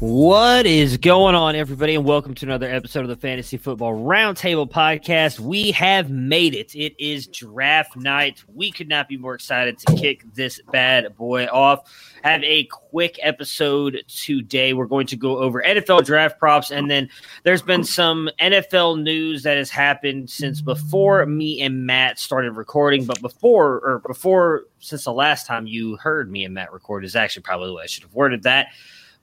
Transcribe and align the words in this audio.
What 0.00 0.64
is 0.64 0.96
going 0.96 1.34
on, 1.34 1.56
everybody, 1.56 1.96
and 1.96 2.04
welcome 2.04 2.32
to 2.36 2.46
another 2.46 2.70
episode 2.70 3.00
of 3.00 3.08
the 3.08 3.16
Fantasy 3.16 3.56
Football 3.56 3.94
Roundtable 3.94 4.70
Podcast. 4.70 5.40
We 5.40 5.72
have 5.72 6.08
made 6.08 6.54
it. 6.54 6.72
It 6.76 6.94
is 7.00 7.26
draft 7.26 7.96
night. 7.96 8.44
We 8.46 8.70
could 8.70 8.88
not 8.88 9.08
be 9.08 9.16
more 9.16 9.34
excited 9.34 9.76
to 9.80 9.96
kick 9.96 10.22
this 10.34 10.60
bad 10.70 11.16
boy 11.16 11.46
off. 11.46 11.92
Have 12.22 12.44
a 12.44 12.66
quick 12.66 13.18
episode 13.20 14.04
today. 14.06 14.72
We're 14.72 14.86
going 14.86 15.08
to 15.08 15.16
go 15.16 15.38
over 15.38 15.60
NFL 15.66 16.04
draft 16.04 16.38
props, 16.38 16.70
and 16.70 16.88
then 16.88 17.10
there's 17.42 17.62
been 17.62 17.82
some 17.82 18.30
NFL 18.40 19.02
news 19.02 19.42
that 19.42 19.56
has 19.56 19.68
happened 19.68 20.30
since 20.30 20.60
before 20.60 21.26
me 21.26 21.60
and 21.60 21.86
Matt 21.86 22.20
started 22.20 22.52
recording. 22.52 23.04
But 23.04 23.20
before, 23.20 23.80
or 23.80 23.98
before, 24.06 24.66
since 24.78 25.02
the 25.02 25.12
last 25.12 25.48
time 25.48 25.66
you 25.66 25.96
heard 25.96 26.30
me 26.30 26.44
and 26.44 26.54
Matt 26.54 26.72
record, 26.72 27.04
is 27.04 27.16
actually 27.16 27.42
probably 27.42 27.66
the 27.66 27.74
way 27.74 27.82
I 27.82 27.86
should 27.86 28.04
have 28.04 28.14
worded 28.14 28.44
that. 28.44 28.68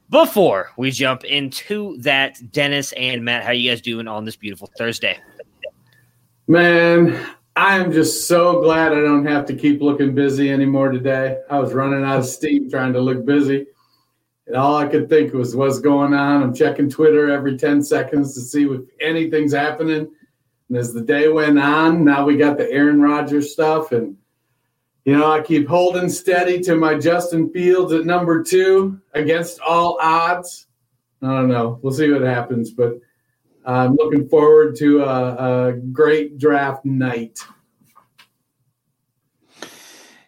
Before 0.10 0.72
we 0.78 0.92
jump 0.92 1.24
into 1.24 1.98
that, 1.98 2.38
Dennis 2.52 2.94
and 2.94 3.26
Matt, 3.26 3.44
how 3.44 3.52
you 3.52 3.70
guys 3.70 3.82
doing 3.82 4.08
on 4.08 4.24
this 4.24 4.36
beautiful 4.36 4.70
Thursday? 4.78 5.20
Man, 6.48 7.20
I 7.56 7.78
am 7.78 7.92
just 7.92 8.28
so 8.28 8.62
glad 8.62 8.92
I 8.92 9.02
don't 9.02 9.26
have 9.26 9.46
to 9.48 9.56
keep 9.56 9.82
looking 9.82 10.14
busy 10.14 10.52
anymore 10.52 10.92
today. 10.92 11.40
I 11.50 11.58
was 11.58 11.74
running 11.74 12.04
out 12.04 12.20
of 12.20 12.26
steam 12.26 12.70
trying 12.70 12.94
to 12.94 13.00
look 13.00 13.26
busy. 13.26 13.66
And 14.46 14.56
all 14.56 14.78
I 14.78 14.88
could 14.88 15.10
think 15.10 15.34
was 15.34 15.56
what's 15.56 15.80
going 15.80 16.14
on. 16.14 16.44
I'm 16.44 16.54
checking 16.54 16.88
Twitter 16.88 17.32
every 17.32 17.58
10 17.58 17.82
seconds 17.82 18.36
to 18.36 18.42
see 18.42 18.66
if 18.66 18.82
anything's 19.02 19.54
happening. 19.54 20.08
And 20.70 20.78
as 20.78 20.94
the 20.94 21.02
day 21.02 21.30
went 21.30 21.58
on, 21.58 22.06
now 22.06 22.26
we 22.26 22.38
got 22.38 22.58
the 22.58 22.70
Aaron 22.70 23.02
Rodgers 23.02 23.54
stuff. 23.54 23.92
And, 23.92 24.18
you 25.06 25.16
know, 25.16 25.32
I 25.32 25.42
keep 25.42 25.68
holding 25.68 26.10
steady 26.10 26.60
to 26.62 26.76
my 26.76 26.96
Justin 26.96 27.52
Fields 27.52 27.94
at 27.94 28.06
number 28.06 28.44
two 28.44 29.00
against 29.14 29.60
all 29.60 30.00
odds. 30.02 30.66
I 31.22 31.28
don't 31.28 31.48
know. 31.48 31.80
We'll 31.82 31.94
see 31.94 32.12
what 32.12 32.24
happens. 32.24 32.72
But 32.72 33.00
I'm 33.66 33.96
looking 33.96 34.28
forward 34.28 34.76
to 34.78 35.04
a, 35.04 35.68
a 35.68 35.74
great 35.74 36.40
draft 36.40 36.86
night. 36.86 37.40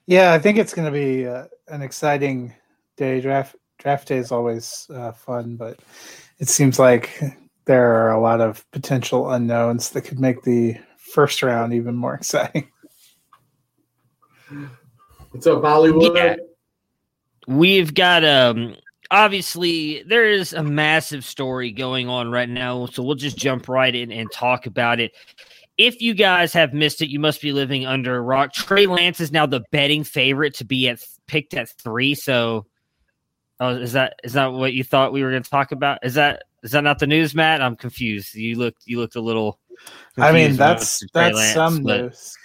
Yeah, 0.06 0.32
I 0.32 0.40
think 0.40 0.60
it's 0.60 0.76
going 0.76 0.86
to 0.86 0.92
be 0.92 1.28
uh, 1.28 1.46
an 1.68 1.82
exciting 1.82 2.54
day. 2.98 3.20
Draft 3.20 3.56
draft 3.80 4.08
day 4.08 4.18
is 4.18 4.32
always 4.32 4.88
uh, 4.94 5.12
fun, 5.12 5.56
but 5.56 5.80
it 6.40 6.50
seems 6.50 6.78
like 6.78 7.20
there 7.66 7.96
are 7.96 8.12
a 8.12 8.22
lot 8.22 8.42
of 8.42 8.70
potential 8.72 9.32
unknowns 9.32 9.90
that 9.90 10.02
could 10.02 10.20
make 10.20 10.44
the 10.44 10.78
first 10.98 11.42
round 11.42 11.74
even 11.74 11.96
more 11.96 12.14
exciting. 12.16 12.70
What's 15.32 15.48
up, 15.48 15.62
Bollywood? 15.62 16.16
Yeah. 16.16 16.36
We've 17.48 17.94
got 17.94 18.24
um 18.24 18.76
obviously 19.12 20.04
there 20.04 20.26
is 20.26 20.54
a 20.54 20.64
massive 20.64 21.24
story 21.24 21.72
going 21.72 22.10
on 22.10 22.32
right 22.32 22.50
now, 22.50 22.86
so 22.88 23.04
we'll 23.04 23.16
just 23.16 23.38
jump 23.38 23.68
right 23.68 23.94
in 23.94 24.12
and 24.12 24.32
talk 24.32 24.66
about 24.66 25.00
it. 25.00 25.14
If 25.78 26.02
you 26.02 26.14
guys 26.14 26.54
have 26.54 26.74
missed 26.74 27.02
it, 27.02 27.10
you 27.10 27.20
must 27.20 27.42
be 27.42 27.54
living 27.54 27.86
under 27.86 28.16
a 28.16 28.22
rock. 28.22 28.54
Trey 28.54 28.88
Lance 28.88 29.20
is 29.20 29.32
now 29.32 29.46
the 29.46 29.62
betting 29.72 30.04
favorite 30.04 30.56
to 30.56 30.66
be 30.66 30.90
at 30.90 31.04
picked 31.28 31.54
at 31.54 31.70
three. 31.70 32.16
So, 32.16 32.66
oh, 33.60 33.70
is 33.70 33.94
that 33.94 34.16
is 34.24 34.34
that 34.34 34.54
what 34.54 34.74
you 34.74 34.84
thought 34.84 35.14
we 35.14 35.24
were 35.24 35.30
going 35.32 35.44
to 35.44 35.50
talk 35.50 35.72
about? 35.72 36.00
Is 36.04 36.16
that 36.16 36.44
is 36.64 36.72
that 36.72 36.84
not 36.84 37.00
the 37.00 37.08
news, 37.08 37.36
Matt? 37.36 37.62
I'm 37.62 37.76
confused. 37.76 38.34
You 38.34 38.58
looked 38.58 38.84
you 38.86 39.00
looked 39.00 39.16
a 39.16 39.22
little. 39.22 39.60
I 40.18 40.32
mean, 40.32 40.58
confused 40.58 40.60
when 40.60 40.70
it 40.70 40.74
that's 40.74 41.04
that's 41.14 41.36
Lance, 41.36 41.54
some 41.54 41.84
but- 41.84 42.02
news. 42.02 42.38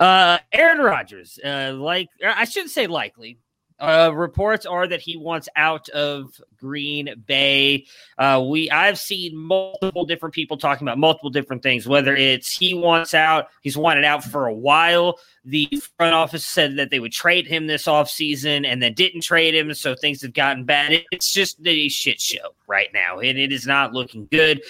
Uh, 0.00 0.38
Aaron 0.52 0.78
Rodgers, 0.78 1.38
uh, 1.44 1.72
like 1.74 2.08
I 2.24 2.44
shouldn't 2.44 2.72
say 2.72 2.86
likely. 2.86 3.38
Uh, 3.78 4.12
reports 4.14 4.66
are 4.66 4.86
that 4.86 5.00
he 5.00 5.16
wants 5.16 5.48
out 5.56 5.88
of 5.90 6.38
Green 6.58 7.14
Bay. 7.26 7.86
Uh, 8.18 8.44
we 8.46 8.70
I've 8.70 8.98
seen 8.98 9.34
multiple 9.34 10.04
different 10.04 10.34
people 10.34 10.58
talking 10.58 10.86
about 10.86 10.98
multiple 10.98 11.30
different 11.30 11.62
things. 11.62 11.88
Whether 11.88 12.14
it's 12.14 12.54
he 12.54 12.74
wants 12.74 13.14
out, 13.14 13.48
he's 13.62 13.78
wanted 13.78 14.04
out 14.04 14.22
for 14.22 14.46
a 14.46 14.54
while. 14.54 15.18
The 15.46 15.66
front 15.96 16.14
office 16.14 16.46
said 16.46 16.76
that 16.76 16.90
they 16.90 17.00
would 17.00 17.12
trade 17.12 17.46
him 17.46 17.66
this 17.66 17.86
offseason 17.86 18.66
and 18.66 18.82
then 18.82 18.92
didn't 18.92 19.22
trade 19.22 19.54
him, 19.54 19.72
so 19.72 19.94
things 19.94 20.20
have 20.20 20.34
gotten 20.34 20.64
bad. 20.64 21.02
It's 21.10 21.32
just 21.32 21.58
a 21.64 21.88
shit 21.88 22.20
show 22.20 22.54
right 22.66 22.88
now, 22.92 23.20
and 23.20 23.38
it 23.38 23.50
is 23.50 23.66
not 23.66 23.94
looking 23.94 24.28
good. 24.30 24.60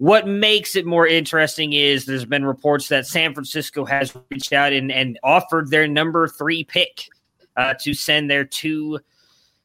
What 0.00 0.26
makes 0.26 0.76
it 0.76 0.86
more 0.86 1.06
interesting 1.06 1.74
is 1.74 2.06
there's 2.06 2.24
been 2.24 2.46
reports 2.46 2.88
that 2.88 3.06
San 3.06 3.34
Francisco 3.34 3.84
has 3.84 4.16
reached 4.30 4.54
out 4.54 4.72
and, 4.72 4.90
and 4.90 5.18
offered 5.22 5.70
their 5.70 5.86
number 5.86 6.26
three 6.26 6.64
pick 6.64 7.04
uh, 7.58 7.74
to 7.80 7.92
send 7.92 8.30
their 8.30 8.46
two 8.46 8.98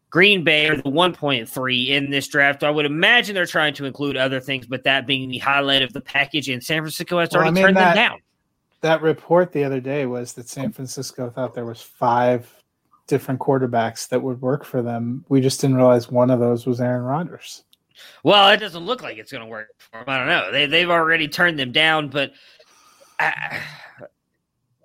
Green 0.10 0.44
Bay 0.44 0.68
or 0.68 0.76
the 0.76 0.84
1.3 0.84 1.88
in 1.88 2.10
this 2.10 2.28
draft. 2.28 2.66
I 2.66 2.70
would 2.70 2.86
imagine 2.86 3.34
they're 3.34 3.46
trying 3.46 3.76
to 3.76 3.86
include 3.86 4.18
other 4.18 4.42
things, 4.42 4.68
but 4.68 4.84
that 4.84 5.08
being 5.08 5.30
the 5.30 5.38
highlight 5.38 5.84
of 5.84 5.94
the 5.94 6.02
package, 6.02 6.50
and 6.50 6.62
San 6.62 6.82
Francisco 6.82 7.18
has 7.20 7.30
Well, 7.32 7.44
already 7.44 7.52
I 7.52 7.54
mean, 7.54 7.64
turned 7.64 7.78
that- 7.78 7.96
them 7.96 8.12
down. 8.12 8.20
That 8.82 9.02
report 9.02 9.54
the 9.54 9.64
other 9.64 9.80
day 9.80 10.06
was 10.06 10.34
that 10.34 10.50
San 10.50 10.74
Francisco 10.74 11.30
thought 11.30 11.54
there 11.54 11.64
was 11.66 11.82
five 11.82 12.54
different 13.08 13.40
quarterbacks 13.40 14.10
that 14.10 14.22
would 14.22 14.42
work 14.42 14.66
for 14.66 14.82
them. 14.82 15.24
We 15.30 15.40
just 15.40 15.62
didn't 15.62 15.78
realize 15.78 16.12
one 16.12 16.30
of 16.30 16.42
those 16.42 16.66
was 16.66 16.82
Aaron 16.82 17.04
Rodgers. 17.04 17.64
Well, 18.24 18.50
it 18.50 18.58
doesn't 18.58 18.86
look 18.86 19.02
like 19.02 19.18
it's 19.18 19.32
going 19.32 19.44
to 19.44 19.50
work 19.50 19.70
for 19.78 20.00
them. 20.00 20.06
I 20.08 20.18
don't 20.18 20.28
know. 20.28 20.52
They 20.52 20.66
they've 20.66 20.90
already 20.90 21.28
turned 21.28 21.60
them 21.60 21.72
down, 21.72 22.10
but 22.10 22.34
uh, 23.20 23.32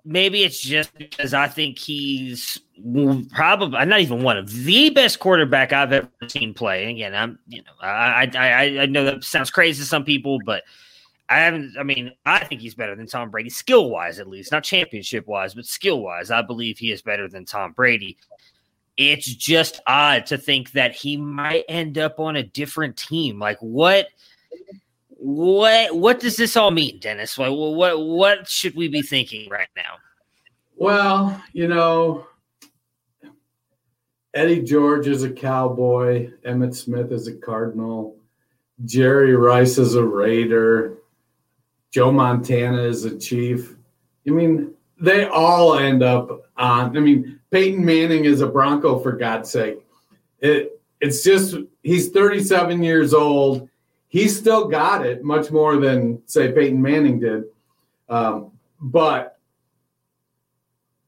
maybe 0.05 0.43
it's 0.43 0.59
just 0.59 0.93
because 0.97 1.33
I 1.33 1.47
think 1.47 1.77
he's 1.77 2.59
probably 3.33 3.85
not 3.85 4.01
even 4.01 4.23
one 4.23 4.37
of 4.37 4.51
the 4.51 4.89
best 4.89 5.19
quarterback 5.19 5.73
I've 5.73 5.91
ever 5.91 6.09
seen 6.27 6.53
play. 6.53 6.83
And 6.83 6.91
again, 6.91 7.15
I'm 7.15 7.39
you 7.47 7.63
know 7.63 7.71
I 7.81 8.29
I 8.35 8.81
I 8.81 8.85
know 8.85 9.05
that 9.05 9.23
sounds 9.23 9.51
crazy 9.51 9.81
to 9.81 9.87
some 9.87 10.03
people, 10.03 10.39
but 10.45 10.63
I 11.29 11.39
haven't. 11.39 11.75
I 11.79 11.83
mean, 11.83 12.11
I 12.25 12.43
think 12.43 12.59
he's 12.59 12.75
better 12.75 12.95
than 12.95 13.07
Tom 13.07 13.29
Brady, 13.29 13.49
skill 13.49 13.89
wise 13.89 14.19
at 14.19 14.27
least, 14.27 14.51
not 14.51 14.63
championship 14.63 15.27
wise, 15.27 15.53
but 15.53 15.65
skill 15.65 16.01
wise. 16.01 16.29
I 16.29 16.41
believe 16.41 16.77
he 16.77 16.91
is 16.91 17.01
better 17.01 17.29
than 17.29 17.45
Tom 17.45 17.71
Brady. 17.71 18.17
It's 19.09 19.25
just 19.25 19.81
odd 19.87 20.25
to 20.27 20.37
think 20.37 20.71
that 20.73 20.93
he 20.93 21.17
might 21.17 21.65
end 21.67 21.97
up 21.97 22.19
on 22.19 22.35
a 22.35 22.43
different 22.43 22.97
team. 22.97 23.39
Like 23.39 23.57
what? 23.59 24.07
What? 25.09 25.95
What 25.95 26.19
does 26.19 26.37
this 26.37 26.55
all 26.55 26.71
mean, 26.71 26.99
Dennis? 26.99 27.37
What? 27.37 27.51
What? 27.51 27.99
What 27.99 28.47
should 28.47 28.75
we 28.75 28.87
be 28.87 29.01
thinking 29.01 29.49
right 29.49 29.69
now? 29.75 29.97
Well, 30.75 31.41
you 31.53 31.67
know, 31.67 32.25
Eddie 34.33 34.61
George 34.61 35.07
is 35.07 35.23
a 35.23 35.29
cowboy, 35.29 36.31
Emmitt 36.45 36.73
Smith 36.75 37.11
is 37.11 37.27
a 37.27 37.35
cardinal, 37.35 38.15
Jerry 38.85 39.35
Rice 39.35 39.77
is 39.77 39.95
a 39.95 40.03
raider, 40.03 40.97
Joe 41.91 42.11
Montana 42.11 42.81
is 42.83 43.03
a 43.03 43.17
chief. 43.17 43.75
I 44.25 44.31
mean, 44.31 44.73
they 44.99 45.25
all 45.25 45.77
end 45.77 46.01
up 46.01 46.49
on. 46.55 46.95
I 46.95 46.99
mean, 47.01 47.40
Peyton 47.51 47.83
Manning 47.83 48.25
is 48.25 48.41
a 48.41 48.47
Bronco 48.47 48.99
for 48.99 49.11
God's 49.11 49.51
sake. 49.51 49.85
It 50.39 50.81
it's 51.01 51.23
just 51.23 51.55
he's 51.83 52.09
37 52.09 52.81
years 52.81 53.13
old. 53.13 53.67
He's 54.07 54.37
still 54.37 54.67
got 54.67 55.05
it 55.05 55.23
much 55.23 55.51
more 55.51 55.77
than 55.77 56.21
say 56.27 56.51
Peyton 56.51 56.81
Manning 56.81 57.19
did. 57.19 57.45
Um, 58.09 58.51
but 58.79 59.37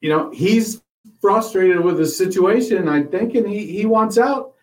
you 0.01 0.09
know, 0.09 0.31
he's 0.31 0.81
frustrated 1.21 1.79
with 1.79 1.97
the 1.97 2.05
situation, 2.05 2.89
I 2.89 3.03
think, 3.03 3.35
and 3.35 3.47
he, 3.47 3.65
he 3.65 3.85
wants 3.85 4.17
out. 4.17 4.53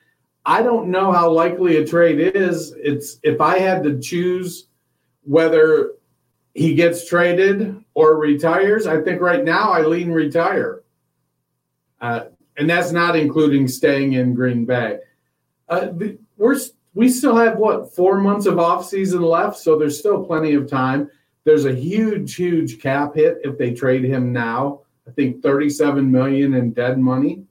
I 0.45 0.63
don't 0.63 0.91
know 0.91 1.13
how 1.13 1.31
likely 1.31 1.77
a 1.77 1.87
trade 1.87 2.21
is. 2.35 2.75
It's 2.77 3.19
if 3.23 3.41
I 3.41 3.59
had 3.59 3.83
to 3.85 3.99
choose 3.99 4.67
whether 5.23 5.93
he 6.55 6.75
gets 6.75 7.09
traded 7.09 7.83
or 7.95 8.17
retires, 8.17 8.87
I 8.87 9.01
think 9.01 9.21
right 9.21 9.45
now 9.45 9.71
I 9.71 9.83
lean 9.83 10.11
retire. 10.11 10.80
Uh, 12.01 12.27
and 12.57 12.69
that's 12.69 12.93
not 12.93 13.17
including 13.17 13.69
staying 13.69 14.15
in 14.15 14.35
Green 14.35 14.65
Bay. 14.65 14.99
Uh, 15.69 15.89
we're 16.37 16.57
we 16.95 17.09
still 17.09 17.37
have 17.37 17.57
what 17.57 17.95
four 17.95 18.21
months 18.21 18.47
of 18.47 18.59
off 18.59 18.87
season 18.87 19.23
left, 19.23 19.57
so 19.57 19.79
there's 19.79 19.99
still 19.99 20.25
plenty 20.25 20.55
of 20.55 20.69
time. 20.69 21.09
There's 21.45 21.65
a 21.65 21.75
huge, 21.75 22.35
huge 22.35 22.81
cap 22.81 23.15
hit 23.15 23.39
if 23.45 23.57
they 23.57 23.73
trade 23.73 24.05
him 24.05 24.33
now. 24.33 24.81
I 25.07 25.13
think 25.13 25.43
37 25.43 26.11
million 26.11 26.55
in 26.55 26.73
dead 26.73 26.99
money. 26.99 27.45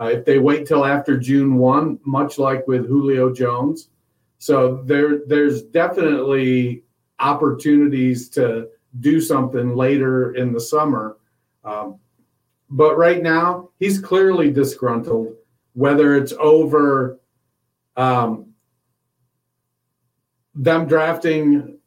Uh, 0.00 0.06
if 0.06 0.24
they 0.24 0.38
wait 0.38 0.66
till 0.66 0.84
after 0.84 1.18
June 1.18 1.56
one, 1.56 1.98
much 2.04 2.38
like 2.38 2.66
with 2.66 2.86
Julio 2.86 3.32
Jones, 3.32 3.88
so 4.38 4.82
there 4.84 5.20
there's 5.26 5.62
definitely 5.62 6.84
opportunities 7.18 8.28
to 8.30 8.68
do 9.00 9.20
something 9.20 9.74
later 9.74 10.34
in 10.34 10.52
the 10.52 10.60
summer. 10.60 11.16
Um, 11.64 11.98
but 12.70 12.96
right 12.96 13.22
now, 13.22 13.70
he's 13.78 13.98
clearly 13.98 14.50
disgruntled, 14.50 15.34
whether 15.74 16.16
it's 16.16 16.32
over 16.32 17.20
um, 17.96 18.52
them 20.54 20.86
drafting 20.86 21.78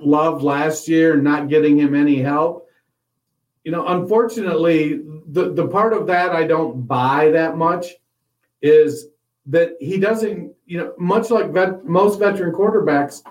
Love 0.00 0.42
last 0.42 0.86
year 0.88 1.14
and 1.14 1.24
not 1.24 1.48
getting 1.48 1.76
him 1.76 1.94
any 1.94 2.18
help. 2.18 2.68
You 3.64 3.72
know, 3.72 3.86
unfortunately, 3.88 5.02
the, 5.26 5.52
the 5.52 5.66
part 5.66 5.92
of 5.92 6.06
that 6.06 6.30
I 6.30 6.46
don't 6.46 6.86
buy 6.86 7.30
that 7.30 7.56
much 7.56 7.86
is 8.60 9.08
that 9.46 9.76
he 9.80 9.98
doesn't, 9.98 10.54
you 10.66 10.78
know, 10.78 10.94
much 10.98 11.30
like 11.30 11.50
vet, 11.50 11.84
most 11.84 12.18
veteran 12.18 12.54
quarterbacks, 12.54 13.22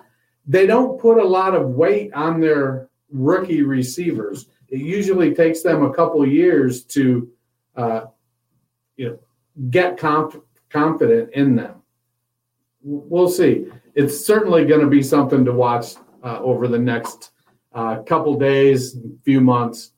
they 0.46 0.66
don't 0.66 1.00
put 1.00 1.18
a 1.18 1.28
lot 1.28 1.56
of 1.56 1.70
weight 1.70 2.14
on 2.14 2.42
their 2.42 2.90
rookie 3.12 3.62
receivers. 3.62 4.48
It 4.72 4.80
usually 4.80 5.36
takes 5.36 5.62
them 5.62 5.84
a 5.84 5.94
couple 5.94 6.26
years 6.26 6.84
to, 6.86 7.30
uh, 7.76 8.02
you 8.96 9.10
know, 9.10 9.20
get 9.70 9.98
comp- 9.98 10.44
confident 10.70 11.34
in 11.34 11.56
them. 11.56 11.82
We'll 12.82 13.30
see. 13.30 13.68
It's 13.94 14.26
certainly 14.26 14.66
going 14.66 14.82
to 14.82 14.88
be 14.88 15.04
something 15.04 15.44
to 15.46 15.52
watch 15.52 15.96
uh, 16.24 16.40
over 16.40 16.68
the 16.70 16.80
next 16.80 17.32
uh, 17.74 18.02
couple 18.04 18.40
days, 18.40 18.98
few 19.24 19.42
months. 19.42 19.92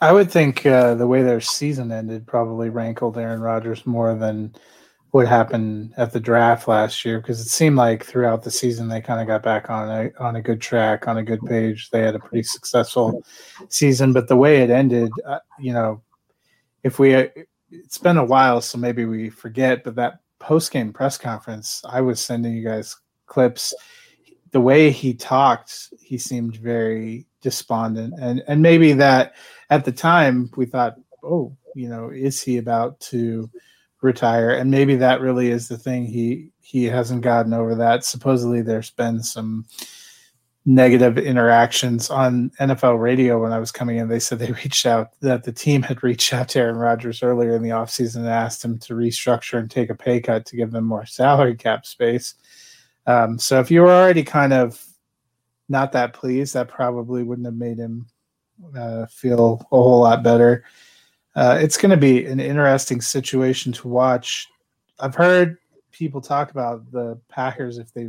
I 0.00 0.12
would 0.12 0.30
think 0.30 0.66
uh, 0.66 0.94
the 0.94 1.06
way 1.06 1.22
their 1.22 1.40
season 1.40 1.92
ended 1.92 2.26
probably 2.26 2.70
rankled 2.70 3.16
Aaron 3.16 3.40
Rodgers 3.40 3.86
more 3.86 4.14
than 4.14 4.54
what 5.10 5.26
happened 5.26 5.94
at 5.96 6.12
the 6.12 6.20
draft 6.20 6.68
last 6.68 7.04
year 7.04 7.20
because 7.20 7.40
it 7.40 7.48
seemed 7.48 7.76
like 7.76 8.04
throughout 8.04 8.42
the 8.42 8.50
season 8.50 8.88
they 8.88 9.00
kind 9.00 9.20
of 9.20 9.26
got 9.26 9.42
back 9.42 9.70
on 9.70 9.88
a 9.88 10.10
on 10.22 10.36
a 10.36 10.42
good 10.42 10.60
track, 10.60 11.08
on 11.08 11.18
a 11.18 11.22
good 11.22 11.40
page. 11.46 11.90
They 11.90 12.02
had 12.02 12.14
a 12.14 12.18
pretty 12.18 12.42
successful 12.42 13.24
season, 13.68 14.12
but 14.12 14.28
the 14.28 14.36
way 14.36 14.62
it 14.62 14.70
ended, 14.70 15.10
uh, 15.24 15.38
you 15.58 15.72
know, 15.72 16.02
if 16.82 16.98
we 16.98 17.14
uh, 17.14 17.28
it's 17.70 17.98
been 17.98 18.16
a 18.16 18.24
while, 18.24 18.60
so 18.60 18.78
maybe 18.78 19.04
we 19.04 19.30
forget, 19.30 19.84
but 19.84 19.94
that 19.96 20.20
post 20.38 20.70
game 20.70 20.92
press 20.92 21.16
conference, 21.18 21.82
I 21.88 22.00
was 22.00 22.20
sending 22.20 22.54
you 22.54 22.64
guys 22.64 22.96
clips. 23.26 23.74
The 24.52 24.60
way 24.60 24.90
he 24.90 25.12
talked, 25.14 25.92
he 26.00 26.18
seemed 26.18 26.56
very 26.56 27.26
despondent, 27.42 28.14
and 28.20 28.42
and 28.48 28.60
maybe 28.62 28.92
that 28.94 29.34
at 29.70 29.84
the 29.84 29.92
time 29.92 30.50
we 30.56 30.66
thought, 30.66 30.96
oh, 31.22 31.56
you 31.74 31.88
know, 31.88 32.10
is 32.10 32.42
he 32.42 32.58
about 32.58 32.98
to 33.00 33.50
retire? 34.02 34.50
And 34.50 34.70
maybe 34.70 34.96
that 34.96 35.20
really 35.20 35.50
is 35.50 35.68
the 35.68 35.78
thing. 35.78 36.06
He 36.06 36.50
he 36.60 36.84
hasn't 36.84 37.22
gotten 37.22 37.52
over 37.52 37.74
that. 37.76 38.04
Supposedly, 38.04 38.62
there's 38.62 38.90
been 38.90 39.22
some 39.22 39.66
negative 40.68 41.16
interactions 41.16 42.10
on 42.10 42.50
NFL 42.58 43.00
radio 43.00 43.40
when 43.40 43.52
I 43.52 43.60
was 43.60 43.70
coming 43.70 43.98
in. 43.98 44.08
They 44.08 44.18
said 44.18 44.40
they 44.40 44.50
reached 44.64 44.84
out 44.84 45.12
that 45.20 45.44
the 45.44 45.52
team 45.52 45.82
had 45.82 46.02
reached 46.02 46.32
out 46.32 46.48
to 46.50 46.58
Aaron 46.58 46.76
Rodgers 46.76 47.22
earlier 47.22 47.54
in 47.54 47.62
the 47.62 47.70
offseason 47.70 48.16
and 48.16 48.28
asked 48.28 48.64
him 48.64 48.78
to 48.80 48.94
restructure 48.94 49.58
and 49.58 49.70
take 49.70 49.90
a 49.90 49.94
pay 49.94 50.20
cut 50.20 50.44
to 50.46 50.56
give 50.56 50.72
them 50.72 50.84
more 50.84 51.06
salary 51.06 51.54
cap 51.54 51.86
space. 51.86 52.34
Um, 53.06 53.38
so 53.38 53.60
if 53.60 53.70
you 53.70 53.82
were 53.82 53.90
already 53.90 54.24
kind 54.24 54.52
of 54.52 54.84
not 55.68 55.92
that 55.92 56.12
pleased, 56.12 56.54
that 56.54 56.68
probably 56.68 57.22
wouldn't 57.22 57.46
have 57.46 57.54
made 57.54 57.78
him 57.78 58.06
uh, 58.76 59.06
feel 59.06 59.64
a 59.70 59.76
whole 59.76 60.00
lot 60.00 60.22
better. 60.24 60.64
Uh, 61.36 61.58
it's 61.60 61.76
going 61.76 61.90
to 61.90 61.98
be 61.98 62.24
an 62.24 62.40
interesting 62.40 63.00
situation 63.02 63.70
to 63.70 63.88
watch. 63.88 64.48
I've 64.98 65.14
heard 65.14 65.58
people 65.92 66.22
talk 66.22 66.50
about 66.50 66.90
the 66.90 67.20
Packers 67.28 67.78
if 67.78 67.92
they 67.92 68.08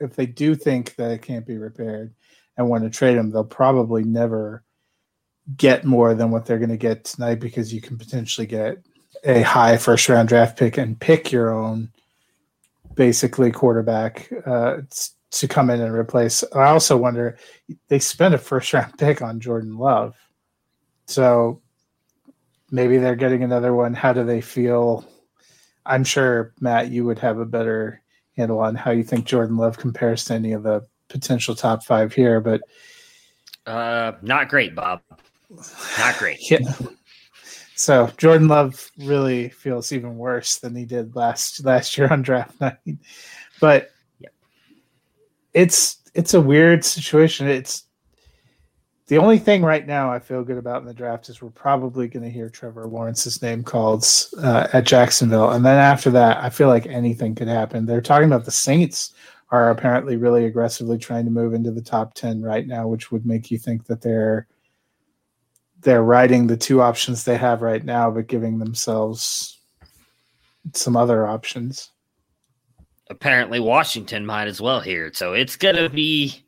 if 0.00 0.14
they 0.16 0.26
do 0.26 0.54
think 0.54 0.94
that 0.96 1.10
it 1.12 1.22
can't 1.22 1.46
be 1.46 1.56
repaired 1.56 2.12
and 2.56 2.68
want 2.68 2.84
to 2.84 2.90
trade 2.90 3.16
him, 3.16 3.30
they'll 3.30 3.44
probably 3.44 4.04
never 4.04 4.64
get 5.56 5.84
more 5.84 6.14
than 6.14 6.30
what 6.30 6.44
they're 6.44 6.58
going 6.58 6.68
to 6.68 6.76
get 6.76 7.04
tonight 7.04 7.36
because 7.36 7.72
you 7.72 7.80
can 7.80 7.96
potentially 7.96 8.46
get 8.46 8.78
a 9.24 9.42
high 9.42 9.76
first 9.76 10.08
round 10.08 10.28
draft 10.28 10.58
pick 10.58 10.76
and 10.76 11.00
pick 11.00 11.32
your 11.32 11.50
own 11.50 11.90
basically 12.94 13.50
quarterback 13.50 14.30
uh, 14.44 14.78
to 15.30 15.48
come 15.48 15.70
in 15.70 15.80
and 15.80 15.94
replace. 15.94 16.44
I 16.54 16.64
also 16.64 16.96
wonder 16.96 17.38
they 17.88 17.98
spent 17.98 18.34
a 18.34 18.38
first 18.38 18.72
round 18.74 18.98
pick 18.98 19.22
on 19.22 19.40
Jordan 19.40 19.78
Love. 19.78 20.14
So 21.06 21.61
maybe 22.72 22.98
they're 22.98 23.14
getting 23.14 23.44
another 23.44 23.72
one. 23.74 23.94
How 23.94 24.12
do 24.12 24.24
they 24.24 24.40
feel? 24.40 25.04
I'm 25.86 26.02
sure 26.02 26.54
Matt, 26.58 26.90
you 26.90 27.04
would 27.04 27.20
have 27.20 27.38
a 27.38 27.44
better 27.44 28.02
handle 28.36 28.58
on 28.58 28.74
how 28.74 28.90
you 28.90 29.04
think 29.04 29.26
Jordan 29.26 29.56
Love 29.56 29.78
compares 29.78 30.24
to 30.24 30.34
any 30.34 30.52
of 30.52 30.64
the 30.64 30.84
potential 31.08 31.54
top 31.54 31.84
five 31.84 32.12
here, 32.12 32.40
but 32.40 32.62
uh, 33.66 34.12
not 34.22 34.48
great, 34.48 34.74
Bob. 34.74 35.02
Not 35.98 36.18
great. 36.18 36.38
yeah. 36.50 36.58
So 37.74 38.10
Jordan 38.16 38.48
Love 38.48 38.90
really 38.98 39.50
feels 39.50 39.92
even 39.92 40.16
worse 40.16 40.58
than 40.58 40.74
he 40.74 40.84
did 40.84 41.14
last 41.14 41.64
last 41.64 41.96
year 41.96 42.08
on 42.10 42.22
draft 42.22 42.60
night. 42.60 42.78
But 43.60 43.90
yeah. 44.18 44.28
it's 45.52 45.98
it's 46.14 46.34
a 46.34 46.40
weird 46.40 46.84
situation. 46.84 47.48
It's 47.48 47.84
the 49.08 49.18
only 49.18 49.38
thing 49.38 49.62
right 49.62 49.86
now 49.86 50.12
I 50.12 50.18
feel 50.18 50.44
good 50.44 50.58
about 50.58 50.80
in 50.80 50.86
the 50.86 50.94
draft 50.94 51.28
is 51.28 51.42
we're 51.42 51.50
probably 51.50 52.08
going 52.08 52.22
to 52.22 52.30
hear 52.30 52.48
Trevor 52.48 52.86
Lawrence's 52.86 53.42
name 53.42 53.62
called 53.62 54.04
uh, 54.38 54.68
at 54.72 54.84
Jacksonville, 54.84 55.50
and 55.50 55.64
then 55.64 55.78
after 55.78 56.10
that, 56.10 56.38
I 56.42 56.50
feel 56.50 56.68
like 56.68 56.86
anything 56.86 57.34
could 57.34 57.48
happen. 57.48 57.84
They're 57.84 58.00
talking 58.00 58.26
about 58.26 58.44
the 58.44 58.50
Saints 58.52 59.12
are 59.50 59.70
apparently 59.70 60.16
really 60.16 60.46
aggressively 60.46 60.96
trying 60.96 61.26
to 61.26 61.30
move 61.30 61.52
into 61.52 61.70
the 61.70 61.82
top 61.82 62.14
ten 62.14 62.42
right 62.42 62.66
now, 62.66 62.86
which 62.88 63.12
would 63.12 63.26
make 63.26 63.50
you 63.50 63.58
think 63.58 63.86
that 63.86 64.00
they're 64.00 64.46
they're 65.80 66.04
riding 66.04 66.46
the 66.46 66.56
two 66.56 66.80
options 66.80 67.24
they 67.24 67.36
have 67.36 67.60
right 67.60 67.84
now, 67.84 68.10
but 68.10 68.28
giving 68.28 68.58
themselves 68.58 69.58
some 70.74 70.96
other 70.96 71.26
options. 71.26 71.90
Apparently, 73.10 73.58
Washington 73.58 74.24
might 74.24 74.46
as 74.46 74.60
well 74.60 74.80
here, 74.80 75.10
so 75.12 75.32
it's 75.32 75.56
gonna 75.56 75.90
be 75.90 76.42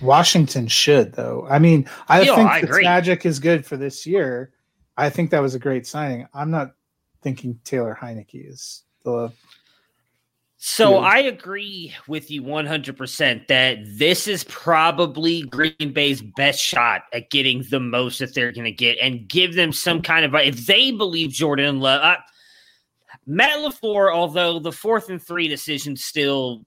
Washington 0.00 0.68
should 0.68 1.12
though. 1.12 1.46
I 1.48 1.58
mean, 1.58 1.88
I 2.08 2.22
Yo, 2.22 2.34
think 2.34 2.68
the 2.68 2.80
Magic 2.82 3.26
is 3.26 3.38
good 3.38 3.64
for 3.64 3.76
this 3.76 4.06
year. 4.06 4.52
I 4.96 5.10
think 5.10 5.30
that 5.30 5.40
was 5.40 5.54
a 5.54 5.58
great 5.58 5.86
signing. 5.86 6.26
I'm 6.32 6.50
not 6.50 6.72
thinking 7.22 7.58
Taylor 7.64 7.96
Heinicke 8.00 8.50
is 8.50 8.84
the. 9.04 9.32
So 10.58 10.98
I 10.98 11.18
agree 11.18 11.94
with 12.08 12.30
you 12.30 12.42
100% 12.42 13.46
that 13.46 13.78
this 13.84 14.26
is 14.26 14.42
probably 14.44 15.42
Green 15.42 15.92
Bay's 15.92 16.22
best 16.22 16.60
shot 16.60 17.02
at 17.12 17.30
getting 17.30 17.62
the 17.70 17.78
most 17.78 18.18
that 18.20 18.34
they're 18.34 18.52
going 18.52 18.64
to 18.64 18.72
get 18.72 18.96
and 19.00 19.28
give 19.28 19.54
them 19.54 19.70
some 19.70 20.00
kind 20.00 20.24
of 20.24 20.34
if 20.34 20.66
they 20.66 20.90
believe 20.92 21.30
Jordan 21.30 21.78
Love. 21.78 22.00
Uh, 22.02 22.16
Matt 23.26 23.58
LaFleur, 23.58 24.12
although 24.12 24.58
the 24.58 24.72
fourth 24.72 25.10
and 25.10 25.22
three 25.22 25.46
decision 25.46 25.94
still 25.94 26.64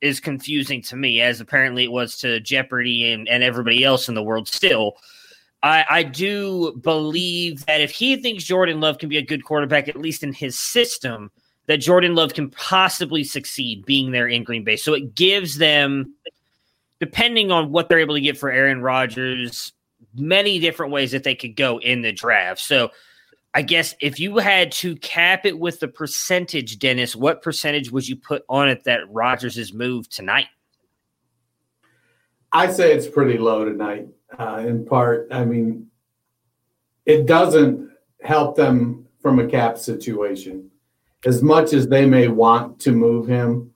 is 0.00 0.20
confusing 0.20 0.82
to 0.82 0.96
me, 0.96 1.20
as 1.20 1.40
apparently 1.40 1.84
it 1.84 1.92
was 1.92 2.18
to 2.18 2.40
Jeopardy 2.40 3.12
and, 3.12 3.28
and 3.28 3.42
everybody 3.42 3.84
else 3.84 4.08
in 4.08 4.14
the 4.14 4.22
world 4.22 4.48
still. 4.48 4.96
I, 5.62 5.84
I 5.90 6.02
do 6.04 6.72
believe 6.82 7.66
that 7.66 7.80
if 7.80 7.90
he 7.90 8.16
thinks 8.16 8.44
Jordan 8.44 8.80
Love 8.80 8.98
can 8.98 9.08
be 9.08 9.16
a 9.16 9.22
good 9.22 9.44
quarterback, 9.44 9.88
at 9.88 9.96
least 9.96 10.22
in 10.22 10.32
his 10.32 10.56
system, 10.58 11.30
that 11.66 11.78
Jordan 11.78 12.14
Love 12.14 12.34
can 12.34 12.50
possibly 12.50 13.24
succeed 13.24 13.84
being 13.84 14.12
there 14.12 14.28
in 14.28 14.44
Green 14.44 14.64
Bay. 14.64 14.76
So 14.76 14.94
it 14.94 15.14
gives 15.14 15.58
them, 15.58 16.14
depending 17.00 17.50
on 17.50 17.72
what 17.72 17.88
they're 17.88 17.98
able 17.98 18.14
to 18.14 18.20
get 18.20 18.38
for 18.38 18.50
Aaron 18.50 18.80
Rodgers, 18.80 19.72
many 20.14 20.58
different 20.60 20.92
ways 20.92 21.10
that 21.10 21.24
they 21.24 21.34
could 21.34 21.56
go 21.56 21.78
in 21.80 22.02
the 22.02 22.12
draft. 22.12 22.60
So 22.60 22.90
I 23.58 23.62
guess 23.62 23.96
if 24.00 24.20
you 24.20 24.38
had 24.38 24.70
to 24.70 24.94
cap 24.94 25.44
it 25.44 25.58
with 25.58 25.80
the 25.80 25.88
percentage, 25.88 26.78
Dennis, 26.78 27.16
what 27.16 27.42
percentage 27.42 27.90
would 27.90 28.06
you 28.06 28.14
put 28.14 28.44
on 28.48 28.68
it 28.68 28.84
that 28.84 29.00
Rodgers' 29.10 29.74
move 29.74 30.08
tonight? 30.08 30.46
I 32.52 32.70
say 32.70 32.92
it's 32.92 33.08
pretty 33.08 33.36
low 33.36 33.64
tonight. 33.64 34.06
Uh, 34.38 34.62
in 34.64 34.86
part, 34.86 35.26
I 35.32 35.44
mean, 35.44 35.88
it 37.04 37.26
doesn't 37.26 37.90
help 38.22 38.54
them 38.54 39.08
from 39.20 39.40
a 39.40 39.48
cap 39.48 39.76
situation 39.76 40.70
as 41.26 41.42
much 41.42 41.72
as 41.72 41.88
they 41.88 42.06
may 42.06 42.28
want 42.28 42.78
to 42.82 42.92
move 42.92 43.26
him. 43.26 43.72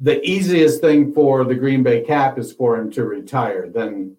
The 0.00 0.22
easiest 0.22 0.82
thing 0.82 1.14
for 1.14 1.44
the 1.44 1.54
Green 1.54 1.82
Bay 1.82 2.02
cap 2.02 2.38
is 2.38 2.52
for 2.52 2.76
him 2.76 2.90
to 2.90 3.06
retire. 3.06 3.70
Then 3.70 4.18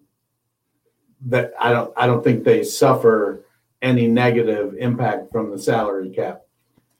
that 1.26 1.52
I 1.60 1.70
don't 1.70 1.92
I 1.96 2.08
don't 2.08 2.24
think 2.24 2.42
they 2.42 2.64
suffer 2.64 3.44
any 3.82 4.06
negative 4.06 4.74
impact 4.78 5.30
from 5.30 5.50
the 5.50 5.58
salary 5.58 6.10
cap. 6.10 6.42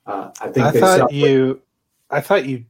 Uh, 0.06 0.30
I 0.40 0.48
think 0.48 0.66
I 0.66 0.70
they 0.70 0.80
thought 0.80 1.12
you, 1.12 1.60
I 2.10 2.20
thought 2.20 2.46
you, 2.46 2.64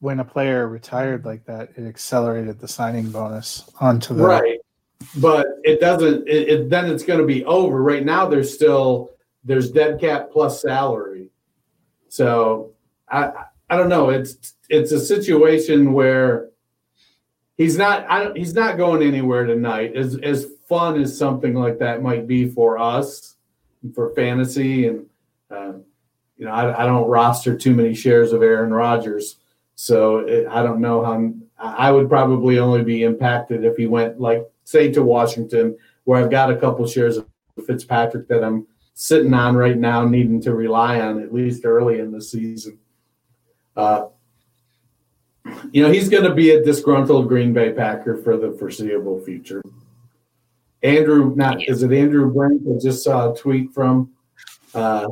when 0.00 0.20
a 0.20 0.24
player 0.24 0.66
retired 0.68 1.24
like 1.24 1.44
that, 1.46 1.70
it 1.76 1.86
accelerated 1.86 2.58
the 2.58 2.68
signing 2.68 3.10
bonus 3.10 3.70
onto 3.80 4.14
the 4.14 4.24
right 4.24 4.58
but 5.16 5.46
it 5.64 5.80
doesn't 5.80 6.28
it, 6.28 6.48
it 6.48 6.70
then 6.70 6.90
it's 6.90 7.04
going 7.04 7.20
to 7.20 7.26
be 7.26 7.44
over. 7.44 7.82
Right 7.82 8.04
now 8.04 8.26
there's 8.28 8.52
still 8.52 9.10
there's 9.44 9.70
dead 9.70 10.00
cap 10.00 10.30
plus 10.32 10.62
salary. 10.62 11.28
So 12.08 12.72
i 13.08 13.30
i 13.70 13.76
don't 13.76 13.88
know. 13.88 14.10
It's 14.10 14.54
it's 14.68 14.92
a 14.92 15.00
situation 15.00 15.92
where 15.92 16.50
he's 17.56 17.76
not 17.76 18.06
i 18.10 18.22
don't 18.22 18.36
he's 18.36 18.54
not 18.54 18.76
going 18.76 19.02
anywhere 19.02 19.44
tonight. 19.44 19.96
As 19.96 20.16
as 20.18 20.46
fun 20.68 21.00
as 21.00 21.16
something 21.16 21.54
like 21.54 21.78
that 21.78 22.02
might 22.02 22.26
be 22.26 22.48
for 22.48 22.78
us 22.78 23.36
for 23.94 24.14
fantasy 24.14 24.86
and 24.86 25.06
uh, 25.50 25.72
you 26.36 26.46
know 26.46 26.52
I, 26.52 26.82
I 26.82 26.86
don't 26.86 27.08
roster 27.08 27.56
too 27.56 27.74
many 27.74 27.94
shares 27.94 28.32
of 28.32 28.42
aaron 28.42 28.72
rodgers 28.72 29.36
so 29.74 30.18
it, 30.18 30.46
i 30.46 30.62
don't 30.62 30.80
know 30.80 31.04
how 31.04 31.32
i 31.58 31.90
would 31.90 32.08
probably 32.08 32.58
only 32.58 32.82
be 32.82 33.02
impacted 33.02 33.64
if 33.64 33.76
he 33.76 33.86
went 33.86 34.20
like 34.20 34.46
say 34.64 34.90
to 34.92 35.02
Washington, 35.02 35.76
where 36.04 36.22
I've 36.22 36.30
got 36.30 36.50
a 36.50 36.56
couple 36.56 36.86
shares 36.86 37.16
of 37.16 37.26
Fitzpatrick 37.66 38.28
that 38.28 38.42
I'm 38.42 38.66
sitting 38.94 39.34
on 39.34 39.56
right 39.56 39.76
now, 39.76 40.06
needing 40.06 40.40
to 40.42 40.54
rely 40.54 41.00
on 41.00 41.22
at 41.22 41.32
least 41.32 41.64
early 41.64 42.00
in 42.00 42.10
the 42.10 42.20
season. 42.20 42.78
Uh, 43.76 44.06
you 45.72 45.82
know, 45.82 45.90
he's 45.90 46.08
going 46.08 46.24
to 46.24 46.34
be 46.34 46.50
a 46.50 46.62
disgruntled 46.62 47.28
Green 47.28 47.52
Bay 47.52 47.72
Packer 47.72 48.16
for 48.16 48.36
the 48.36 48.52
foreseeable 48.52 49.20
future. 49.20 49.62
Andrew, 50.82 51.32
not 51.36 51.62
is 51.68 51.82
it 51.82 51.92
Andrew 51.92 52.32
Brink? 52.32 52.62
I 52.68 52.78
just 52.80 53.04
saw 53.04 53.32
a 53.32 53.36
tweet 53.36 53.72
from 53.72 54.10
uh, 54.74 55.06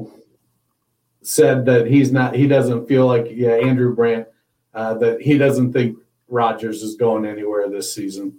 said 1.22 1.64
that 1.66 1.86
he's 1.86 2.10
not. 2.12 2.34
He 2.34 2.48
doesn't 2.48 2.88
feel 2.88 3.06
like 3.06 3.28
yeah, 3.30 3.52
Andrew 3.52 3.94
Brandt 3.94 4.26
uh, 4.74 4.94
that 4.94 5.20
he 5.20 5.38
doesn't 5.38 5.72
think 5.72 5.98
Rodgers 6.28 6.82
is 6.82 6.96
going 6.96 7.24
anywhere 7.24 7.68
this 7.68 7.94
season. 7.94 8.38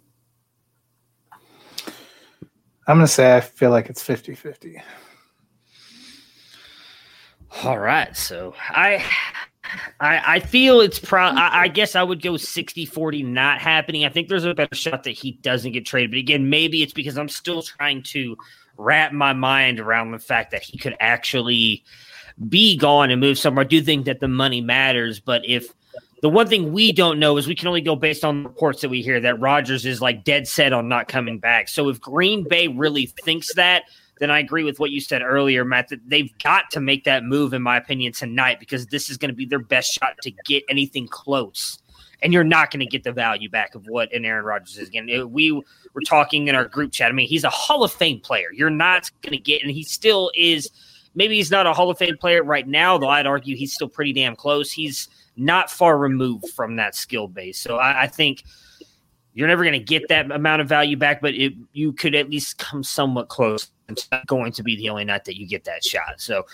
I'm 2.88 2.98
going 2.98 3.02
to 3.02 3.08
say 3.08 3.36
I 3.36 3.42
feel 3.42 3.70
like 3.70 3.90
it's 3.90 4.04
50 4.04 4.36
50. 4.36 4.82
All 7.64 7.80
right. 7.80 8.16
So 8.16 8.54
I. 8.70 9.04
I, 10.00 10.36
I 10.36 10.40
feel 10.40 10.82
it's 10.82 11.00
pro. 11.00 11.24
I, 11.24 11.62
I, 11.62 11.68
guess 11.68 11.96
I 11.96 12.04
would 12.04 12.22
go 12.22 12.38
60 12.38 12.86
40 12.86 13.24
not 13.24 13.60
happening. 13.60 14.06
I 14.06 14.10
think 14.10 14.28
there's 14.28 14.46
a 14.46 14.54
better 14.54 14.76
shot 14.76 15.04
that 15.04 15.12
he 15.12 15.34
doesn't 15.34 15.72
get 15.72 15.86
traded. 15.86 16.12
But 16.12 16.20
again, 16.20 16.50
maybe 16.50 16.82
it's 16.84 16.94
because 16.94 17.18
I'm 17.18 17.30
still 17.30 17.62
trying 17.62 18.04
to 18.04 18.38
wrap 18.78 19.14
my 19.14 19.34
mind 19.34 19.80
around 19.80 20.12
the 20.12 20.20
fact 20.20 20.52
that 20.52 20.64
he 20.64 20.78
could 20.78 20.96
actually 21.00 21.84
be 22.50 22.78
gone 22.78 23.12
and 23.12 23.22
move 23.22 23.38
somewhere. 23.38 23.66
I 23.66 23.68
do 23.68 23.82
think 23.82 24.06
that 24.06 24.20
the 24.20 24.28
money 24.28 24.62
matters. 24.62 25.20
But 25.20 25.44
if 25.46 25.74
the 26.22 26.30
one 26.30 26.48
thing 26.48 26.72
we 26.72 26.92
don't 26.92 27.20
know 27.20 27.38
is 27.38 27.48
we 27.48 27.56
can 27.56 27.68
only 27.68 27.82
go 27.82 27.96
based 27.96 28.24
on 28.24 28.44
reports 28.44 28.82
that 28.82 28.90
we 28.90 29.02
hear 29.02 29.20
that 29.20 29.40
Rodgers 29.40 29.86
is 29.86 30.02
like 30.02 30.24
dead 30.24 30.48
set 30.48 30.74
on 30.74 30.88
not 30.88 31.08
coming 31.08 31.40
back. 31.40 31.68
So 31.68 31.90
if 31.90 32.00
Green 32.00 32.44
Bay 32.48 32.68
really 32.68 33.08
thinks 33.08 33.54
that, 33.56 33.84
then 34.22 34.30
I 34.30 34.38
agree 34.38 34.64
with 34.64 34.80
what 34.80 34.92
you 34.92 35.02
said 35.02 35.24
earlier, 35.24 35.66
Matt, 35.66 35.90
that 35.90 36.08
they've 36.08 36.32
got 36.44 36.70
to 36.72 36.80
make 36.80 37.06
that 37.06 37.24
move, 37.24 37.56
in 37.56 37.64
my 37.64 37.76
opinion, 37.76 38.14
tonight 38.14 38.60
because 38.60 38.86
this 38.86 39.10
is 39.10 39.18
going 39.18 39.32
to 39.32 39.36
be 39.36 39.48
their 39.48 39.58
best 39.58 39.92
shot 39.92 40.16
to 40.22 40.30
get 40.46 40.64
anything 40.70 41.08
close. 41.08 41.80
And 42.22 42.32
you're 42.32 42.44
not 42.44 42.70
going 42.70 42.82
to 42.82 42.86
get 42.86 43.04
the 43.04 43.12
value 43.12 43.50
back 43.50 43.74
of 43.74 43.84
what 43.88 44.14
an 44.14 44.24
Aaron 44.24 44.46
Rodgers 44.46 44.78
is 44.78 44.90
again. 44.90 45.10
We 45.32 45.52
were 45.52 46.02
talking 46.06 46.48
in 46.48 46.54
our 46.54 46.66
group 46.66 46.92
chat. 46.92 47.10
I 47.10 47.14
mean, 47.14 47.28
he's 47.28 47.44
a 47.44 47.50
Hall 47.50 47.84
of 47.84 47.92
Fame 47.92 48.20
player. 48.20 48.50
You're 48.54 48.70
not 48.70 49.10
going 49.24 49.34
to 49.34 49.42
get, 49.42 49.64
and 49.64 49.72
he 49.72 49.82
still 49.82 50.32
is. 50.36 50.70
Maybe 51.16 51.38
he's 51.38 51.50
not 51.50 51.66
a 51.66 51.74
Hall 51.74 51.90
of 51.90 51.98
Fame 51.98 52.16
player 52.16 52.44
right 52.44 52.68
now, 52.68 53.00
though. 53.00 53.10
I'd 53.10 53.26
argue 53.26 53.56
he's 53.56 53.74
still 53.74 53.90
pretty 53.90 54.14
damn 54.14 54.36
close. 54.36 54.72
He's 54.72 55.10
not 55.36 55.72
far 55.72 55.98
removed 55.98 56.48
from 56.50 56.76
that 56.76 56.94
skill 56.94 57.28
base. 57.28 57.58
So 57.58 57.78
I, 57.78 58.04
I 58.04 58.08
think 58.08 58.44
you're 59.34 59.48
never 59.48 59.64
going 59.64 59.80
to 59.80 59.80
get 59.80 60.08
that 60.10 60.32
amount 60.32 60.62
of 60.62 60.68
value 60.68 60.98
back, 60.98 61.22
but 61.22 61.34
it, 61.34 61.54
you 61.74 61.94
could 61.94 62.16
at 62.16 62.30
least 62.30 62.58
come 62.58 62.84
somewhat 62.84 63.30
close. 63.30 63.72
It's 63.88 64.08
not 64.12 64.28
going 64.28 64.52
to 64.54 64.64
be 64.64 64.76
the 64.76 64.90
only 64.90 65.06
night 65.06 65.26
that 65.26 65.38
you 65.38 65.48
get 65.48 65.64
that 65.66 65.84
shot. 65.84 66.20
So 66.20 66.46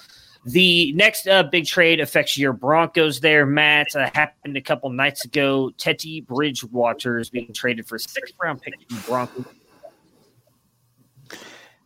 the 0.46 0.94
next 0.94 1.28
uh, 1.28 1.44
big 1.44 1.66
trade 1.66 2.00
affects 2.00 2.38
your 2.38 2.54
Broncos 2.54 3.20
there, 3.20 3.46
Matt. 3.46 3.96
Uh, 3.96 4.10
happened 4.14 4.58
a 4.58 4.62
couple 4.62 4.90
nights 4.90 5.26
ago. 5.26 5.72
Teddy 5.78 6.22
Bridgewater 6.22 7.20
is 7.20 7.30
being 7.30 7.52
traded 7.54 7.88
for 7.88 7.96
a 7.96 8.00
six 8.00 8.32
round 8.42 8.62
pick 8.62 8.76
from 8.90 9.00
Broncos. 9.02 9.46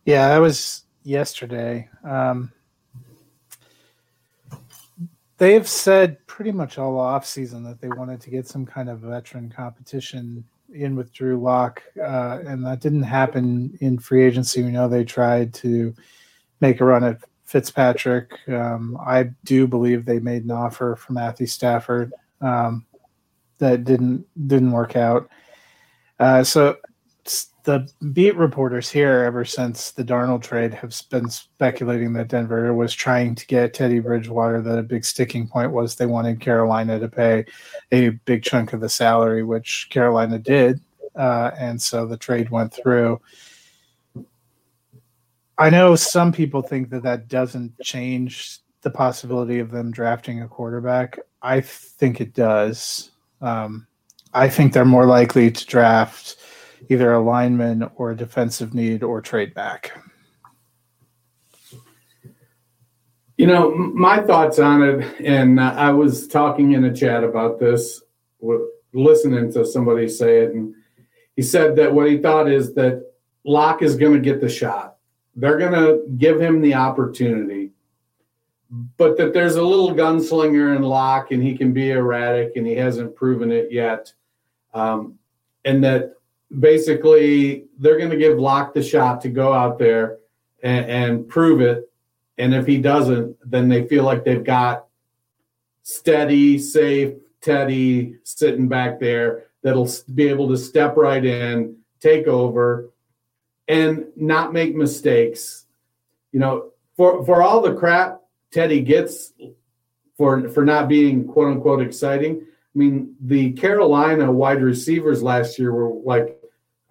Yeah, 0.05 0.29
that 0.29 0.39
was 0.39 0.83
yesterday. 1.03 1.89
Um, 2.03 2.51
they've 5.37 5.67
said 5.67 6.25
pretty 6.27 6.51
much 6.51 6.77
all 6.77 6.99
off 6.99 7.25
season 7.25 7.63
that 7.63 7.81
they 7.81 7.87
wanted 7.87 8.21
to 8.21 8.29
get 8.29 8.47
some 8.47 8.65
kind 8.65 8.89
of 8.89 8.99
veteran 8.99 9.49
competition 9.49 10.43
in 10.73 10.95
with 10.95 11.13
Drew 11.13 11.39
Lock, 11.39 11.81
uh, 11.99 12.39
and 12.45 12.65
that 12.65 12.79
didn't 12.79 13.03
happen 13.03 13.77
in 13.81 13.99
free 13.99 14.23
agency. 14.23 14.63
We 14.63 14.71
know 14.71 14.87
they 14.87 15.03
tried 15.03 15.53
to 15.55 15.93
make 16.59 16.79
a 16.79 16.85
run 16.85 17.03
at 17.03 17.21
Fitzpatrick. 17.45 18.31
Um, 18.47 18.97
I 19.05 19.31
do 19.43 19.67
believe 19.67 20.05
they 20.05 20.19
made 20.19 20.43
an 20.43 20.51
offer 20.51 20.95
for 20.95 21.13
Matthew 21.13 21.47
Stafford 21.47 22.13
um, 22.39 22.85
that 23.57 23.83
didn't 23.83 24.25
didn't 24.47 24.71
work 24.71 24.95
out. 24.95 25.29
Uh, 26.19 26.43
so 26.43 26.77
the 27.63 27.89
beat 28.13 28.35
reporters 28.35 28.89
here, 28.89 29.23
ever 29.23 29.45
since 29.45 29.91
the 29.91 30.03
Darnold 30.03 30.43
trade, 30.43 30.73
have 30.73 30.95
been 31.09 31.29
speculating 31.29 32.13
that 32.13 32.27
Denver 32.27 32.73
was 32.73 32.93
trying 32.93 33.35
to 33.35 33.45
get 33.47 33.73
Teddy 33.73 33.99
Bridgewater. 33.99 34.61
That 34.61 34.79
a 34.79 34.83
big 34.83 35.05
sticking 35.05 35.47
point 35.47 35.71
was 35.71 35.95
they 35.95 36.05
wanted 36.05 36.39
Carolina 36.39 36.99
to 36.99 37.07
pay 37.07 37.45
a 37.91 38.09
big 38.09 38.43
chunk 38.43 38.73
of 38.73 38.81
the 38.81 38.89
salary, 38.89 39.43
which 39.43 39.87
Carolina 39.89 40.39
did, 40.39 40.81
uh, 41.15 41.51
and 41.57 41.81
so 41.81 42.05
the 42.05 42.17
trade 42.17 42.49
went 42.49 42.73
through. 42.73 43.21
I 45.57 45.69
know 45.69 45.95
some 45.95 46.31
people 46.31 46.61
think 46.61 46.89
that 46.89 47.03
that 47.03 47.27
doesn't 47.27 47.79
change 47.81 48.59
the 48.81 48.89
possibility 48.89 49.59
of 49.59 49.69
them 49.69 49.91
drafting 49.91 50.41
a 50.41 50.47
quarterback. 50.47 51.19
I 51.41 51.61
think 51.61 52.19
it 52.19 52.33
does. 52.33 53.11
Um, 53.41 53.85
I 54.33 54.49
think 54.49 54.73
they're 54.73 54.85
more 54.85 55.05
likely 55.05 55.51
to 55.51 55.65
draft 55.65 56.37
either 56.89 57.13
a 57.13 57.21
lineman 57.21 57.89
or 57.95 58.11
a 58.11 58.15
defensive 58.15 58.73
need 58.73 59.03
or 59.03 59.21
trade 59.21 59.53
back. 59.53 59.91
You 63.37 63.47
know, 63.47 63.73
my 63.73 64.21
thoughts 64.21 64.59
on 64.59 64.83
it, 64.83 65.19
and 65.21 65.59
I 65.59 65.89
was 65.91 66.27
talking 66.27 66.73
in 66.73 66.85
a 66.85 66.93
chat 66.93 67.23
about 67.23 67.59
this, 67.59 68.03
listening 68.93 69.51
to 69.53 69.65
somebody 69.65 70.07
say 70.07 70.41
it, 70.41 70.53
and 70.53 70.75
he 71.35 71.41
said 71.41 71.75
that 71.77 71.93
what 71.93 72.07
he 72.07 72.17
thought 72.17 72.47
is 72.49 72.73
that 72.75 73.03
Lock 73.43 73.81
is 73.81 73.95
going 73.95 74.13
to 74.13 74.19
get 74.19 74.41
the 74.41 74.49
shot. 74.49 74.97
They're 75.35 75.57
going 75.57 75.71
to 75.71 76.03
give 76.17 76.39
him 76.39 76.61
the 76.61 76.75
opportunity, 76.75 77.71
but 78.97 79.17
that 79.17 79.33
there's 79.33 79.55
a 79.55 79.63
little 79.63 79.95
gunslinger 79.95 80.75
in 80.75 80.83
Lock, 80.83 81.31
and 81.31 81.41
he 81.41 81.57
can 81.57 81.73
be 81.73 81.91
erratic, 81.91 82.57
and 82.57 82.67
he 82.67 82.75
hasn't 82.75 83.15
proven 83.15 83.51
it 83.51 83.71
yet, 83.71 84.13
um, 84.73 85.17
and 85.65 85.83
that 85.83 86.13
basically 86.59 87.65
they're 87.79 87.97
going 87.97 88.09
to 88.09 88.17
give 88.17 88.37
Lock 88.37 88.73
the 88.73 88.83
shot 88.83 89.21
to 89.21 89.29
go 89.29 89.53
out 89.53 89.77
there 89.79 90.17
and, 90.61 90.85
and, 90.85 91.27
prove 91.27 91.61
it. 91.61 91.89
And 92.37 92.53
if 92.53 92.65
he 92.65 92.77
doesn't, 92.77 93.37
then 93.49 93.69
they 93.69 93.87
feel 93.87 94.03
like 94.03 94.23
they've 94.23 94.43
got 94.43 94.85
steady, 95.83 96.57
safe 96.57 97.13
Teddy 97.41 98.17
sitting 98.23 98.67
back 98.67 98.99
there 98.99 99.45
that'll 99.63 99.89
be 100.13 100.27
able 100.27 100.47
to 100.49 100.57
step 100.57 100.95
right 100.95 101.23
in, 101.23 101.77
take 101.99 102.27
over, 102.27 102.91
and 103.67 104.05
not 104.15 104.53
make 104.53 104.75
mistakes. 104.75 105.65
You 106.31 106.39
know, 106.39 106.71
for 106.95 107.25
for 107.25 107.41
all 107.41 107.61
the 107.61 107.73
crap 107.73 108.21
Teddy 108.51 108.81
gets 108.81 109.33
for 110.17 110.49
for 110.49 110.63
not 110.63 110.87
being 110.87 111.27
quote 111.27 111.47
unquote 111.47 111.81
exciting. 111.81 112.41
I 112.43 112.77
mean, 112.77 113.15
the 113.19 113.51
Carolina 113.53 114.31
wide 114.31 114.61
receivers 114.61 115.21
last 115.21 115.59
year 115.59 115.73
were 115.73 115.89
like 116.05 116.40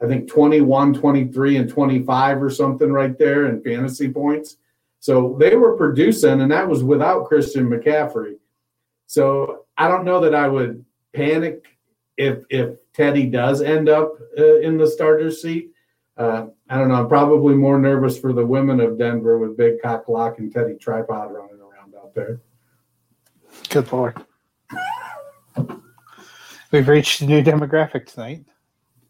I 0.02 0.06
think 0.06 0.28
21, 0.30 0.94
23, 0.94 1.56
and 1.56 1.68
25 1.68 2.42
or 2.42 2.50
something 2.50 2.90
right 2.90 3.18
there 3.18 3.46
in 3.46 3.62
fantasy 3.62 4.08
points. 4.08 4.56
So 4.98 5.36
they 5.38 5.56
were 5.56 5.76
producing, 5.76 6.40
and 6.40 6.50
that 6.50 6.68
was 6.68 6.82
without 6.82 7.26
Christian 7.26 7.68
McCaffrey. 7.68 8.36
So 9.06 9.66
I 9.76 9.88
don't 9.88 10.04
know 10.04 10.20
that 10.20 10.34
I 10.34 10.48
would 10.48 10.84
panic 11.14 11.64
if 12.16 12.44
if 12.50 12.76
Teddy 12.92 13.26
does 13.26 13.62
end 13.62 13.88
up 13.88 14.12
uh, 14.38 14.60
in 14.60 14.76
the 14.76 14.86
starter 14.86 15.30
seat. 15.30 15.70
Uh, 16.16 16.48
I 16.68 16.76
don't 16.76 16.88
know. 16.88 16.96
I'm 16.96 17.08
probably 17.08 17.54
more 17.54 17.78
nervous 17.78 18.18
for 18.18 18.34
the 18.34 18.44
women 18.44 18.78
of 18.80 18.98
Denver 18.98 19.38
with 19.38 19.56
Big 19.56 19.80
Cock 19.82 20.08
Lock 20.08 20.38
and 20.38 20.52
Teddy 20.52 20.74
Tripod 20.74 21.32
running 21.32 21.60
around 21.60 21.94
out 21.96 22.14
there. 22.14 22.40
Good 23.70 23.90
lord. 23.90 24.22
We've 26.70 26.86
reached 26.86 27.22
a 27.22 27.26
new 27.26 27.42
demographic 27.42 28.06
tonight. 28.06 28.44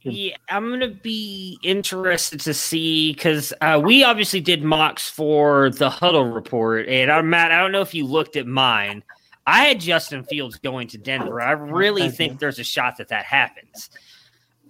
Yeah, 0.02 0.36
I'm 0.48 0.70
gonna 0.70 0.88
be 0.88 1.58
interested 1.62 2.40
to 2.40 2.54
see 2.54 3.12
because 3.12 3.52
uh, 3.60 3.80
we 3.84 4.02
obviously 4.02 4.40
did 4.40 4.62
mocks 4.62 5.10
for 5.10 5.70
the 5.70 5.90
huddle 5.90 6.24
report, 6.24 6.88
and 6.88 7.10
I'm 7.10 7.28
Matt. 7.28 7.52
I 7.52 7.58
don't 7.58 7.72
know 7.72 7.82
if 7.82 7.94
you 7.94 8.06
looked 8.06 8.36
at 8.36 8.46
mine. 8.46 9.02
I 9.46 9.64
had 9.64 9.80
Justin 9.80 10.24
Fields 10.24 10.56
going 10.58 10.88
to 10.88 10.98
Denver. 10.98 11.40
I 11.40 11.52
really 11.52 12.08
think 12.08 12.38
there's 12.38 12.58
a 12.58 12.64
shot 12.64 12.96
that 12.98 13.08
that 13.08 13.24
happens. 13.24 13.90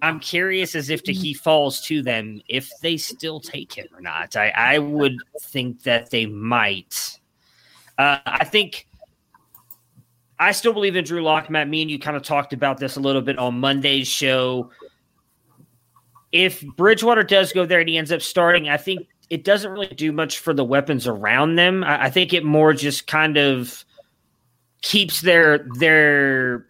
I'm 0.03 0.19
curious 0.19 0.75
as 0.75 0.91
if 0.91 1.03
to 1.05 1.13
he 1.13 1.35
falls 1.35 1.83
to 1.83 2.03
them 2.03 2.41
if 2.49 2.71
they 2.81 2.97
still 2.97 3.41
take 3.41 3.73
him 3.73 3.87
or 3.95 4.01
not. 4.01 4.37
I, 4.37 4.49
I 4.51 4.79
would 4.79 5.17
think 5.43 5.83
that 5.83 6.11
they 6.11 6.27
might. 6.27 7.19
Uh, 7.99 8.19
I 8.25 8.45
think 8.45 8.89
I 10.39 10.53
still 10.53 10.73
believe 10.73 10.97
in 10.97 11.05
Drew 11.05 11.23
Lock. 11.23 11.51
Matt, 11.51 11.69
me 11.69 11.83
and 11.83 11.91
you 11.91 11.99
kind 11.99 12.17
of 12.17 12.23
talked 12.23 12.55
about 12.55 12.79
this 12.79 12.97
a 12.97 13.01
little 13.01 13.21
bit 13.21 13.39
on 13.39 13.61
Monday's 13.61 14.09
show. 14.09 14.71
If 16.33 16.65
Bridgewater 16.77 17.23
does 17.23 17.53
go 17.53 17.67
there 17.67 17.81
and 17.81 17.89
he 17.89 17.99
ends 17.99 18.13
up 18.13 18.23
starting, 18.23 18.69
I 18.69 18.77
think 18.77 19.09
it 19.31 19.45
doesn't 19.45 19.71
really 19.71 19.87
do 19.89 20.13
much 20.13 20.39
for 20.39 20.53
the 20.53 20.65
weapons 20.65 21.07
around 21.07 21.57
them. 21.57 21.85
I, 21.85 22.05
I 22.05 22.11
think 22.11 22.33
it 22.33 22.45
more 22.45 22.73
just 22.73 23.07
kind 23.07 23.37
of 23.37 23.85
keeps 24.83 25.21
their 25.21 25.67
their 25.79 26.67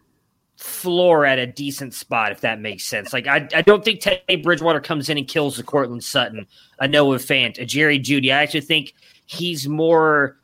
floor 0.57 1.25
at 1.25 1.39
a 1.39 1.47
decent 1.47 1.95
spot, 1.95 2.33
if 2.33 2.41
that 2.43 2.61
makes 2.61 2.85
sense. 2.85 3.13
Like 3.13 3.27
I, 3.27 3.49
I 3.55 3.63
don't 3.63 3.85
think 3.85 4.01
Teddy 4.01 4.37
Bridgewater 4.37 4.81
comes 4.81 5.09
in 5.09 5.17
and 5.17 5.27
kills 5.27 5.59
a 5.59 5.63
Courtland 5.63 6.05
Sutton, 6.05 6.47
a 6.79 6.87
Noah 6.87 7.17
Fant, 7.17 7.59
a 7.59 7.65
Jerry 7.65 7.99
Jeudy. 7.99 8.33
I 8.33 8.43
actually 8.43 8.61
think 8.63 8.95
he's 9.27 9.69
more 9.69 10.40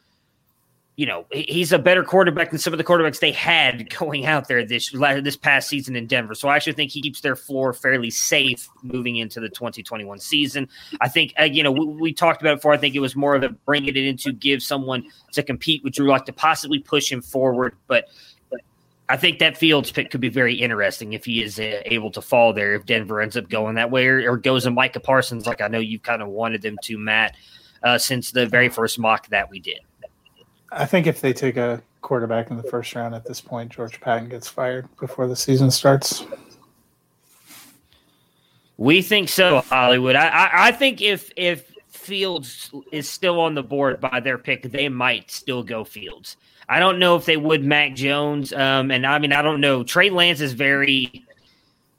you 0.96 1.04
know, 1.04 1.26
he's 1.30 1.72
a 1.72 1.78
better 1.78 2.02
quarterback 2.02 2.50
than 2.50 2.58
some 2.58 2.72
of 2.72 2.78
the 2.78 2.84
quarterbacks 2.84 3.20
they 3.20 3.32
had 3.32 3.94
going 3.98 4.24
out 4.24 4.48
there 4.48 4.64
this 4.64 4.90
this 4.90 5.36
past 5.36 5.68
season 5.68 5.94
in 5.94 6.06
Denver. 6.06 6.34
So 6.34 6.48
I 6.48 6.56
actually 6.56 6.72
think 6.72 6.90
he 6.90 7.02
keeps 7.02 7.20
their 7.20 7.36
floor 7.36 7.74
fairly 7.74 8.08
safe 8.08 8.68
moving 8.82 9.16
into 9.16 9.38
the 9.38 9.50
2021 9.50 10.18
season. 10.18 10.68
I 11.02 11.08
think, 11.08 11.34
uh, 11.38 11.44
you 11.44 11.62
know, 11.62 11.70
we, 11.70 11.84
we, 11.86 12.12
talked 12.14 12.40
about 12.40 12.54
it 12.54 12.56
before. 12.56 12.72
I 12.72 12.78
think 12.78 12.94
it 12.94 13.00
was 13.00 13.14
more 13.14 13.34
of 13.34 13.42
a 13.42 13.50
bringing 13.50 13.90
it 13.90 13.96
in 13.98 14.16
to 14.18 14.32
give 14.32 14.62
someone 14.62 15.04
to 15.32 15.42
compete 15.42 15.84
with 15.84 15.92
Drew 15.92 16.08
Lock 16.08 16.24
to 16.26 16.32
possibly 16.32 16.78
push 16.78 17.12
him 17.12 17.20
forward. 17.20 17.76
But 17.88 18.06
I 19.10 19.18
think 19.18 19.38
that 19.40 19.58
Fields 19.58 19.92
pick 19.92 20.10
could 20.10 20.22
be 20.22 20.30
very 20.30 20.54
interesting 20.54 21.12
if 21.12 21.26
he 21.26 21.42
is 21.42 21.58
uh, 21.60 21.82
able 21.84 22.10
to 22.12 22.22
fall 22.22 22.54
there. 22.54 22.74
If 22.74 22.86
Denver 22.86 23.20
ends 23.20 23.36
up 23.36 23.50
going 23.50 23.74
that 23.74 23.90
way, 23.90 24.06
or, 24.06 24.32
or 24.32 24.36
goes 24.38 24.64
to 24.64 24.70
Micah 24.70 25.00
Parsons, 25.00 25.46
like 25.46 25.60
I 25.60 25.68
know 25.68 25.78
you've 25.78 26.02
kind 26.02 26.22
of 26.22 26.28
wanted 26.28 26.62
them 26.62 26.78
to, 26.84 26.96
Matt, 26.96 27.36
uh, 27.82 27.98
since 27.98 28.30
the 28.30 28.46
very 28.46 28.70
first 28.70 28.98
mock 28.98 29.28
that 29.28 29.50
we 29.50 29.60
did. 29.60 29.80
I 30.72 30.86
think 30.86 31.06
if 31.06 31.20
they 31.20 31.32
take 31.32 31.56
a 31.56 31.82
quarterback 32.02 32.50
in 32.50 32.56
the 32.56 32.62
first 32.64 32.94
round 32.94 33.14
at 33.14 33.24
this 33.24 33.40
point, 33.40 33.70
George 33.70 34.00
Paton 34.00 34.28
gets 34.28 34.48
fired 34.48 34.88
before 34.98 35.26
the 35.26 35.36
season 35.36 35.70
starts. 35.70 36.24
We 38.76 39.02
think 39.02 39.28
so, 39.28 39.60
Hollywood. 39.60 40.16
I, 40.16 40.28
I, 40.28 40.50
I 40.68 40.72
think 40.72 41.00
if 41.00 41.30
if 41.36 41.72
Fields 41.88 42.70
is 42.92 43.08
still 43.08 43.40
on 43.40 43.54
the 43.54 43.62
board 43.62 44.00
by 44.00 44.20
their 44.20 44.38
pick, 44.38 44.62
they 44.62 44.88
might 44.88 45.30
still 45.30 45.62
go 45.62 45.82
Fields. 45.82 46.36
I 46.68 46.78
don't 46.78 46.98
know 46.98 47.16
if 47.16 47.24
they 47.24 47.36
would 47.36 47.64
Mac 47.64 47.94
Jones. 47.94 48.52
Um, 48.52 48.90
and 48.90 49.06
I 49.06 49.18
mean, 49.18 49.32
I 49.32 49.42
don't 49.42 49.60
know. 49.60 49.82
Trey 49.82 50.10
Lance 50.10 50.40
is 50.40 50.52
very 50.52 51.25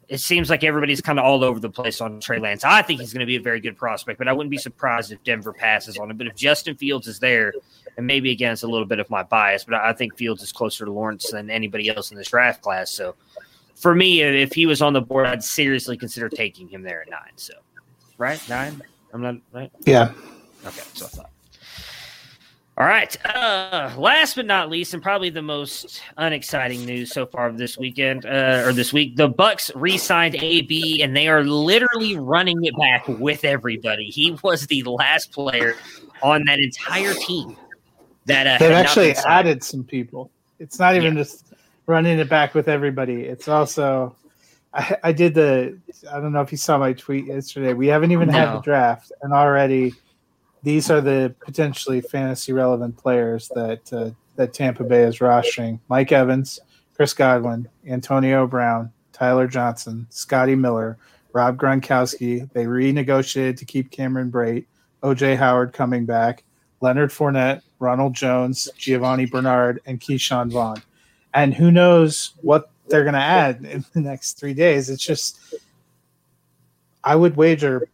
it 0.07 0.19
seems 0.19 0.49
like 0.49 0.63
everybody's 0.63 1.01
kind 1.01 1.19
of 1.19 1.25
all 1.25 1.43
over 1.43 1.59
the 1.59 1.69
place 1.69 1.99
on 1.99 2.19
Trey 2.19 2.39
Lance. 2.39 2.63
I 2.63 2.81
think 2.81 3.01
he's 3.01 3.13
going 3.13 3.21
to 3.21 3.25
be 3.25 3.35
a 3.35 3.41
very 3.41 3.59
good 3.59 3.77
prospect, 3.77 4.17
but 4.17 4.27
I 4.27 4.33
wouldn't 4.33 4.51
be 4.51 4.57
surprised 4.57 5.11
if 5.11 5.21
Denver 5.23 5.53
passes 5.53 5.97
on 5.97 6.09
him. 6.09 6.17
But 6.17 6.27
if 6.27 6.35
Justin 6.35 6.75
Fields 6.75 7.07
is 7.07 7.19
there, 7.19 7.53
and 7.97 8.07
maybe 8.07 8.31
again 8.31 8.53
it's 8.53 8.63
a 8.63 8.67
little 8.67 8.85
bit 8.85 8.99
of 8.99 9.09
my 9.09 9.23
bias, 9.23 9.63
but 9.63 9.73
I 9.75 9.91
think 9.93 10.15
Fields 10.15 10.41
is 10.41 10.51
closer 10.51 10.85
to 10.85 10.91
Lawrence 10.91 11.31
than 11.31 11.49
anybody 11.49 11.89
else 11.89 12.11
in 12.11 12.17
this 12.17 12.29
draft 12.29 12.61
class. 12.61 12.91
So 12.91 13.15
for 13.75 13.93
me, 13.93 14.21
if 14.21 14.53
he 14.53 14.65
was 14.65 14.81
on 14.81 14.93
the 14.93 15.01
board, 15.01 15.27
I'd 15.27 15.43
seriously 15.43 15.97
consider 15.97 16.29
taking 16.29 16.67
him 16.67 16.83
there 16.83 17.01
at 17.01 17.09
nine. 17.09 17.33
So 17.35 17.53
right 18.17 18.41
nine, 18.47 18.81
I'm 19.13 19.21
not 19.21 19.35
right. 19.51 19.71
Yeah. 19.85 20.13
Okay, 20.65 20.83
so 20.93 21.05
I 21.05 21.09
thought. 21.09 21.29
All 22.77 22.85
right. 22.85 23.17
Uh, 23.25 23.91
last 23.97 24.35
but 24.35 24.45
not 24.45 24.69
least, 24.69 24.93
and 24.93 25.01
probably 25.01 25.31
the 25.31 25.41
most 25.41 25.99
unexciting 26.15 26.85
news 26.85 27.11
so 27.11 27.25
far 27.25 27.47
of 27.47 27.57
this 27.57 27.75
weekend 27.75 28.23
uh, 28.27 28.61
or 28.65 28.71
this 28.71 28.93
week, 28.93 29.15
the 29.15 29.27
Bucks 29.27 29.71
re-signed 29.73 30.35
AB, 30.35 31.01
and 31.01 31.15
they 31.15 31.27
are 31.27 31.43
literally 31.43 32.17
running 32.17 32.63
it 32.65 32.77
back 32.77 33.07
with 33.07 33.43
everybody. 33.43 34.05
He 34.05 34.37
was 34.43 34.67
the 34.67 34.83
last 34.83 35.31
player 35.31 35.73
on 36.21 36.45
that 36.45 36.59
entire 36.59 37.15
team 37.15 37.57
that 38.25 38.45
uh, 38.45 38.57
they've 38.59 38.71
actually 38.71 39.13
added 39.25 39.63
some 39.63 39.83
people. 39.83 40.29
It's 40.59 40.77
not 40.77 40.95
even 40.95 41.15
yeah. 41.15 41.23
just 41.23 41.53
running 41.87 42.19
it 42.19 42.29
back 42.29 42.53
with 42.53 42.67
everybody. 42.67 43.23
It's 43.23 43.47
also 43.47 44.15
I, 44.75 44.97
I, 45.03 45.11
did 45.13 45.33
the 45.33 45.79
I 46.11 46.19
don't 46.19 46.31
know 46.31 46.41
if 46.41 46.51
you 46.51 46.59
saw 46.59 46.77
my 46.77 46.93
tweet 46.93 47.25
yesterday. 47.25 47.73
We 47.73 47.87
haven't 47.87 48.11
even 48.11 48.27
no. 48.27 48.33
had 48.33 48.53
the 48.53 48.59
draft, 48.59 49.11
and 49.23 49.33
already 49.33 49.95
these 50.63 50.89
are 50.89 51.01
the 51.01 51.33
potentially 51.39 52.01
fantasy 52.01 52.53
relevant 52.53 52.97
players 52.97 53.49
that 53.55 53.93
uh, 53.93 54.11
that 54.35 54.53
Tampa 54.53 54.83
Bay 54.83 55.03
is 55.03 55.19
rostering: 55.19 55.79
Mike 55.89 56.11
Evans, 56.11 56.59
Chris 56.95 57.13
Godwin, 57.13 57.67
Antonio 57.87 58.47
Brown, 58.47 58.91
Tyler 59.13 59.47
Johnson, 59.47 60.07
Scotty 60.09 60.55
Miller, 60.55 60.97
Rob 61.33 61.57
Gronkowski. 61.57 62.51
They 62.53 62.65
renegotiated 62.65 63.57
to 63.57 63.65
keep 63.65 63.91
Cameron 63.91 64.31
Brate, 64.31 64.65
OJ 65.03 65.37
Howard 65.37 65.73
coming 65.73 66.05
back, 66.05 66.43
Leonard 66.81 67.11
Fournette, 67.11 67.61
Ronald 67.79 68.13
Jones, 68.13 68.69
Giovani 68.77 69.25
Bernard, 69.25 69.81
and 69.85 69.99
Ke'Shawn 69.99 70.51
Vaughn. 70.51 70.81
And 71.33 71.53
who 71.53 71.71
knows 71.71 72.33
what 72.41 72.71
they're 72.87 73.03
going 73.03 73.13
to 73.13 73.19
add 73.19 73.63
in 73.63 73.85
the 73.93 74.01
next 74.01 74.39
three 74.39 74.53
days? 74.53 74.89
It's 74.89 75.03
just, 75.03 75.39
I 77.03 77.15
would 77.15 77.35
wager 77.35 77.87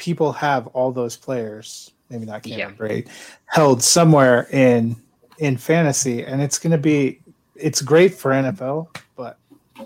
people 0.00 0.32
have 0.32 0.66
all 0.68 0.90
those 0.90 1.16
players, 1.16 1.92
maybe 2.08 2.26
not 2.26 2.42
Cameron 2.42 2.58
yeah. 2.58 2.86
Brate, 2.86 3.08
held 3.46 3.82
somewhere 3.82 4.48
in 4.50 4.96
in 5.38 5.56
fantasy, 5.56 6.24
and 6.24 6.42
it's 6.42 6.58
going 6.58 6.72
to 6.72 6.78
be 6.78 7.20
it's 7.54 7.82
great 7.82 8.14
for 8.14 8.32
NFL, 8.32 8.88
but 9.14 9.38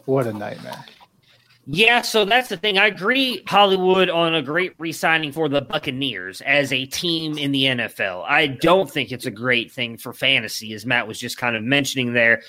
what 0.06 0.26
a 0.26 0.32
nightmare. 0.32 0.84
Yeah, 1.66 2.02
so 2.02 2.26
that's 2.26 2.48
the 2.48 2.58
thing. 2.58 2.76
I 2.76 2.88
agree, 2.88 3.42
Hollywood, 3.46 4.10
on 4.10 4.34
a 4.34 4.42
great 4.42 4.74
re 4.78 4.92
signing 4.92 5.32
for 5.32 5.48
the 5.48 5.62
Buccaneers 5.62 6.42
as 6.42 6.72
a 6.72 6.84
team 6.84 7.38
in 7.38 7.52
the 7.52 7.64
NFL. 7.64 8.24
I 8.28 8.48
don't 8.48 8.90
think 8.90 9.12
it's 9.12 9.26
a 9.26 9.30
great 9.30 9.72
thing 9.72 9.96
for 9.96 10.12
fantasy, 10.12 10.74
as 10.74 10.84
Matt 10.84 11.08
was 11.08 11.18
just 11.18 11.38
kind 11.38 11.56
of 11.56 11.62
mentioning 11.62 12.12
there 12.12 12.42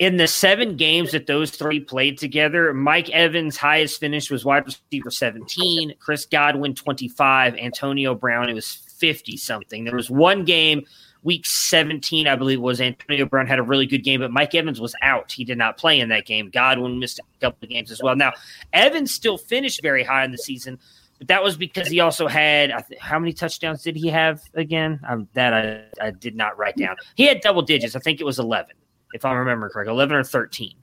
in 0.00 0.16
the 0.16 0.26
seven 0.26 0.76
games 0.76 1.12
that 1.12 1.26
those 1.26 1.50
three 1.50 1.78
played 1.78 2.16
together, 2.16 2.72
Mike 2.72 3.10
Evans' 3.10 3.58
highest 3.58 4.00
finish 4.00 4.30
was 4.30 4.46
wide 4.46 4.64
receiver 4.64 5.10
17, 5.10 5.94
Chris 6.00 6.24
Godwin 6.24 6.74
25, 6.74 7.54
Antonio 7.56 8.14
Brown, 8.14 8.48
it 8.48 8.54
was 8.54 8.76
50 8.98 9.36
something. 9.36 9.84
There 9.84 9.94
was 9.94 10.08
one 10.08 10.46
game, 10.46 10.86
week 11.22 11.44
17, 11.44 12.26
I 12.26 12.34
believe 12.34 12.62
was 12.62 12.80
Antonio 12.80 13.26
Brown 13.26 13.46
had 13.46 13.58
a 13.58 13.62
really 13.62 13.84
good 13.84 14.02
game, 14.02 14.20
but 14.20 14.30
Mike 14.30 14.54
Evans 14.54 14.80
was 14.80 14.94
out. 15.02 15.32
He 15.32 15.44
did 15.44 15.58
not 15.58 15.76
play 15.76 16.00
in 16.00 16.08
that 16.08 16.24
game. 16.24 16.48
Godwin 16.48 16.98
missed 16.98 17.18
a 17.18 17.22
couple 17.38 17.66
of 17.66 17.68
games 17.68 17.90
as 17.90 18.02
well. 18.02 18.16
Now, 18.16 18.32
Evans 18.72 19.12
still 19.12 19.36
finished 19.36 19.82
very 19.82 20.02
high 20.02 20.24
in 20.24 20.32
the 20.32 20.38
season, 20.38 20.78
but 21.18 21.28
that 21.28 21.42
was 21.44 21.58
because 21.58 21.88
he 21.88 22.00
also 22.00 22.26
had 22.26 22.72
how 22.98 23.18
many 23.18 23.34
touchdowns 23.34 23.82
did 23.82 23.96
he 23.96 24.08
have 24.08 24.40
again? 24.54 24.98
Um, 25.06 25.28
that 25.34 25.52
I, 25.52 26.06
I 26.06 26.10
did 26.10 26.36
not 26.36 26.56
write 26.56 26.78
down. 26.78 26.96
He 27.16 27.26
had 27.26 27.42
double 27.42 27.60
digits. 27.60 27.94
I 27.94 27.98
think 27.98 28.18
it 28.18 28.24
was 28.24 28.38
11 28.38 28.76
if 29.12 29.24
I 29.24 29.32
remember 29.32 29.68
correct, 29.68 29.88
11 29.88 30.16
or 30.16 30.24
13. 30.24 30.74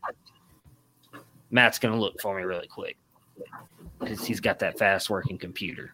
Matt's 1.49 1.79
going 1.79 1.93
to 1.93 1.99
look 1.99 2.19
for 2.19 2.35
me 2.35 2.43
really 2.43 2.67
quick 2.67 2.97
because 3.99 4.25
he's 4.25 4.39
got 4.39 4.59
that 4.59 4.77
fast 4.77 5.09
working 5.09 5.37
computer. 5.37 5.93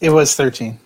It 0.00 0.10
was 0.10 0.36
13. 0.36 0.78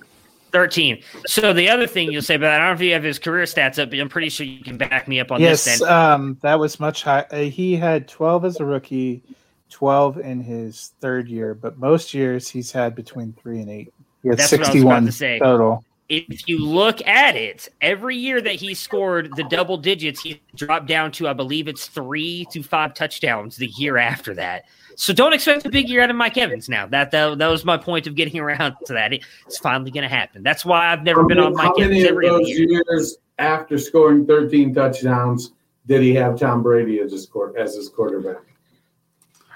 13. 0.53 1.03
So 1.27 1.53
the 1.53 1.69
other 1.69 1.87
thing 1.87 2.13
you'll 2.13 2.23
say, 2.23 2.37
but 2.37 2.49
I 2.51 2.59
don't 2.59 2.69
know 2.69 2.73
if 2.75 2.81
you 2.81 2.93
have 2.93 3.03
his 3.03 3.19
career 3.19 3.45
stats 3.45 3.83
up, 3.83 3.91
but 3.91 3.99
I'm 3.99 4.09
pretty 4.09 4.29
sure 4.29 4.47
you 4.47 4.63
can 4.63 4.77
back 4.77 5.09
me 5.09 5.19
up 5.19 5.33
on 5.33 5.41
yes, 5.41 5.65
this. 5.65 5.81
Yes, 5.81 5.91
um, 5.91 6.39
that 6.43 6.59
was 6.59 6.79
much 6.79 7.03
high. 7.03 7.27
Uh, 7.31 7.41
he 7.41 7.75
had 7.75 8.07
12 8.07 8.45
as 8.45 8.61
a 8.61 8.65
rookie, 8.65 9.23
12 9.71 10.19
in 10.19 10.41
his 10.41 10.93
third 11.01 11.29
year, 11.29 11.55
but 11.55 11.79
most 11.79 12.15
years 12.15 12.49
he's 12.49 12.71
had 12.71 12.95
between 12.95 13.33
three 13.33 13.61
and 13.61 13.71
eight. 13.71 13.93
He 14.23 14.29
had 14.29 14.39
That's 14.39 14.51
61 14.51 15.11
total 15.41 15.85
if 16.13 16.47
you 16.47 16.59
look 16.59 17.07
at 17.07 17.37
it, 17.37 17.69
every 17.81 18.17
year 18.17 18.41
that 18.43 18.55
he 18.55 18.75
scored 18.75 19.35
the 19.37 19.45
double 19.45 19.79
digits, 19.79 20.21
he 20.21 20.43
dropped 20.55 20.87
down 20.87 21.11
to, 21.13 21.27
I 21.27 21.33
believe 21.33 21.69
it's 21.69 21.87
three 21.87 22.47
to 22.53 22.63
five 22.63 22.93
touchdowns 22.93 23.57
the 23.57 23.69
year 23.69 23.97
after 23.97 24.35
that. 24.35 24.65
So 24.95 25.15
don't 25.15 25.33
expect 25.33 25.65
a 25.65 25.71
big 25.71 25.89
year 25.89 26.03
out 26.03 26.11
of 26.11 26.17
Mike 26.17 26.37
Evans 26.37 26.69
now. 26.69 26.87
That 26.87 27.11
that, 27.13 27.39
that 27.39 27.47
was 27.47 27.65
my 27.65 27.79
point 27.79 28.07
of 28.07 28.15
getting 28.15 28.39
around 28.39 28.77
to 28.87 28.93
that. 28.93 29.15
It's 29.15 29.59
finally 29.59 29.91
going 29.91 30.03
to 30.03 30.15
happen. 30.15 30.43
That's 30.43 30.67
why 30.67 30.93
I've 30.93 31.03
never 31.03 31.25
been 31.25 31.39
on 31.39 31.55
Mike 31.55 31.73
Evans 31.79 32.05
every 32.05 32.29
those 32.29 32.47
year. 32.49 32.69
years 32.69 33.17
after 33.39 33.79
scoring 33.79 34.27
13 34.27 34.75
touchdowns 34.75 35.53
did 35.87 36.03
he 36.03 36.15
have 36.15 36.39
Tom 36.39 36.63
Brady 36.63 37.01
as 37.01 37.13
his 37.13 37.29
as 37.59 37.75
his 37.75 37.89
quarterback? 37.89 38.43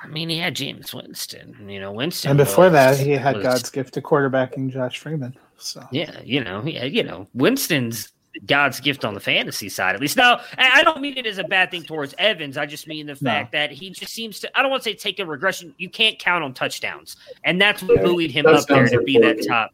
I 0.03 0.09
mean, 0.09 0.29
he 0.29 0.39
had 0.39 0.57
Jameis 0.57 0.95
Winston. 0.95 1.69
You 1.69 1.81
know, 1.81 1.93
Winston. 1.93 2.31
And 2.31 2.39
before 2.39 2.65
was- 2.65 2.73
that, 2.73 2.99
he 2.99 3.11
had 3.13 3.37
was- 3.37 3.45
God's 3.45 3.71
gift 3.71 3.95
to 3.95 4.01
quarterbacking 4.01 4.73
Josh 4.73 4.99
Freeman. 4.99 5.37
So 5.59 5.87
Yeah, 5.91 6.21
you 6.25 6.43
know, 6.43 6.63
yeah, 6.65 6.85
you 6.85 7.03
know, 7.03 7.29
Winston's 7.35 8.13
God's 8.45 8.81
gift 8.81 9.05
on 9.05 9.15
the 9.15 9.21
fantasy 9.21 9.69
side, 9.69 9.95
at 9.95 10.01
least. 10.01 10.17
Now, 10.17 10.41
I 10.59 10.83
don't 10.83 11.01
mean 11.01 11.17
it 11.17 11.27
as 11.27 11.39
a 11.39 11.45
bad 11.45 11.71
thing 11.71 11.85
towards 11.85 12.15
Evans. 12.19 12.59
I 12.59 12.67
just 12.67 12.87
mean 12.87 13.07
the 13.07 13.15
fact 13.15 13.53
that 13.53 13.71
he 13.71 13.91
just 13.91 14.13
seems 14.13 14.41
to. 14.41 14.59
I 14.59 14.63
don't 14.63 14.71
want 14.71 14.83
to 14.83 14.91
say 14.91 14.95
take 14.95 15.19
a 15.19 15.25
regression. 15.27 15.75
You 15.79 15.89
can't 15.89 16.19
count 16.19 16.45
on 16.45 16.53
touchdowns, 16.53 17.17
and 17.45 17.61
that's 17.61 17.83
what 17.83 17.95
Yeah, 17.95 18.03
buoyed 18.03 18.31
him 18.31 18.47
up 18.47 18.67
there 18.67 18.89
to 18.89 19.03
be 19.03 19.19
that 19.19 19.39
top. 19.47 19.71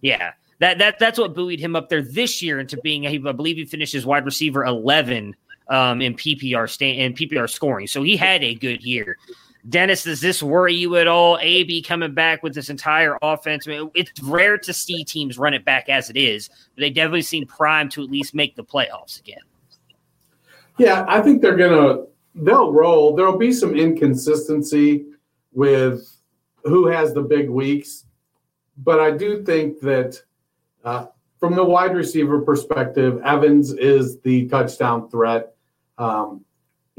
Yeah, 0.00 0.32
that 0.60 0.78
that 0.78 0.98
that's 0.98 1.18
what 1.18 1.34
buoyed 1.34 1.60
him 1.60 1.76
up 1.76 1.88
there 1.90 2.02
this 2.02 2.42
year 2.42 2.58
into 2.58 2.78
being. 2.78 3.06
I 3.06 3.18
believe 3.18 3.56
he 3.56 3.66
finished 3.66 3.94
as 3.94 4.06
wide 4.06 4.24
receiver 4.24 4.64
eleven 4.64 5.36
um, 5.68 6.00
in 6.00 6.14
PPR 6.14 6.70
sta- 6.70 6.96
in 6.98 7.12
PPR 7.12 7.50
scoring, 7.50 7.86
so 7.86 8.02
he 8.02 8.16
had 8.16 8.42
a 8.42 8.54
good 8.54 8.82
year. 8.82 9.18
Dennis, 9.68 10.04
does 10.04 10.20
this 10.20 10.42
worry 10.42 10.74
you 10.74 10.96
at 10.96 11.06
all? 11.06 11.38
AB 11.40 11.82
coming 11.82 12.14
back 12.14 12.42
with 12.42 12.54
this 12.54 12.70
entire 12.70 13.18
offense. 13.20 13.66
I 13.68 13.72
mean, 13.72 13.90
it's 13.94 14.22
rare 14.22 14.56
to 14.58 14.72
see 14.72 15.04
teams 15.04 15.38
run 15.38 15.54
it 15.54 15.64
back 15.64 15.88
as 15.88 16.08
it 16.08 16.16
is, 16.16 16.48
but 16.48 16.80
they 16.80 16.90
definitely 16.90 17.22
seem 17.22 17.46
primed 17.46 17.90
to 17.92 18.02
at 18.02 18.10
least 18.10 18.34
make 18.34 18.56
the 18.56 18.64
playoffs 18.64 19.20
again. 19.20 19.40
Yeah, 20.78 21.04
I 21.08 21.20
think 21.20 21.42
they're 21.42 21.56
gonna 21.56 22.04
they'll 22.34 22.72
roll. 22.72 23.14
There'll 23.14 23.36
be 23.36 23.52
some 23.52 23.74
inconsistency 23.74 25.06
with 25.52 26.10
who 26.64 26.86
has 26.86 27.12
the 27.12 27.22
big 27.22 27.50
weeks, 27.50 28.06
but 28.78 28.98
I 28.98 29.10
do 29.10 29.42
think 29.42 29.80
that 29.80 30.22
uh, 30.84 31.06
from 31.38 31.54
the 31.54 31.64
wide 31.64 31.94
receiver 31.94 32.40
perspective, 32.40 33.20
Evans 33.24 33.72
is 33.72 34.20
the 34.20 34.48
touchdown 34.48 35.10
threat. 35.10 35.54
Um, 35.98 36.44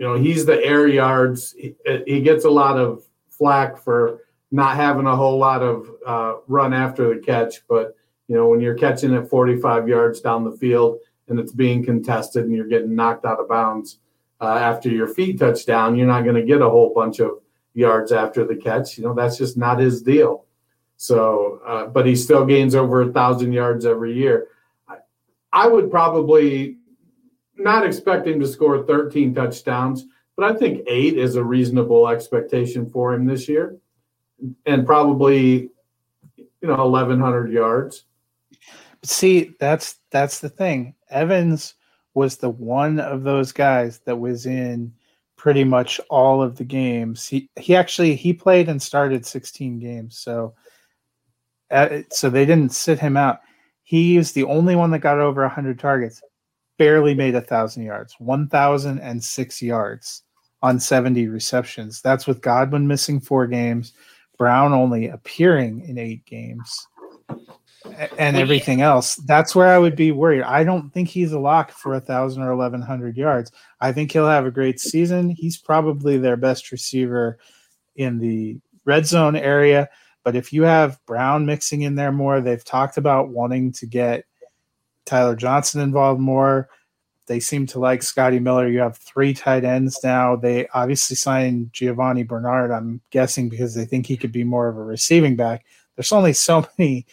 you 0.01 0.07
know, 0.07 0.15
he's 0.15 0.47
the 0.47 0.59
air 0.65 0.87
yards. 0.87 1.53
He, 1.53 1.75
he 2.07 2.21
gets 2.21 2.45
a 2.45 2.49
lot 2.49 2.75
of 2.75 3.03
flack 3.29 3.77
for 3.77 4.21
not 4.49 4.75
having 4.75 5.05
a 5.05 5.15
whole 5.15 5.37
lot 5.37 5.61
of 5.61 5.91
uh, 6.03 6.33
run 6.47 6.73
after 6.73 7.13
the 7.13 7.21
catch, 7.21 7.61
but 7.69 7.95
you 8.27 8.35
know, 8.35 8.47
when 8.47 8.61
you're 8.61 8.73
catching 8.73 9.13
it 9.13 9.29
45 9.29 9.87
yards 9.87 10.19
down 10.19 10.43
the 10.43 10.57
field 10.57 10.97
and 11.27 11.39
it's 11.39 11.51
being 11.51 11.85
contested 11.85 12.45
and 12.45 12.55
you're 12.55 12.67
getting 12.67 12.95
knocked 12.95 13.25
out 13.25 13.39
of 13.39 13.47
bounds 13.47 13.99
uh, 14.41 14.55
after 14.55 14.89
your 14.89 15.07
feet 15.07 15.37
touch 15.37 15.67
down, 15.67 15.95
you're 15.95 16.07
not 16.07 16.23
going 16.23 16.35
to 16.35 16.41
get 16.41 16.63
a 16.63 16.69
whole 16.69 16.91
bunch 16.95 17.19
of 17.19 17.33
yards 17.75 18.11
after 18.11 18.43
the 18.43 18.55
catch. 18.55 18.97
You 18.97 19.03
know, 19.03 19.13
that's 19.13 19.37
just 19.37 19.55
not 19.55 19.77
his 19.77 20.01
deal. 20.01 20.45
So, 20.97 21.61
uh, 21.63 21.85
but 21.85 22.07
he 22.07 22.15
still 22.15 22.43
gains 22.43 22.73
over 22.73 23.03
a 23.03 23.11
thousand 23.11 23.53
yards 23.53 23.85
every 23.85 24.17
year. 24.17 24.47
I, 24.87 24.95
I 25.53 25.67
would 25.67 25.91
probably 25.91 26.77
not 27.63 27.85
expecting 27.85 28.39
to 28.39 28.47
score 28.47 28.83
13 28.83 29.33
touchdowns, 29.33 30.05
but 30.35 30.49
I 30.49 30.57
think 30.57 30.83
eight 30.87 31.17
is 31.17 31.35
a 31.35 31.43
reasonable 31.43 32.07
expectation 32.07 32.89
for 32.89 33.13
him 33.13 33.25
this 33.25 33.47
year, 33.47 33.77
and 34.65 34.85
probably 34.85 35.69
you 36.37 36.67
know 36.67 36.89
1,100 36.89 37.51
yards. 37.51 38.05
see, 39.03 39.55
that's 39.59 39.99
that's 40.09 40.39
the 40.39 40.49
thing. 40.49 40.95
Evans 41.09 41.75
was 42.13 42.37
the 42.37 42.49
one 42.49 42.99
of 42.99 43.23
those 43.23 43.51
guys 43.51 43.99
that 44.05 44.19
was 44.19 44.45
in 44.45 44.93
pretty 45.37 45.63
much 45.63 45.99
all 46.09 46.41
of 46.41 46.57
the 46.57 46.63
games. 46.63 47.27
He 47.27 47.49
he 47.55 47.75
actually 47.75 48.15
he 48.15 48.33
played 48.33 48.69
and 48.69 48.81
started 48.81 49.25
16 49.25 49.79
games. 49.79 50.17
So 50.17 50.53
uh, 51.71 52.01
so 52.11 52.29
they 52.29 52.45
didn't 52.45 52.73
sit 52.73 52.99
him 52.99 53.17
out. 53.17 53.39
He 53.83 54.17
is 54.17 54.33
the 54.33 54.43
only 54.43 54.75
one 54.75 54.91
that 54.91 54.99
got 54.99 55.19
over 55.19 55.41
100 55.41 55.79
targets. 55.79 56.21
Barely 56.81 57.13
made 57.13 57.35
a 57.35 57.41
thousand 57.41 57.83
yards, 57.83 58.15
1,006 58.17 59.61
yards 59.61 60.23
on 60.63 60.79
70 60.79 61.27
receptions. 61.27 62.01
That's 62.01 62.25
with 62.25 62.41
Godwin 62.41 62.87
missing 62.87 63.19
four 63.19 63.45
games, 63.45 63.93
Brown 64.35 64.73
only 64.73 65.07
appearing 65.09 65.87
in 65.87 65.99
eight 65.99 66.25
games, 66.25 66.87
and 68.17 68.35
everything 68.35 68.81
else. 68.81 69.17
That's 69.27 69.53
where 69.53 69.67
I 69.67 69.77
would 69.77 69.95
be 69.95 70.11
worried. 70.11 70.41
I 70.41 70.63
don't 70.63 70.91
think 70.91 71.07
he's 71.07 71.33
a 71.33 71.39
lock 71.39 71.69
for 71.69 71.93
a 71.93 72.01
thousand 72.01 72.41
or 72.41 72.55
1,100 72.55 73.15
yards. 73.15 73.51
I 73.79 73.91
think 73.91 74.11
he'll 74.11 74.25
have 74.25 74.47
a 74.47 74.51
great 74.51 74.79
season. 74.79 75.29
He's 75.29 75.59
probably 75.59 76.17
their 76.17 76.35
best 76.35 76.71
receiver 76.71 77.37
in 77.95 78.17
the 78.17 78.57
red 78.85 79.05
zone 79.05 79.35
area. 79.35 79.87
But 80.23 80.35
if 80.35 80.51
you 80.51 80.63
have 80.63 80.97
Brown 81.05 81.45
mixing 81.45 81.83
in 81.83 81.93
there 81.93 82.11
more, 82.11 82.41
they've 82.41 82.65
talked 82.65 82.97
about 82.97 83.29
wanting 83.29 83.71
to 83.73 83.85
get 83.85 84.25
Tyler 85.05 85.35
Johnson 85.35 85.81
involved 85.81 86.21
more. 86.21 86.69
They 87.27 87.39
seem 87.39 87.65
to 87.67 87.79
like 87.79 88.03
Scotty 88.03 88.39
Miller. 88.39 88.67
You 88.67 88.79
have 88.79 88.97
three 88.97 89.33
tight 89.33 89.63
ends 89.63 89.99
now. 90.03 90.35
They 90.35 90.67
obviously 90.73 91.15
signed 91.15 91.71
Giovani 91.71 92.23
Bernard, 92.23 92.71
I'm 92.71 93.01
guessing, 93.09 93.47
because 93.47 93.73
they 93.73 93.85
think 93.85 94.05
he 94.05 94.17
could 94.17 94.31
be 94.31 94.43
more 94.43 94.67
of 94.67 94.77
a 94.77 94.83
receiving 94.83 95.35
back. 95.35 95.65
There's 95.95 96.11
only 96.11 96.33
so 96.33 96.67
many 96.77 97.05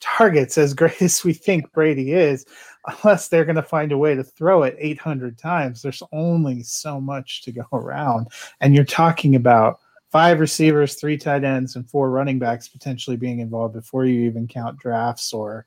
targets, 0.00 0.56
as 0.58 0.74
great 0.74 1.02
as 1.02 1.24
we 1.24 1.32
think 1.32 1.72
Brady 1.72 2.12
is, 2.12 2.46
unless 2.86 3.28
they're 3.28 3.44
going 3.44 3.56
to 3.56 3.62
find 3.62 3.92
a 3.92 3.98
way 3.98 4.14
to 4.14 4.24
throw 4.24 4.62
it 4.62 4.76
800 4.78 5.36
times. 5.36 5.82
There's 5.82 6.02
only 6.12 6.62
so 6.62 7.00
much 7.00 7.42
to 7.42 7.52
go 7.52 7.66
around. 7.72 8.28
And 8.60 8.74
you're 8.74 8.84
talking 8.84 9.34
about 9.34 9.80
five 10.10 10.40
receivers, 10.40 10.94
three 10.94 11.18
tight 11.18 11.44
ends, 11.44 11.76
and 11.76 11.88
four 11.88 12.10
running 12.10 12.38
backs 12.38 12.68
potentially 12.68 13.16
being 13.16 13.40
involved 13.40 13.74
before 13.74 14.06
you 14.06 14.20
even 14.22 14.46
count 14.46 14.78
drafts 14.78 15.32
or 15.32 15.66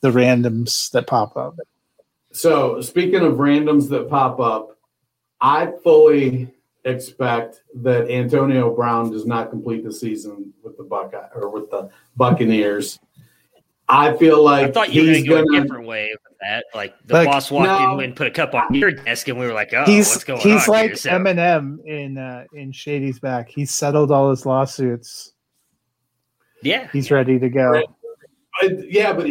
the 0.00 0.10
randoms 0.10 0.90
that 0.92 1.06
pop 1.06 1.36
up. 1.36 1.56
So, 2.32 2.80
speaking 2.80 3.20
of 3.20 3.34
randoms 3.34 3.88
that 3.90 4.08
pop 4.08 4.38
up, 4.40 4.78
I 5.40 5.72
fully 5.82 6.52
expect 6.84 7.62
that 7.74 8.10
Antonio 8.10 8.74
Brown 8.74 9.10
does 9.10 9.26
not 9.26 9.50
complete 9.50 9.84
the 9.84 9.92
season 9.92 10.52
with 10.62 10.76
the 10.76 10.84
Buckeye 10.84 11.28
or 11.34 11.50
with 11.50 11.70
the 11.70 11.90
Buccaneers. 12.16 12.98
I 13.88 14.16
feel 14.16 14.42
like 14.44 14.68
I 14.68 14.70
thought 14.70 14.92
you 14.92 15.02
were 15.02 15.08
going 15.08 15.22
to 15.24 15.28
go 15.28 15.44
gonna, 15.44 15.58
a 15.58 15.62
different 15.62 15.86
way 15.88 16.10
with 16.12 16.38
that. 16.40 16.64
Like 16.72 16.94
the 17.06 17.14
Like, 17.14 17.26
boss 17.28 17.50
walked 17.50 17.66
no. 17.66 17.98
in 17.98 18.04
and 18.04 18.16
put 18.16 18.28
a 18.28 18.30
cup 18.30 18.54
on 18.54 18.72
your 18.72 18.92
desk, 18.92 19.26
and 19.26 19.36
we 19.36 19.44
were 19.46 19.52
like, 19.52 19.74
"Oh, 19.74 19.84
he's 19.84 20.08
what's 20.10 20.22
going 20.22 20.40
he's 20.40 20.68
on?" 20.68 20.74
like 20.74 20.86
here? 20.90 20.96
So- 20.96 21.10
Eminem 21.10 21.84
in 21.84 22.16
uh, 22.16 22.44
in 22.54 22.70
Shady's 22.70 23.18
back. 23.18 23.48
He's 23.48 23.72
settled 23.74 24.12
all 24.12 24.30
his 24.30 24.46
lawsuits. 24.46 25.32
yeah, 26.62 26.88
He's 26.92 27.10
ready 27.10 27.40
to 27.40 27.48
go. 27.48 27.64
Right. 27.70 27.84
Yeah, 28.62 29.12
but 29.12 29.26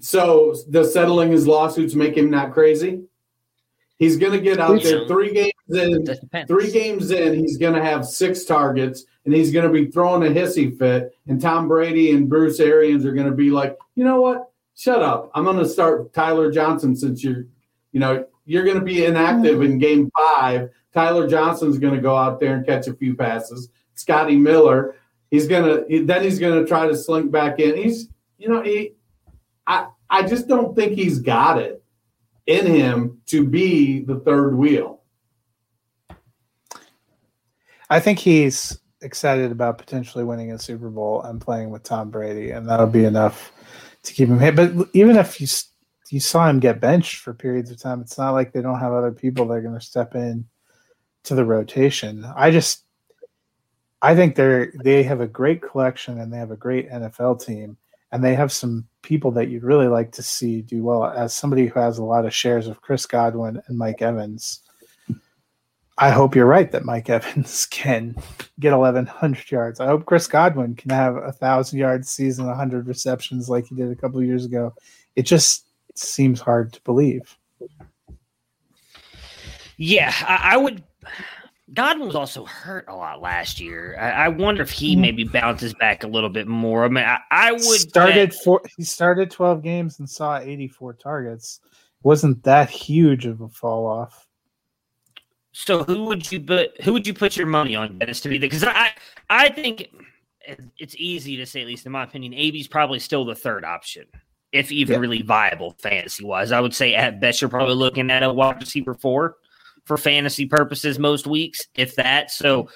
so 0.00 0.54
the 0.68 0.84
settling 0.84 1.30
his 1.30 1.46
lawsuits 1.46 1.94
make 1.94 2.16
him 2.16 2.30
not 2.30 2.52
crazy? 2.52 3.02
He's 3.98 4.16
going 4.18 4.32
to 4.32 4.40
get 4.40 4.60
out 4.60 4.82
there 4.82 5.06
three 5.06 5.32
games 5.32 5.52
in. 5.70 6.46
Three 6.46 6.70
games 6.70 7.10
in, 7.10 7.34
he's 7.34 7.56
going 7.56 7.74
to 7.74 7.82
have 7.82 8.04
six 8.04 8.44
targets, 8.44 9.04
and 9.24 9.32
he's 9.32 9.52
going 9.52 9.66
to 9.66 9.72
be 9.72 9.90
throwing 9.90 10.22
a 10.22 10.34
hissy 10.34 10.76
fit. 10.78 11.16
And 11.26 11.40
Tom 11.40 11.66
Brady 11.66 12.12
and 12.12 12.28
Bruce 12.28 12.60
Arians 12.60 13.06
are 13.06 13.14
going 13.14 13.28
to 13.28 13.34
be 13.34 13.50
like, 13.50 13.76
you 13.94 14.04
know 14.04 14.20
what? 14.20 14.50
Shut 14.76 15.02
up. 15.02 15.30
I'm 15.34 15.44
going 15.44 15.56
to 15.56 15.68
start 15.68 16.12
Tyler 16.12 16.52
Johnson 16.52 16.94
since 16.94 17.24
you're, 17.24 17.46
you 17.92 18.00
know, 18.00 18.26
you're 18.44 18.64
going 18.64 18.78
to 18.78 18.84
be 18.84 19.06
inactive 19.06 19.62
in 19.62 19.78
Game 19.78 20.10
Five. 20.16 20.68
Tyler 20.92 21.26
Johnson's 21.26 21.78
going 21.78 21.94
to 21.94 22.00
go 22.00 22.14
out 22.14 22.38
there 22.38 22.54
and 22.54 22.66
catch 22.66 22.86
a 22.86 22.94
few 22.94 23.14
passes. 23.16 23.70
Scotty 23.94 24.36
Miller, 24.36 24.94
he's 25.30 25.48
going 25.48 25.64
to 25.64 26.04
then 26.04 26.22
he's 26.22 26.38
going 26.38 26.60
to 26.62 26.68
try 26.68 26.86
to 26.86 26.94
slink 26.94 27.30
back 27.30 27.58
in. 27.60 27.76
He's, 27.76 28.08
you 28.38 28.48
know, 28.48 28.62
he, 28.62 28.94
I, 29.66 29.88
I 30.08 30.22
just 30.22 30.48
don't 30.48 30.74
think 30.74 30.92
he's 30.92 31.18
got 31.18 31.58
it 31.58 31.82
in 32.46 32.66
him 32.66 33.20
to 33.26 33.46
be 33.46 34.00
the 34.00 34.20
third 34.20 34.56
wheel. 34.56 35.02
I 37.88 38.00
think 38.00 38.18
he's 38.18 38.78
excited 39.02 39.52
about 39.52 39.78
potentially 39.78 40.24
winning 40.24 40.52
a 40.52 40.58
Super 40.58 40.90
Bowl 40.90 41.22
and 41.22 41.40
playing 41.40 41.70
with 41.70 41.82
Tom 41.82 42.10
Brady, 42.10 42.50
and 42.50 42.68
that'll 42.68 42.86
be 42.86 43.04
enough 43.04 43.52
to 44.02 44.12
keep 44.12 44.28
him 44.28 44.40
here. 44.40 44.52
But 44.52 44.88
even 44.92 45.16
if 45.16 45.40
you 45.40 45.46
you 46.10 46.20
saw 46.20 46.48
him 46.48 46.60
get 46.60 46.80
benched 46.80 47.16
for 47.20 47.34
periods 47.34 47.70
of 47.70 47.80
time, 47.80 48.00
it's 48.00 48.18
not 48.18 48.32
like 48.32 48.52
they 48.52 48.62
don't 48.62 48.78
have 48.78 48.92
other 48.92 49.12
people 49.12 49.46
that 49.46 49.54
are 49.54 49.62
going 49.62 49.78
to 49.78 49.84
step 49.84 50.14
in 50.14 50.46
to 51.24 51.34
the 51.34 51.44
rotation. 51.44 52.24
I 52.36 52.50
just 52.50 52.84
I 54.02 54.14
think 54.14 54.36
they're 54.36 54.72
they 54.82 55.02
have 55.02 55.20
a 55.20 55.26
great 55.26 55.62
collection 55.62 56.20
and 56.20 56.32
they 56.32 56.38
have 56.38 56.50
a 56.50 56.56
great 56.56 56.90
NFL 56.90 57.44
team 57.44 57.76
and 58.16 58.24
they 58.24 58.34
have 58.34 58.50
some 58.50 58.86
people 59.02 59.30
that 59.30 59.50
you'd 59.50 59.62
really 59.62 59.88
like 59.88 60.10
to 60.10 60.22
see 60.22 60.62
do 60.62 60.82
well. 60.82 61.04
As 61.04 61.36
somebody 61.36 61.66
who 61.66 61.78
has 61.78 61.98
a 61.98 62.02
lot 62.02 62.24
of 62.24 62.32
shares 62.32 62.66
of 62.66 62.80
Chris 62.80 63.04
Godwin 63.04 63.60
and 63.66 63.76
Mike 63.76 64.00
Evans, 64.00 64.62
I 65.98 66.08
hope 66.08 66.34
you're 66.34 66.46
right 66.46 66.72
that 66.72 66.86
Mike 66.86 67.10
Evans 67.10 67.66
can 67.66 68.16
get 68.58 68.72
1,100 68.72 69.50
yards. 69.50 69.80
I 69.80 69.86
hope 69.86 70.06
Chris 70.06 70.26
Godwin 70.26 70.76
can 70.76 70.88
have 70.92 71.16
a 71.16 71.30
thousand 71.30 71.78
yard 71.78 72.06
season, 72.06 72.46
100 72.46 72.88
receptions 72.88 73.50
like 73.50 73.66
he 73.66 73.74
did 73.74 73.92
a 73.92 73.96
couple 73.96 74.22
years 74.22 74.46
ago. 74.46 74.72
It 75.14 75.24
just 75.24 75.66
seems 75.94 76.40
hard 76.40 76.72
to 76.72 76.80
believe. 76.84 77.36
Yeah, 79.76 80.14
I, 80.22 80.54
I 80.54 80.56
would. 80.56 80.82
Godwin 81.74 82.06
was 82.06 82.14
also 82.16 82.44
hurt 82.44 82.84
a 82.88 82.94
lot 82.94 83.20
last 83.20 83.58
year. 83.60 83.96
I, 83.98 84.26
I 84.26 84.28
wonder 84.28 84.62
if 84.62 84.70
he 84.70 84.94
Mhm. 84.94 85.00
maybe 85.00 85.24
bounces 85.24 85.74
back 85.74 86.04
a 86.04 86.06
little 86.06 86.30
bit 86.30 86.46
more. 86.46 86.84
I 86.84 86.88
mean, 86.88 87.04
I, 87.04 87.18
I 87.30 87.52
would 87.52 87.62
started 87.62 88.30
bet- 88.30 88.38
four. 88.44 88.62
He 88.76 88.84
started 88.84 89.30
12 89.32 89.62
games 89.62 89.98
and 89.98 90.08
saw 90.08 90.38
84 90.38 90.94
targets. 90.94 91.60
wasn't 92.02 92.40
that 92.44 92.70
huge 92.70 93.26
of 93.26 93.40
a 93.40 93.48
fall 93.48 93.84
off. 93.86 94.28
So 95.50 95.82
who 95.82 96.04
would 96.04 96.30
you 96.30 96.38
put? 96.40 96.80
Who 96.82 96.92
would 96.92 97.04
you 97.06 97.14
put 97.14 97.36
your 97.36 97.46
money 97.48 97.74
on, 97.74 97.98
Dennis, 97.98 98.20
to 98.20 98.28
be 98.28 98.38
there? 98.38 98.48
Because 98.48 98.62
I, 98.62 98.90
I 99.28 99.48
think 99.48 99.88
it's 100.78 100.94
easy 100.96 101.36
to 101.38 101.46
say, 101.46 101.62
at 101.62 101.66
least 101.66 101.84
in 101.86 101.90
my 101.92 102.04
opinion, 102.04 102.32
AB's 102.34 102.68
probably 102.68 103.00
still 103.00 103.24
the 103.24 103.34
third 103.34 103.64
option, 103.64 104.04
if 104.52 104.70
even 104.70 105.00
really 105.00 105.22
viable 105.22 105.74
fantasy 105.80 106.22
wise. 106.24 106.52
I 106.52 106.60
would 106.60 106.74
say 106.74 106.94
at 106.94 107.20
best 107.20 107.40
you're 107.40 107.48
probably 107.50 107.74
looking 107.74 108.08
at 108.12 108.22
a 108.22 108.32
wide 108.32 108.60
receiver 108.60 108.94
four 108.94 109.38
for 109.86 109.96
fantasy 109.96 110.46
purposes 110.46 110.98
most 110.98 111.26
weeks, 111.26 111.66
if 111.74 111.96
that. 111.96 112.30
So 112.30 112.68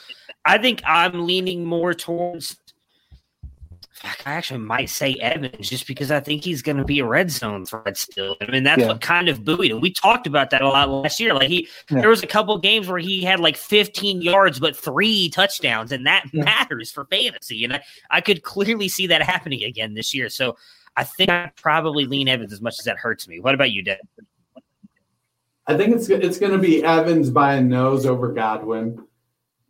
I 0.45 0.59
think 0.59 0.83
I'm 0.87 1.27
leaning 1.27 1.65
more 1.65 1.93
towards 1.93 2.57
I 4.03 4.15
actually 4.25 4.61
might 4.61 4.89
say 4.89 5.15
Evans 5.15 5.69
just 5.69 5.87
because 5.87 6.11
I 6.11 6.21
think 6.21 6.43
he's 6.43 6.63
going 6.63 6.79
to 6.79 6.85
be 6.85 7.01
a 7.01 7.05
red 7.05 7.31
zone 7.31 7.67
threat 7.67 7.99
still. 7.99 8.35
I 8.41 8.51
mean, 8.51 8.63
that's 8.63 8.81
yeah. 8.81 8.89
what 8.89 9.03
kind 9.03 9.29
of 9.29 9.45
buoyed 9.45 9.71
him. 9.71 9.81
We 9.81 9.93
talked 9.93 10.27
about 10.27 10.51
that 10.51 10.63
a 10.63 10.69
lot 10.69 10.89
last 10.89 11.21
year. 11.21 11.35
Like 11.35 11.51
he, 11.51 11.69
yeah. 11.91 12.01
there 12.01 12.09
was 12.09 12.23
a 12.23 12.27
couple 12.27 12.57
games 12.59 12.89
where 12.89 12.99
he 12.99 13.23
had 13.23 13.41
like 13.41 13.59
15 13.59 14.23
yards 14.23 14.59
but 14.59 14.75
three 14.75 15.29
touchdowns, 15.29 15.93
and 15.93 16.07
that 16.07 16.25
yeah. 16.33 16.45
matters 16.45 16.91
for 16.91 17.05
fantasy. 17.07 17.63
And 17.63 17.75
I, 17.75 17.83
I 18.11 18.21
could 18.23 18.43
clearly 18.43 18.89
see 18.89 19.07
that 19.09 19.23
happening 19.23 19.65
again 19.65 19.93
this 19.93 20.15
year. 20.15 20.31
So 20.31 20.57
I 20.97 21.05
think 21.05 21.29
I 21.29 21.53
probably 21.57 22.07
lean 22.07 22.27
Evans 22.27 22.55
as 22.55 22.63
much 22.63 22.79
as 22.79 22.87
that 22.87 22.97
hurts 22.97 23.29
me. 23.29 23.39
What 23.39 23.55
about 23.55 23.71
you, 23.71 23.83
Dad? 23.83 24.01
I 25.67 25.77
think 25.77 25.95
it's 25.95 26.09
it's 26.09 26.39
going 26.39 26.53
to 26.53 26.59
be 26.59 26.83
Evans 26.83 27.31
by 27.31 27.55
a 27.55 27.61
nose 27.61 28.07
over 28.07 28.33
Godwin. 28.33 29.05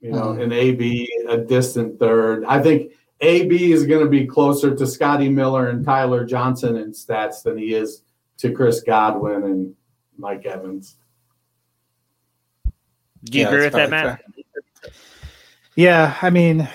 You 0.00 0.12
know, 0.12 0.29
mm-hmm. 0.29 0.40
an 0.40 0.53
AB 0.53 1.09
a 1.29 1.38
distant 1.38 1.98
third. 1.98 2.44
I 2.44 2.62
think 2.62 2.92
AB 3.20 3.72
is 3.72 3.87
going 3.87 4.03
to 4.03 4.09
be 4.09 4.26
closer 4.26 4.74
to 4.74 4.87
Scotty 4.87 5.29
Miller 5.29 5.68
and 5.68 5.85
Tyler 5.85 6.24
Johnson 6.24 6.76
in 6.76 6.92
stats 6.92 7.42
than 7.42 7.59
he 7.59 7.74
is 7.74 8.03
to 8.38 8.53
Chris 8.53 8.81
Godwin 8.81 9.42
and 9.42 9.74
Mike 10.16 10.46
Evans. 10.46 10.96
Do 13.24 13.38
you 13.38 13.44
yeah, 13.44 13.48
agree 13.48 13.64
with 13.64 13.74
that, 13.74 13.90
Matt? 13.90 14.22
Fair. 14.22 14.92
Yeah, 15.76 16.16
I 16.22 16.31
mean, 16.31 16.66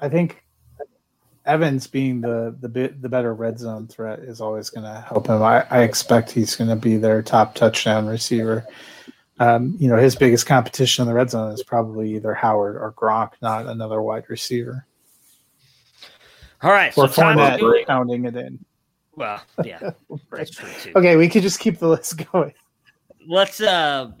I 0.00 0.08
think 0.08 0.45
Evans 1.46 1.86
being 1.86 2.20
the 2.20 2.54
the 2.60 2.68
bit 2.68 3.00
the 3.00 3.08
better 3.08 3.32
red 3.34 3.58
zone 3.58 3.86
threat 3.86 4.18
is 4.18 4.40
always 4.40 4.68
going 4.68 4.84
to 4.84 5.00
help 5.08 5.28
him. 5.28 5.42
I, 5.42 5.64
I 5.70 5.82
expect 5.82 6.30
he's 6.30 6.56
going 6.56 6.70
to 6.70 6.76
be 6.76 6.96
their 6.96 7.22
top 7.22 7.54
touchdown 7.54 8.06
receiver. 8.06 8.66
Um, 9.38 9.76
you 9.78 9.88
know, 9.88 9.96
his 9.96 10.16
biggest 10.16 10.46
competition 10.46 11.02
in 11.02 11.08
the 11.08 11.14
red 11.14 11.30
zone 11.30 11.52
is 11.52 11.62
probably 11.62 12.14
either 12.16 12.34
Howard 12.34 12.76
or 12.76 12.92
Gronk, 12.92 13.32
not 13.42 13.66
another 13.66 14.02
wide 14.02 14.24
receiver. 14.28 14.86
All 16.62 16.70
right, 16.70 16.96
or 16.96 17.08
so 17.08 17.22
Fournette 17.22 17.86
pounding 17.86 18.24
it 18.24 18.34
in. 18.34 18.58
Well, 19.14 19.40
yeah, 19.64 19.90
that's 20.30 20.50
true 20.50 20.68
too. 20.82 20.92
Okay, 20.96 21.16
we 21.16 21.28
could 21.28 21.42
just 21.42 21.60
keep 21.60 21.78
the 21.78 21.88
list 21.88 22.22
going. 22.32 22.54
Let's 23.28 23.60
uh 23.60 24.12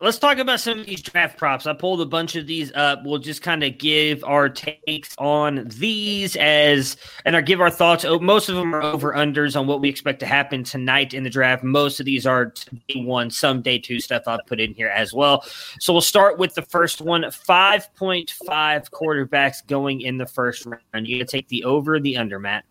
let's 0.00 0.18
talk 0.18 0.36
about 0.38 0.60
some 0.60 0.80
of 0.80 0.86
these 0.86 1.00
draft 1.00 1.38
props. 1.38 1.66
I 1.66 1.72
pulled 1.72 2.00
a 2.00 2.06
bunch 2.06 2.36
of 2.36 2.46
these 2.46 2.70
up. 2.74 3.00
We'll 3.04 3.18
just 3.18 3.40
kind 3.40 3.62
of 3.62 3.78
give 3.78 4.22
our 4.24 4.48
takes 4.48 5.14
on 5.18 5.66
these 5.68 6.36
as 6.36 6.96
and 7.24 7.34
I 7.34 7.40
give 7.40 7.60
our 7.60 7.70
thoughts. 7.70 8.04
Oh, 8.04 8.18
most 8.18 8.48
of 8.48 8.56
them 8.56 8.74
are 8.74 8.82
over 8.82 9.14
unders 9.14 9.58
on 9.58 9.66
what 9.66 9.80
we 9.80 9.88
expect 9.88 10.20
to 10.20 10.26
happen 10.26 10.64
tonight 10.64 11.14
in 11.14 11.24
the 11.24 11.30
draft. 11.30 11.64
Most 11.64 11.98
of 11.98 12.06
these 12.06 12.26
are 12.26 12.52
day 12.88 13.02
one, 13.02 13.30
some 13.30 13.62
day 13.62 13.78
two 13.78 13.98
stuff 14.00 14.24
I've 14.26 14.44
put 14.46 14.60
in 14.60 14.74
here 14.74 14.88
as 14.88 15.14
well. 15.14 15.42
So 15.80 15.92
we'll 15.92 16.02
start 16.02 16.38
with 16.38 16.54
the 16.54 16.62
first 16.62 17.00
one: 17.00 17.30
five 17.30 17.92
point 17.94 18.34
five 18.46 18.90
quarterbacks 18.90 19.66
going 19.66 20.02
in 20.02 20.18
the 20.18 20.26
first 20.26 20.66
round. 20.66 21.06
You 21.06 21.16
gonna 21.18 21.26
take 21.26 21.48
the 21.48 21.64
over, 21.64 21.98
the 21.98 22.18
under, 22.18 22.38
Matt? 22.38 22.64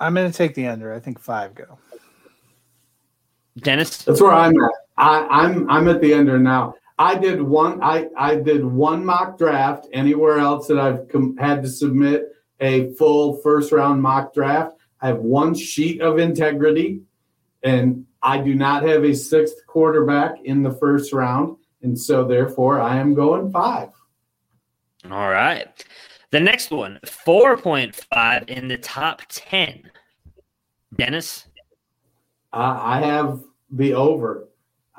I'm 0.00 0.14
gonna 0.14 0.32
take 0.32 0.54
the 0.54 0.66
under. 0.66 0.92
I 0.92 0.98
think 0.98 1.20
five 1.20 1.54
go. 1.54 1.78
Dennis, 3.58 3.98
that's 3.98 4.20
where 4.20 4.32
I'm 4.32 4.60
at. 4.60 4.70
I, 4.96 5.26
I'm 5.28 5.68
I'm 5.70 5.88
at 5.88 6.00
the 6.00 6.14
under 6.14 6.38
now. 6.38 6.74
I 6.98 7.16
did 7.16 7.42
one. 7.42 7.82
I 7.82 8.08
I 8.16 8.36
did 8.36 8.64
one 8.64 9.04
mock 9.04 9.38
draft. 9.38 9.86
Anywhere 9.92 10.38
else 10.38 10.66
that 10.68 10.78
I've 10.78 11.08
com- 11.08 11.36
had 11.36 11.62
to 11.62 11.68
submit 11.68 12.28
a 12.60 12.92
full 12.94 13.36
first 13.38 13.72
round 13.72 14.02
mock 14.02 14.34
draft, 14.34 14.76
I 15.00 15.08
have 15.08 15.18
one 15.18 15.54
sheet 15.54 16.00
of 16.00 16.18
integrity, 16.18 17.02
and 17.62 18.06
I 18.22 18.38
do 18.38 18.54
not 18.54 18.84
have 18.84 19.04
a 19.04 19.14
sixth 19.14 19.66
quarterback 19.66 20.36
in 20.44 20.62
the 20.62 20.72
first 20.72 21.12
round, 21.12 21.56
and 21.82 21.98
so 21.98 22.24
therefore 22.24 22.80
I 22.80 22.98
am 22.98 23.14
going 23.14 23.50
five. 23.50 23.88
All 25.10 25.30
right. 25.30 25.84
The 26.30 26.40
next 26.40 26.70
one, 26.70 26.98
4.5 27.04 28.48
in 28.48 28.68
the 28.68 28.78
top 28.78 29.22
10. 29.28 29.90
Dennis? 30.96 31.46
Uh, 32.52 32.78
I 32.80 33.00
have 33.00 33.42
the 33.70 33.92
over. 33.92 34.48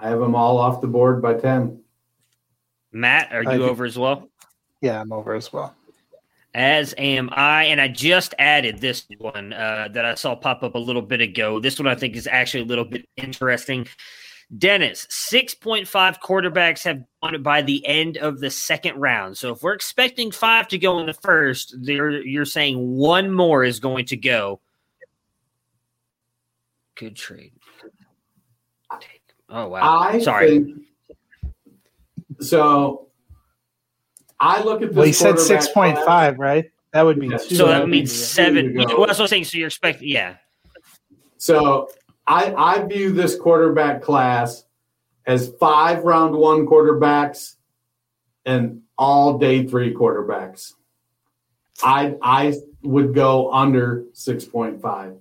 I 0.04 0.10
have 0.10 0.20
them 0.20 0.36
all 0.36 0.58
off 0.58 0.82
the 0.82 0.88
board 0.88 1.22
by 1.22 1.36
10. 1.36 1.82
Matt, 2.92 3.32
are 3.32 3.56
you 3.56 3.63
over 3.63 3.86
as 3.86 3.98
well? 3.98 4.30
Yeah, 4.82 5.00
I'm 5.00 5.13
over 5.13 5.34
as 5.34 5.54
well. 5.54 5.74
As 6.54 6.94
am 6.98 7.30
I. 7.32 7.63
And 7.66 7.80
I 7.80 7.88
just 7.88 8.36
added 8.38 8.82
this 8.82 9.08
one 9.18 9.54
uh, 9.54 9.88
that 9.94 10.04
I 10.04 10.16
saw 10.16 10.36
pop 10.36 10.62
up 10.62 10.76
a 10.76 10.80
little 10.80 11.02
bit 11.02 11.22
ago. 11.22 11.62
This 11.62 11.80
one 11.80 11.88
I 11.88 11.96
think 11.96 12.18
is 12.18 12.28
actually 12.28 12.63
a 12.63 12.66
little 12.66 12.84
bit 12.84 13.08
interesting. 13.16 13.88
Dennis, 14.56 15.08
6.5 15.10 15.88
quarterbacks 16.20 16.84
have 16.84 17.02
gone 17.24 17.42
by 17.42 17.62
the 17.62 17.84
end 17.88 18.18
of 18.18 18.42
the 18.42 18.52
second 18.52 18.98
round. 18.98 19.38
So 19.38 19.54
if 19.54 19.63
we're 19.63 19.74
expecting 19.74 20.32
five 20.32 20.68
to 20.68 20.78
go 20.78 21.00
in 21.00 21.06
the 21.06 21.13
first, 21.13 21.76
you're 21.80 22.46
saying 22.46 22.78
one 22.78 23.32
more 23.32 23.63
is 23.63 23.80
going 23.80 24.06
to 24.08 24.18
go. 24.18 24.60
Good 26.96 27.16
trade. 27.16 27.54
Oh 29.56 29.68
wow! 29.68 30.00
I 30.00 30.18
Sorry. 30.18 30.50
Think, 30.50 30.82
so 32.39 33.08
I 34.39 34.63
look 34.63 34.82
at 34.82 34.89
this. 34.89 34.98
Well, 34.98 35.06
he 35.06 35.13
said 35.13 35.38
six 35.38 35.68
point 35.68 35.98
five, 36.00 36.39
right? 36.39 36.72
That 36.92 37.04
would 37.04 37.20
be 37.20 37.28
yeah. 37.28 37.38
so. 37.38 37.68
That 37.68 37.82
would 37.82 37.89
mean 37.89 38.08
seven. 38.08 38.74
Well, 38.76 39.06
that's 39.06 39.20
what 39.20 39.22
I'm 39.22 39.28
saying. 39.28 39.44
So 39.46 39.60
you're 39.60 39.68
expecting, 39.68 40.10
yeah. 40.10 40.38
So 41.38 41.92
I 42.26 42.52
I 42.56 42.84
view 42.86 43.12
this 43.12 43.36
quarterback 43.36 44.02
class 44.02 44.66
as 45.28 45.54
five 45.60 46.04
round 46.04 46.36
one 46.36 46.66
quarterbacks 46.66 47.58
and 48.48 48.82
all 48.98 49.38
day 49.38 49.68
three 49.68 49.94
quarterbacks. 49.94 50.74
I 51.84 52.16
I 52.24 52.56
would 52.82 53.13
go 53.13 53.54
under 53.54 54.06
six 54.13 54.46
point 54.46 54.82
five. 54.82 55.16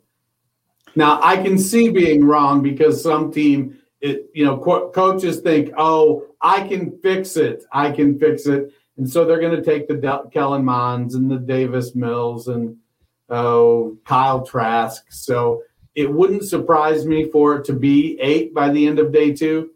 Now 0.94 1.20
I 1.22 1.36
can 1.36 1.58
see 1.58 1.90
being 1.90 2.24
wrong 2.24 2.62
because 2.62 3.02
some 3.02 3.30
team 3.30 3.78
it, 4.02 4.30
you 4.34 4.44
know, 4.44 4.58
co- 4.58 4.90
coaches 4.90 5.40
think, 5.40 5.72
oh, 5.78 6.26
I 6.40 6.66
can 6.66 6.98
fix 7.00 7.36
it. 7.36 7.64
I 7.72 7.92
can 7.92 8.18
fix 8.18 8.46
it. 8.46 8.72
And 8.98 9.08
so 9.08 9.24
they're 9.24 9.40
going 9.40 9.56
to 9.56 9.62
take 9.62 9.88
the 9.88 9.94
De- 9.94 10.24
Kellen 10.32 10.64
Monds 10.64 11.14
and 11.14 11.30
the 11.30 11.38
Davis 11.38 11.94
Mills 11.94 12.48
and 12.48 12.76
oh, 13.30 13.96
Kyle 14.04 14.44
Trask. 14.44 15.04
So 15.10 15.62
it 15.94 16.12
wouldn't 16.12 16.44
surprise 16.44 17.06
me 17.06 17.30
for 17.30 17.56
it 17.56 17.64
to 17.66 17.72
be 17.72 18.18
eight 18.20 18.52
by 18.52 18.70
the 18.70 18.86
end 18.86 18.98
of 18.98 19.12
day 19.12 19.32
two. 19.32 19.70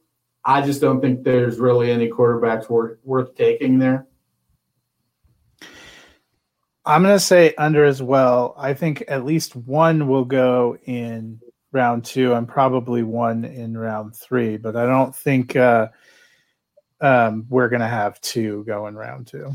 I 0.44 0.60
just 0.60 0.80
don't 0.80 1.00
think 1.00 1.22
there's 1.22 1.58
really 1.58 1.90
any 1.90 2.08
quarterbacks 2.08 2.68
worth, 2.68 2.98
worth 3.04 3.34
taking 3.36 3.78
there. 3.78 4.06
I'm 6.84 7.02
going 7.02 7.16
to 7.16 7.20
say 7.20 7.54
under 7.58 7.84
as 7.84 8.00
well. 8.00 8.54
I 8.56 8.74
think 8.74 9.04
at 9.08 9.24
least 9.24 9.56
one 9.56 10.06
will 10.06 10.24
go 10.24 10.78
in 10.84 11.40
round 11.76 12.04
two 12.04 12.32
and 12.32 12.48
probably 12.48 13.02
one 13.02 13.44
in 13.44 13.76
round 13.76 14.16
three, 14.16 14.56
but 14.56 14.74
I 14.76 14.86
don't 14.86 15.14
think 15.14 15.54
uh, 15.54 15.88
um, 17.00 17.46
we're 17.48 17.68
going 17.68 17.80
to 17.80 17.86
have 17.86 18.20
two 18.22 18.64
going 18.64 18.94
round 18.94 19.26
two. 19.26 19.52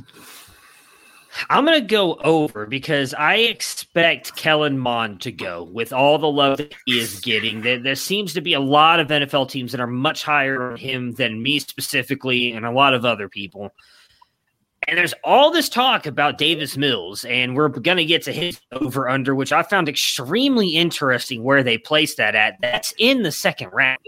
I'm 1.49 1.65
going 1.65 1.79
to 1.79 1.87
go 1.87 2.15
over 2.15 2.65
because 2.65 3.13
I 3.13 3.35
expect 3.35 4.35
Kellen 4.35 4.77
Mond 4.77 5.21
to 5.21 5.31
go 5.31 5.63
with 5.63 5.93
all 5.93 6.17
the 6.17 6.27
love 6.27 6.57
that 6.57 6.75
he 6.85 6.99
is 6.99 7.21
getting. 7.21 7.61
There, 7.61 7.79
there, 7.79 7.95
seems 7.95 8.33
to 8.33 8.41
be 8.41 8.53
a 8.53 8.59
lot 8.59 8.99
of 8.99 9.07
NFL 9.07 9.49
teams 9.49 9.71
that 9.71 9.81
are 9.81 9.87
much 9.87 10.23
higher 10.23 10.71
on 10.71 10.77
him 10.77 11.13
than 11.13 11.41
me 11.41 11.59
specifically, 11.59 12.51
and 12.51 12.65
a 12.65 12.71
lot 12.71 12.93
of 12.93 13.05
other 13.05 13.29
people. 13.29 13.71
And 14.87 14.97
there's 14.97 15.13
all 15.23 15.51
this 15.51 15.69
talk 15.69 16.05
about 16.05 16.37
Davis 16.37 16.75
Mills, 16.75 17.23
and 17.25 17.55
we're 17.55 17.69
going 17.69 17.97
to 17.97 18.05
get 18.05 18.23
to 18.23 18.33
his 18.33 18.59
over 18.71 19.07
under, 19.07 19.35
which 19.35 19.53
I 19.53 19.63
found 19.63 19.87
extremely 19.87 20.69
interesting 20.69 21.43
where 21.43 21.63
they 21.63 21.77
placed 21.77 22.17
that 22.17 22.35
at. 22.35 22.55
That's 22.61 22.93
in 22.97 23.21
the 23.23 23.31
second 23.31 23.69
round. 23.73 23.99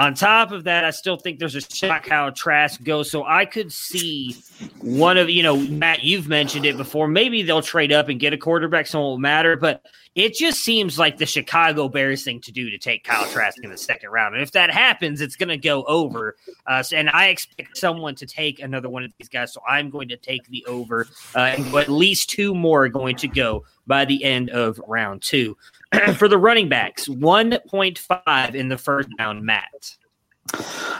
On 0.00 0.14
top 0.14 0.50
of 0.50 0.64
that, 0.64 0.82
I 0.82 0.90
still 0.92 1.18
think 1.18 1.38
there's 1.38 1.54
a 1.54 1.60
shot 1.60 2.08
how 2.08 2.30
Trask 2.30 2.82
goes. 2.82 3.10
So 3.10 3.24
I 3.24 3.44
could 3.44 3.70
see 3.70 4.34
one 4.80 5.18
of, 5.18 5.28
you 5.28 5.42
know, 5.42 5.56
Matt, 5.56 6.02
you've 6.02 6.26
mentioned 6.26 6.64
it 6.64 6.78
before. 6.78 7.06
Maybe 7.06 7.42
they'll 7.42 7.60
trade 7.60 7.92
up 7.92 8.08
and 8.08 8.18
get 8.18 8.32
a 8.32 8.38
quarterback, 8.38 8.86
so 8.86 8.98
it 8.98 9.02
won't 9.02 9.20
matter. 9.20 9.56
But 9.56 9.84
it 10.14 10.32
just 10.32 10.64
seems 10.64 10.98
like 10.98 11.18
the 11.18 11.26
Chicago 11.26 11.86
Bears 11.86 12.24
thing 12.24 12.40
to 12.40 12.50
do 12.50 12.70
to 12.70 12.78
take 12.78 13.04
Kyle 13.04 13.26
Trask 13.26 13.62
in 13.62 13.68
the 13.68 13.76
second 13.76 14.08
round. 14.08 14.34
And 14.34 14.42
if 14.42 14.52
that 14.52 14.70
happens, 14.70 15.20
it's 15.20 15.36
going 15.36 15.50
to 15.50 15.58
go 15.58 15.84
over. 15.84 16.36
Uh, 16.66 16.82
and 16.94 17.10
I 17.10 17.26
expect 17.26 17.76
someone 17.76 18.14
to 18.14 18.26
take 18.26 18.58
another 18.58 18.88
one 18.88 19.04
of 19.04 19.12
these 19.18 19.28
guys. 19.28 19.52
So 19.52 19.60
I'm 19.68 19.90
going 19.90 20.08
to 20.08 20.16
take 20.16 20.48
the 20.48 20.64
over. 20.66 21.08
Uh, 21.34 21.54
and 21.58 21.74
at 21.74 21.90
least 21.90 22.30
two 22.30 22.54
more 22.54 22.86
are 22.86 22.88
going 22.88 23.16
to 23.16 23.28
go 23.28 23.64
by 23.86 24.06
the 24.06 24.24
end 24.24 24.48
of 24.48 24.80
round 24.86 25.20
two. 25.20 25.58
For 26.16 26.28
the 26.28 26.38
running 26.38 26.68
backs, 26.68 27.08
1.5 27.08 28.54
in 28.54 28.68
the 28.68 28.78
first 28.78 29.08
round, 29.18 29.44
Matt. 29.44 29.96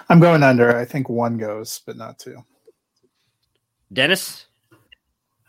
I'm 0.09 0.21
going 0.21 0.43
under. 0.43 0.77
I 0.77 0.85
think 0.85 1.09
one 1.09 1.39
goes, 1.39 1.81
but 1.87 1.97
not 1.97 2.19
two. 2.19 2.45
Dennis? 3.93 4.47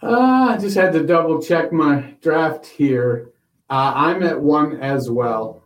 Uh, 0.02 0.48
I 0.50 0.58
just 0.58 0.76
had 0.76 0.94
to 0.94 1.06
double 1.06 1.42
check 1.42 1.72
my 1.72 2.16
draft 2.22 2.66
here. 2.66 3.32
Uh, 3.70 3.94
I'm 3.96 4.24
at 4.24 4.40
one 4.40 4.78
as 4.82 5.10
well. 5.10 5.64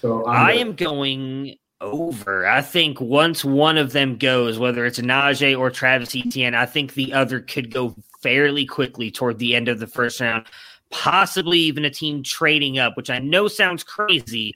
So 0.00 0.26
I'm 0.26 0.46
I 0.46 0.52
am 0.54 0.74
going 0.74 1.56
over. 1.80 2.46
I 2.46 2.60
think 2.60 3.00
once 3.00 3.44
one 3.44 3.78
of 3.78 3.92
them 3.92 4.16
goes, 4.16 4.58
whether 4.58 4.84
it's 4.84 4.98
Najee 4.98 5.58
or 5.58 5.70
Travis 5.70 6.14
Etienne, 6.14 6.54
I 6.54 6.66
think 6.66 6.94
the 6.94 7.12
other 7.12 7.40
could 7.40 7.72
go 7.72 7.94
fairly 8.22 8.66
quickly 8.66 9.10
toward 9.10 9.38
the 9.38 9.56
end 9.56 9.68
of 9.68 9.80
the 9.80 9.86
first 9.86 10.20
round, 10.20 10.46
possibly 10.92 11.58
even 11.58 11.84
a 11.84 11.90
team 11.90 12.22
trading 12.22 12.78
up, 12.78 12.96
which 12.96 13.10
I 13.10 13.18
know 13.18 13.48
sounds 13.48 13.82
crazy, 13.82 14.54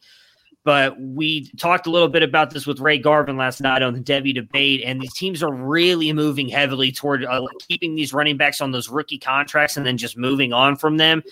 but 0.64 1.00
we 1.00 1.48
talked 1.56 1.86
a 1.86 1.90
little 1.90 2.08
bit 2.08 2.22
about 2.22 2.50
this 2.50 2.66
with 2.66 2.78
Ray 2.78 2.98
Garvin 2.98 3.36
last 3.36 3.60
night 3.60 3.82
on 3.82 3.94
the 3.94 4.00
Devy 4.00 4.34
debate, 4.34 4.82
and 4.84 5.00
these 5.00 5.14
teams 5.14 5.42
are 5.42 5.52
really 5.52 6.12
moving 6.12 6.48
heavily 6.48 6.92
toward 6.92 7.24
uh, 7.24 7.46
keeping 7.68 7.94
these 7.94 8.12
running 8.12 8.36
backs 8.36 8.60
on 8.60 8.70
those 8.70 8.88
rookie 8.88 9.18
contracts 9.18 9.76
and 9.76 9.86
then 9.86 9.96
just 9.96 10.16
moving 10.16 10.52
on 10.52 10.76
from 10.76 10.98
them. 10.98 11.22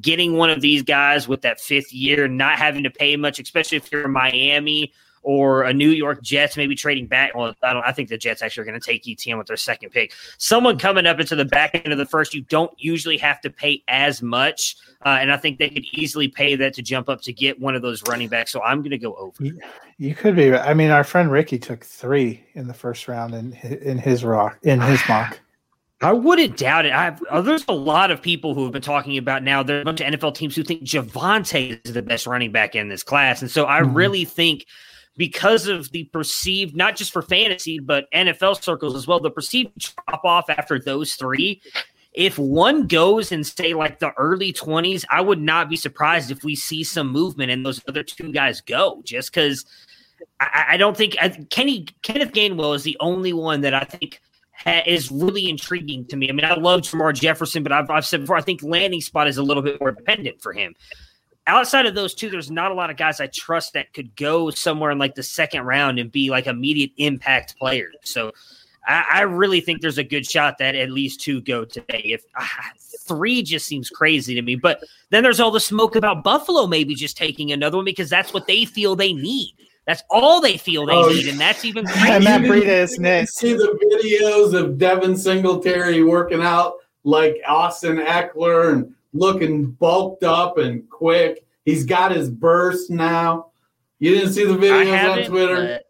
Getting 0.00 0.34
one 0.34 0.50
of 0.50 0.60
these 0.60 0.82
guys 0.82 1.28
with 1.28 1.42
that 1.42 1.60
fifth 1.60 1.92
year, 1.92 2.26
not 2.26 2.58
having 2.58 2.82
to 2.84 2.90
pay 2.90 3.16
much, 3.16 3.38
especially 3.38 3.76
if 3.76 3.90
you're 3.92 4.04
in 4.04 4.12
Miami 4.12 4.92
or 5.22 5.64
a 5.64 5.72
New 5.72 5.90
York 5.90 6.22
Jets 6.22 6.56
maybe 6.56 6.74
trading 6.74 7.06
back. 7.06 7.34
Well, 7.34 7.54
I 7.62 7.72
don't. 7.72 7.84
I 7.84 7.92
think 7.92 8.08
the 8.08 8.16
Jets 8.16 8.42
actually 8.42 8.62
are 8.62 8.64
going 8.64 8.80
to 8.80 8.84
take 8.84 9.04
ETN 9.04 9.38
with 9.38 9.46
their 9.46 9.56
second 9.56 9.90
pick. 9.90 10.12
Someone 10.38 10.78
coming 10.78 11.06
up 11.06 11.20
into 11.20 11.36
the 11.36 11.44
back 11.44 11.74
end 11.74 11.92
of 11.92 11.98
the 11.98 12.06
first, 12.06 12.34
you 12.34 12.42
don't 12.42 12.72
usually 12.78 13.18
have 13.18 13.40
to 13.42 13.50
pay 13.50 13.82
as 13.88 14.22
much, 14.22 14.76
uh, 15.04 15.18
and 15.20 15.32
I 15.32 15.36
think 15.36 15.58
they 15.58 15.68
could 15.68 15.84
easily 15.92 16.28
pay 16.28 16.56
that 16.56 16.74
to 16.74 16.82
jump 16.82 17.08
up 17.08 17.20
to 17.22 17.32
get 17.32 17.60
one 17.60 17.74
of 17.74 17.82
those 17.82 18.02
running 18.08 18.28
backs. 18.28 18.50
So 18.50 18.62
I'm 18.62 18.80
going 18.80 18.90
to 18.90 18.98
go 18.98 19.14
over. 19.16 19.44
You, 19.44 19.60
you 19.98 20.14
could 20.14 20.36
be. 20.36 20.54
I 20.54 20.74
mean, 20.74 20.90
our 20.90 21.04
friend 21.04 21.30
Ricky 21.30 21.58
took 21.58 21.84
three 21.84 22.42
in 22.54 22.66
the 22.66 22.74
first 22.74 23.08
round 23.08 23.34
in 23.34 23.52
in 23.52 23.98
his 23.98 24.24
rock 24.24 24.58
in 24.62 24.80
his 24.80 25.00
mock. 25.08 25.38
I 26.02 26.14
wouldn't 26.14 26.56
doubt 26.56 26.86
it. 26.86 26.92
I've, 26.92 27.22
uh, 27.24 27.42
there's 27.42 27.66
a 27.68 27.74
lot 27.74 28.10
of 28.10 28.22
people 28.22 28.54
who 28.54 28.62
have 28.62 28.72
been 28.72 28.80
talking 28.80 29.18
about 29.18 29.42
now. 29.42 29.62
There 29.62 29.76
are 29.76 29.82
a 29.82 29.84
bunch 29.84 30.00
of 30.00 30.06
NFL 30.06 30.34
teams 30.34 30.56
who 30.56 30.62
think 30.62 30.82
Javonte 30.82 31.78
is 31.84 31.92
the 31.92 32.00
best 32.00 32.26
running 32.26 32.52
back 32.52 32.74
in 32.74 32.88
this 32.88 33.02
class, 33.02 33.42
and 33.42 33.50
so 33.50 33.66
I 33.66 33.82
mm-hmm. 33.82 33.92
really 33.92 34.24
think 34.24 34.64
because 35.20 35.66
of 35.66 35.90
the 35.90 36.04
perceived, 36.04 36.74
not 36.74 36.96
just 36.96 37.12
for 37.12 37.20
fantasy, 37.20 37.78
but 37.78 38.10
NFL 38.10 38.62
circles 38.62 38.96
as 38.96 39.06
well, 39.06 39.20
the 39.20 39.30
perceived 39.30 39.94
drop 40.08 40.24
off 40.24 40.48
after 40.48 40.78
those 40.78 41.12
three. 41.12 41.60
If 42.14 42.38
one 42.38 42.86
goes 42.86 43.30
and 43.30 43.46
say 43.46 43.74
like 43.74 43.98
the 43.98 44.12
early 44.12 44.50
20s, 44.50 45.04
I 45.10 45.20
would 45.20 45.38
not 45.38 45.68
be 45.68 45.76
surprised 45.76 46.30
if 46.30 46.42
we 46.42 46.56
see 46.56 46.82
some 46.82 47.12
movement 47.12 47.50
and 47.50 47.66
those 47.66 47.82
other 47.86 48.02
two 48.02 48.32
guys 48.32 48.62
go 48.62 49.02
just 49.04 49.30
because 49.30 49.66
I, 50.40 50.68
I, 50.70 50.76
don't 50.78 50.96
think 50.96 51.16
I, 51.20 51.28
Kenny 51.50 51.84
Kenneth 52.00 52.32
Gainwell 52.32 52.74
is 52.74 52.84
the 52.84 52.96
only 52.98 53.34
one 53.34 53.60
that 53.60 53.74
I 53.74 53.84
think 53.84 54.22
ha, 54.54 54.80
is 54.86 55.10
really 55.10 55.50
intriguing 55.50 56.06
to 56.06 56.16
me. 56.16 56.30
I 56.30 56.32
mean, 56.32 56.46
I 56.46 56.54
love 56.54 56.80
Jermar 56.80 57.12
Jefferson, 57.12 57.62
but 57.62 57.72
I've, 57.72 57.90
I've 57.90 58.06
said 58.06 58.22
before, 58.22 58.38
I 58.38 58.40
think 58.40 58.62
landing 58.62 59.02
spot 59.02 59.28
is 59.28 59.36
a 59.36 59.42
little 59.42 59.62
bit 59.62 59.78
more 59.82 59.92
dependent 59.92 60.40
for 60.40 60.54
him 60.54 60.74
outside 61.46 61.86
of 61.86 61.94
those 61.94 62.14
two, 62.14 62.30
there's 62.30 62.50
not 62.50 62.70
a 62.70 62.74
lot 62.74 62.90
of 62.90 62.96
guys 62.96 63.20
I 63.20 63.26
trust 63.28 63.72
that 63.74 63.92
could 63.92 64.14
go 64.16 64.50
somewhere 64.50 64.90
in 64.90 64.98
like 64.98 65.14
the 65.14 65.22
second 65.22 65.62
round 65.62 65.98
and 65.98 66.10
be 66.10 66.30
like 66.30 66.46
immediate 66.46 66.92
impact 66.96 67.56
players. 67.58 67.94
So 68.02 68.32
I, 68.86 69.04
I 69.12 69.20
really 69.22 69.60
think 69.60 69.80
there's 69.80 69.98
a 69.98 70.04
good 70.04 70.26
shot 70.26 70.58
that 70.58 70.74
at 70.74 70.90
least 70.90 71.20
two 71.20 71.40
go 71.40 71.64
today. 71.64 72.02
If 72.04 72.22
uh, 72.34 72.46
three 73.06 73.42
just 73.42 73.66
seems 73.66 73.90
crazy 73.90 74.34
to 74.34 74.42
me, 74.42 74.56
but 74.56 74.82
then 75.10 75.22
there's 75.22 75.40
all 75.40 75.50
the 75.50 75.60
smoke 75.60 75.96
about 75.96 76.24
Buffalo 76.24 76.66
maybe 76.66 76.94
just 76.94 77.16
taking 77.16 77.52
another 77.52 77.78
one 77.78 77.84
because 77.84 78.10
that's 78.10 78.32
what 78.32 78.46
they 78.46 78.64
feel 78.64 78.96
they 78.96 79.12
need. 79.12 79.54
That's 79.86 80.02
all 80.10 80.40
they 80.40 80.56
feel 80.56 80.86
they 80.86 80.92
oh, 80.92 81.08
need, 81.08 81.26
and 81.26 81.40
that's 81.40 81.64
even 81.64 81.84
crazy. 81.86 82.00
And 82.10 82.24
Matt 82.24 82.42
Breida 82.42 82.66
is 82.66 82.98
next. 82.98 83.38
See 83.38 83.54
the 83.54 83.76
videos 83.92 84.54
of 84.54 84.78
Devin 84.78 85.16
Singletary 85.16 86.04
working 86.04 86.42
out 86.42 86.74
like 87.02 87.40
Austin 87.46 87.96
Ekeler 87.96 88.72
and 88.72 88.94
looking 89.12 89.72
bulked 89.72 90.24
up 90.24 90.58
and 90.58 90.88
quick. 90.88 91.44
He's 91.64 91.84
got 91.84 92.12
his 92.12 92.30
burst 92.30 92.90
now. 92.90 93.52
You 93.98 94.14
didn't 94.14 94.32
see 94.32 94.44
the 94.44 94.54
videos 94.54 95.24
on 95.24 95.30
Twitter? 95.30 95.80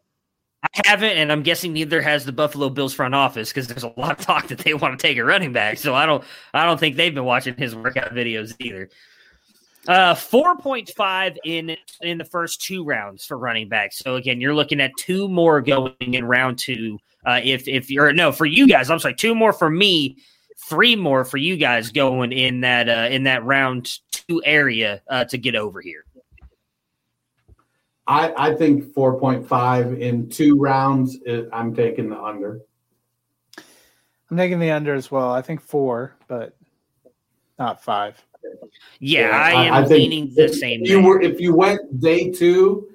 I 0.63 0.69
haven't, 0.85 1.17
and 1.17 1.33
I'm 1.33 1.43
guessing 1.43 1.73
neither 1.73 2.03
has 2.03 2.27
the 2.27 2.33
Buffalo 2.33 2.69
Bills 2.69 2.93
front 2.93 3.15
office 3.15 3.49
because 3.49 3.67
there's 3.67 3.83
a 3.83 3.95
lot 3.97 4.19
of 4.19 4.27
talk 4.27 4.49
that 4.49 4.59
they 4.59 4.75
want 4.75 4.99
to 4.99 5.07
take 5.07 5.17
a 5.17 5.25
running 5.25 5.53
back. 5.53 5.79
So 5.79 5.95
I 5.95 6.05
don't, 6.05 6.23
I 6.53 6.67
don't 6.67 6.79
think 6.79 6.97
they've 6.97 7.15
been 7.15 7.25
watching 7.25 7.55
his 7.57 7.75
workout 7.75 8.13
videos 8.13 8.55
either. 8.59 8.91
Uh, 9.89 10.15
four 10.15 10.59
point 10.59 10.91
five 10.95 11.39
in 11.45 11.75
in 12.03 12.19
the 12.19 12.25
first 12.25 12.61
two 12.61 12.85
rounds 12.85 13.25
for 13.25 13.39
running 13.39 13.69
backs. 13.71 13.99
So 13.99 14.17
again, 14.17 14.39
you're 14.39 14.55
looking 14.55 14.81
at 14.81 14.91
two 14.99 15.27
more 15.27 15.63
going 15.63 15.95
in 16.01 16.27
round 16.27 16.59
two. 16.59 16.99
Uh, 17.25 17.41
if 17.43 17.67
if 17.67 17.91
you're 17.91 18.13
no 18.13 18.31
for 18.31 18.45
you 18.45 18.69
guys, 18.69 18.91
I'm 18.91 18.99
sorry, 18.99 19.15
two 19.15 19.35
more 19.35 19.55
for 19.55 19.71
me 19.71 20.19
three 20.69 20.97
more 20.97 21.25
for 21.25 21.37
you 21.37 21.57
guys 21.57 21.91
going 21.91 22.33
in 22.33 22.61
that 22.61 22.89
uh, 22.89 23.09
in 23.11 23.25
that 23.25 23.45
round 23.45 23.99
two 24.11 24.43
area 24.45 25.03
uh, 25.09 25.25
to 25.25 25.39
get 25.39 25.55
over 25.55 25.81
here. 25.81 26.05
I, 28.07 28.51
I 28.51 28.55
think 28.57 28.93
4.5 28.93 30.01
in 30.01 30.29
two 30.29 30.59
rounds. 30.59 31.17
It, 31.25 31.49
I'm 31.53 31.73
taking 31.75 32.09
the 32.09 32.21
under. 32.21 32.61
I'm 34.31 34.37
taking 34.37 34.59
the 34.59 34.73
under 34.73 34.95
as 34.95 35.11
well. 35.11 35.33
I 35.33 35.43
think 35.43 35.61
four, 35.61 36.17
but 36.27 36.57
not 37.59 37.85
five. 37.85 38.21
Yeah, 38.99 39.29
yeah 39.29 39.39
I 39.39 39.65
am 39.65 39.75
I, 39.75 39.77
I 39.79 39.85
leaning 39.85 40.33
the 40.35 40.49
same. 40.49 40.83
If 40.83 40.89
you 40.89 41.03
were, 41.03 41.21
if 41.21 41.41
you 41.41 41.55
went 41.55 42.01
day 42.01 42.31
two, 42.33 42.89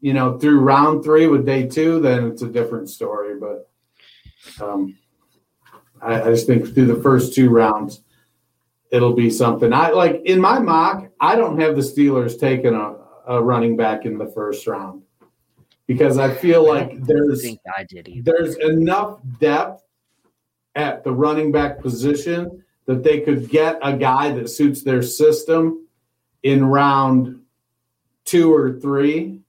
you 0.00 0.12
know, 0.12 0.38
through 0.38 0.60
round 0.60 1.04
three 1.04 1.28
with 1.28 1.46
day 1.46 1.66
two, 1.66 2.00
then 2.00 2.26
it's 2.26 2.42
a 2.42 2.48
different 2.48 2.90
story. 2.90 3.38
But 3.38 3.70
um, 4.62 4.98
I, 6.02 6.22
I 6.22 6.24
just 6.26 6.46
think 6.46 6.74
through 6.74 6.86
the 6.86 7.02
first 7.02 7.34
two 7.34 7.48
rounds, 7.50 8.02
it'll 8.90 9.14
be 9.14 9.30
something. 9.30 9.72
I 9.72 9.90
like 9.90 10.22
in 10.24 10.40
my 10.40 10.58
mock, 10.58 11.08
I 11.20 11.36
don't 11.36 11.58
have 11.60 11.76
the 11.76 11.82
Steelers 11.82 12.38
taking 12.38 12.74
a, 12.74 12.96
a 13.26 13.42
running 13.42 13.76
back 13.76 14.04
in 14.04 14.18
the 14.18 14.26
first 14.26 14.66
round 14.66 15.02
because 15.86 16.18
I 16.18 16.32
feel 16.34 16.66
like 16.66 17.02
there's 17.04 17.44
I 17.76 17.84
did 17.84 18.08
there's 18.24 18.56
enough 18.56 19.20
depth 19.40 19.82
at 20.74 21.04
the 21.04 21.12
running 21.12 21.52
back 21.52 21.80
position 21.80 22.64
that 22.86 23.02
they 23.02 23.20
could 23.20 23.48
get 23.48 23.78
a 23.82 23.96
guy 23.96 24.32
that 24.32 24.48
suits 24.48 24.82
their 24.82 25.02
system 25.02 25.86
in 26.42 26.64
round 26.64 27.40
two 28.24 28.52
or 28.52 28.80
three. 28.80 29.40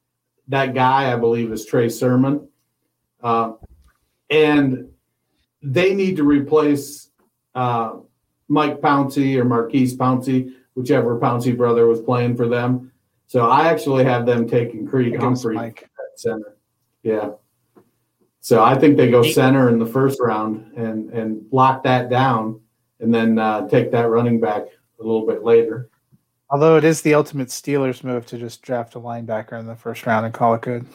That 0.49 0.73
guy, 0.73 1.11
I 1.11 1.15
believe, 1.15 1.51
is 1.51 1.65
Trey 1.65 1.89
Sermon. 1.89 2.47
Uh, 3.21 3.53
and 4.29 4.92
they 5.63 5.95
need 5.95 6.17
to 6.17 6.23
replace 6.23 7.09
uh, 7.55 7.93
Mike 8.47 8.81
Pouncey 8.81 9.37
or 9.37 9.45
Maurkice 9.45 9.95
Pouncey, 9.95 10.53
whichever 10.75 11.17
Pouncey 11.19 11.55
brother 11.55 11.87
was 11.87 12.01
playing 12.01 12.35
for 12.35 12.47
them. 12.47 12.91
So 13.27 13.49
I 13.49 13.69
actually 13.69 14.03
have 14.03 14.25
them 14.25 14.47
taking 14.47 14.85
Creed 14.85 15.15
Humphrey 15.15 15.55
Mike. 15.55 15.89
at 15.97 16.19
center. 16.19 16.57
Yeah. 17.01 17.31
So 18.41 18.61
I 18.63 18.77
think 18.77 18.97
they 18.97 19.09
go 19.09 19.23
center 19.23 19.69
in 19.69 19.79
the 19.79 19.85
first 19.85 20.19
round 20.19 20.73
and 20.75 21.09
and 21.11 21.45
lock 21.51 21.83
that 21.83 22.09
down, 22.09 22.59
and 22.99 23.13
then 23.13 23.39
uh, 23.39 23.67
take 23.69 23.89
that 23.91 24.09
running 24.09 24.41
back 24.41 24.63
a 24.99 25.03
little 25.03 25.25
bit 25.25 25.43
later. 25.43 25.89
Although 26.49 26.77
it 26.77 26.83
is 26.83 27.01
the 27.01 27.13
ultimate 27.13 27.47
Steelers 27.47 28.03
move 28.03 28.25
to 28.27 28.37
just 28.37 28.61
draft 28.61 28.95
a 28.95 28.99
linebacker 28.99 29.57
in 29.57 29.65
the 29.65 29.75
first 29.75 30.05
round 30.05 30.25
and 30.25 30.33
call 30.33 30.53
it 30.53 30.61
good. 30.61 30.85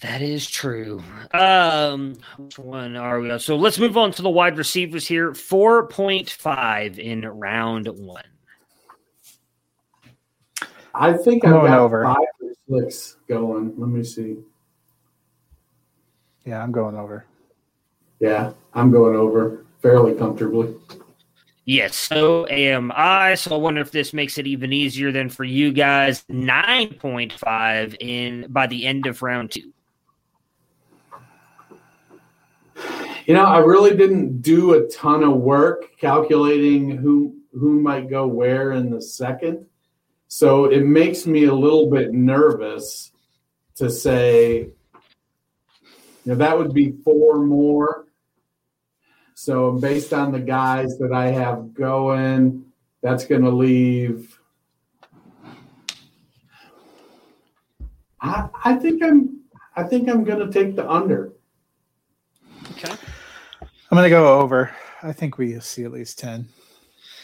That 0.00 0.22
is 0.22 0.48
true. 0.48 1.02
Um, 1.32 2.14
which 2.38 2.58
one 2.58 2.96
are 2.96 3.18
we 3.20 3.30
on? 3.32 3.40
So 3.40 3.56
let's 3.56 3.78
move 3.78 3.96
on 3.96 4.12
to 4.12 4.22
the 4.22 4.30
wide 4.30 4.56
receivers 4.56 5.08
here. 5.08 5.32
4.5 5.32 6.98
in 6.98 7.26
round 7.26 7.88
one. 7.88 8.22
I 10.94 11.14
think 11.14 11.44
I'm 11.44 11.50
going 11.52 11.72
over. 11.72 12.04
five 12.04 12.16
or 12.40 12.82
six 12.82 13.16
going. 13.28 13.74
Let 13.76 13.88
me 13.88 14.04
see. 14.04 14.38
Yeah, 16.44 16.62
I'm 16.62 16.72
going 16.72 16.96
over. 16.96 17.24
Yeah, 18.20 18.52
I'm 18.74 18.90
going 18.90 19.16
over 19.16 19.64
fairly 19.80 20.14
comfortably. 20.14 20.74
Yes, 21.64 21.94
so 21.94 22.46
am 22.46 22.90
I. 22.94 23.34
So 23.34 23.54
I 23.54 23.58
wonder 23.58 23.80
if 23.80 23.90
this 23.90 24.12
makes 24.12 24.38
it 24.38 24.46
even 24.46 24.72
easier 24.72 25.12
than 25.12 25.28
for 25.28 25.44
you 25.44 25.72
guys. 25.72 26.24
9.5 26.30 27.96
in 28.00 28.46
by 28.48 28.66
the 28.66 28.86
end 28.86 29.06
of 29.06 29.22
round 29.22 29.50
two. 29.50 29.72
You 33.28 33.34
know, 33.34 33.44
I 33.44 33.58
really 33.58 33.94
didn't 33.94 34.40
do 34.40 34.72
a 34.72 34.88
ton 34.88 35.22
of 35.22 35.36
work 35.36 35.98
calculating 36.00 36.90
who 36.90 37.36
who 37.52 37.78
might 37.78 38.08
go 38.08 38.26
where 38.26 38.72
in 38.72 38.88
the 38.88 39.02
second. 39.02 39.66
So 40.28 40.64
it 40.64 40.86
makes 40.86 41.26
me 41.26 41.44
a 41.44 41.52
little 41.52 41.90
bit 41.90 42.14
nervous 42.14 43.12
to 43.74 43.90
say, 43.90 44.60
you 44.60 44.72
know, 46.24 46.36
that 46.36 46.56
would 46.56 46.72
be 46.72 46.92
four 47.04 47.44
more. 47.44 48.06
So 49.34 49.72
based 49.72 50.14
on 50.14 50.32
the 50.32 50.40
guys 50.40 50.96
that 50.96 51.12
I 51.12 51.26
have 51.30 51.74
going, 51.74 52.64
that's 53.02 53.26
going 53.26 53.42
to 53.42 53.50
leave. 53.50 54.40
I, 58.22 58.48
I 58.64 58.76
think 58.76 59.02
I'm 59.02 59.42
I 59.76 59.82
think 59.82 60.08
I'm 60.08 60.24
gonna 60.24 60.50
take 60.50 60.76
the 60.76 60.90
under. 60.90 61.34
Okay. 63.90 63.96
I'm 63.96 63.96
gonna 63.96 64.10
go 64.10 64.40
over. 64.40 64.70
I 65.02 65.12
think 65.12 65.38
we 65.38 65.58
see 65.60 65.84
at 65.84 65.92
least 65.92 66.18
ten. 66.18 66.48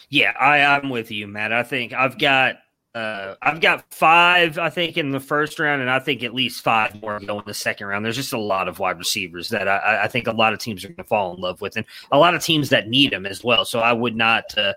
Yeah, 0.09 0.33
I, 0.39 0.61
I'm 0.65 0.91
with 0.91 1.11
you, 1.11 1.27
Matt. 1.27 1.53
I 1.53 1.63
think 1.63 1.93
I've 1.93 2.19
got 2.19 2.57
uh, 2.95 3.35
I've 3.43 3.61
got 3.61 3.85
five, 3.93 4.57
I 4.57 4.71
think, 4.71 4.97
in 4.97 5.11
the 5.11 5.19
first 5.19 5.59
round, 5.59 5.81
and 5.83 5.91
I 5.91 5.99
think 5.99 6.23
at 6.23 6.33
least 6.33 6.63
five 6.63 7.03
more 7.03 7.19
go 7.19 7.41
in 7.41 7.45
the 7.45 7.53
second 7.53 7.89
round. 7.89 8.05
There's 8.05 8.15
just 8.15 8.33
a 8.33 8.39
lot 8.39 8.69
of 8.69 8.79
wide 8.79 8.99
receivers 8.99 9.49
that 9.49 9.67
I, 9.67 10.05
I 10.05 10.09
think 10.09 10.29
a 10.29 10.33
lot 10.33 10.53
of 10.53 10.61
teams 10.61 10.85
are 10.85 10.89
going 10.89 10.97
to 10.99 11.05
fall 11.05 11.35
in 11.35 11.41
love 11.41 11.61
with, 11.61 11.77
and 11.77 11.85
a 12.13 12.19
lot 12.19 12.35
of 12.35 12.43
teams 12.43 12.69
that 12.71 12.89
need 12.89 13.13
them 13.13 13.27
as 13.27 13.43
well. 13.43 13.65
So 13.65 13.81
I 13.81 13.93
would 13.93 14.15
not 14.15 14.57
uh, 14.57 14.75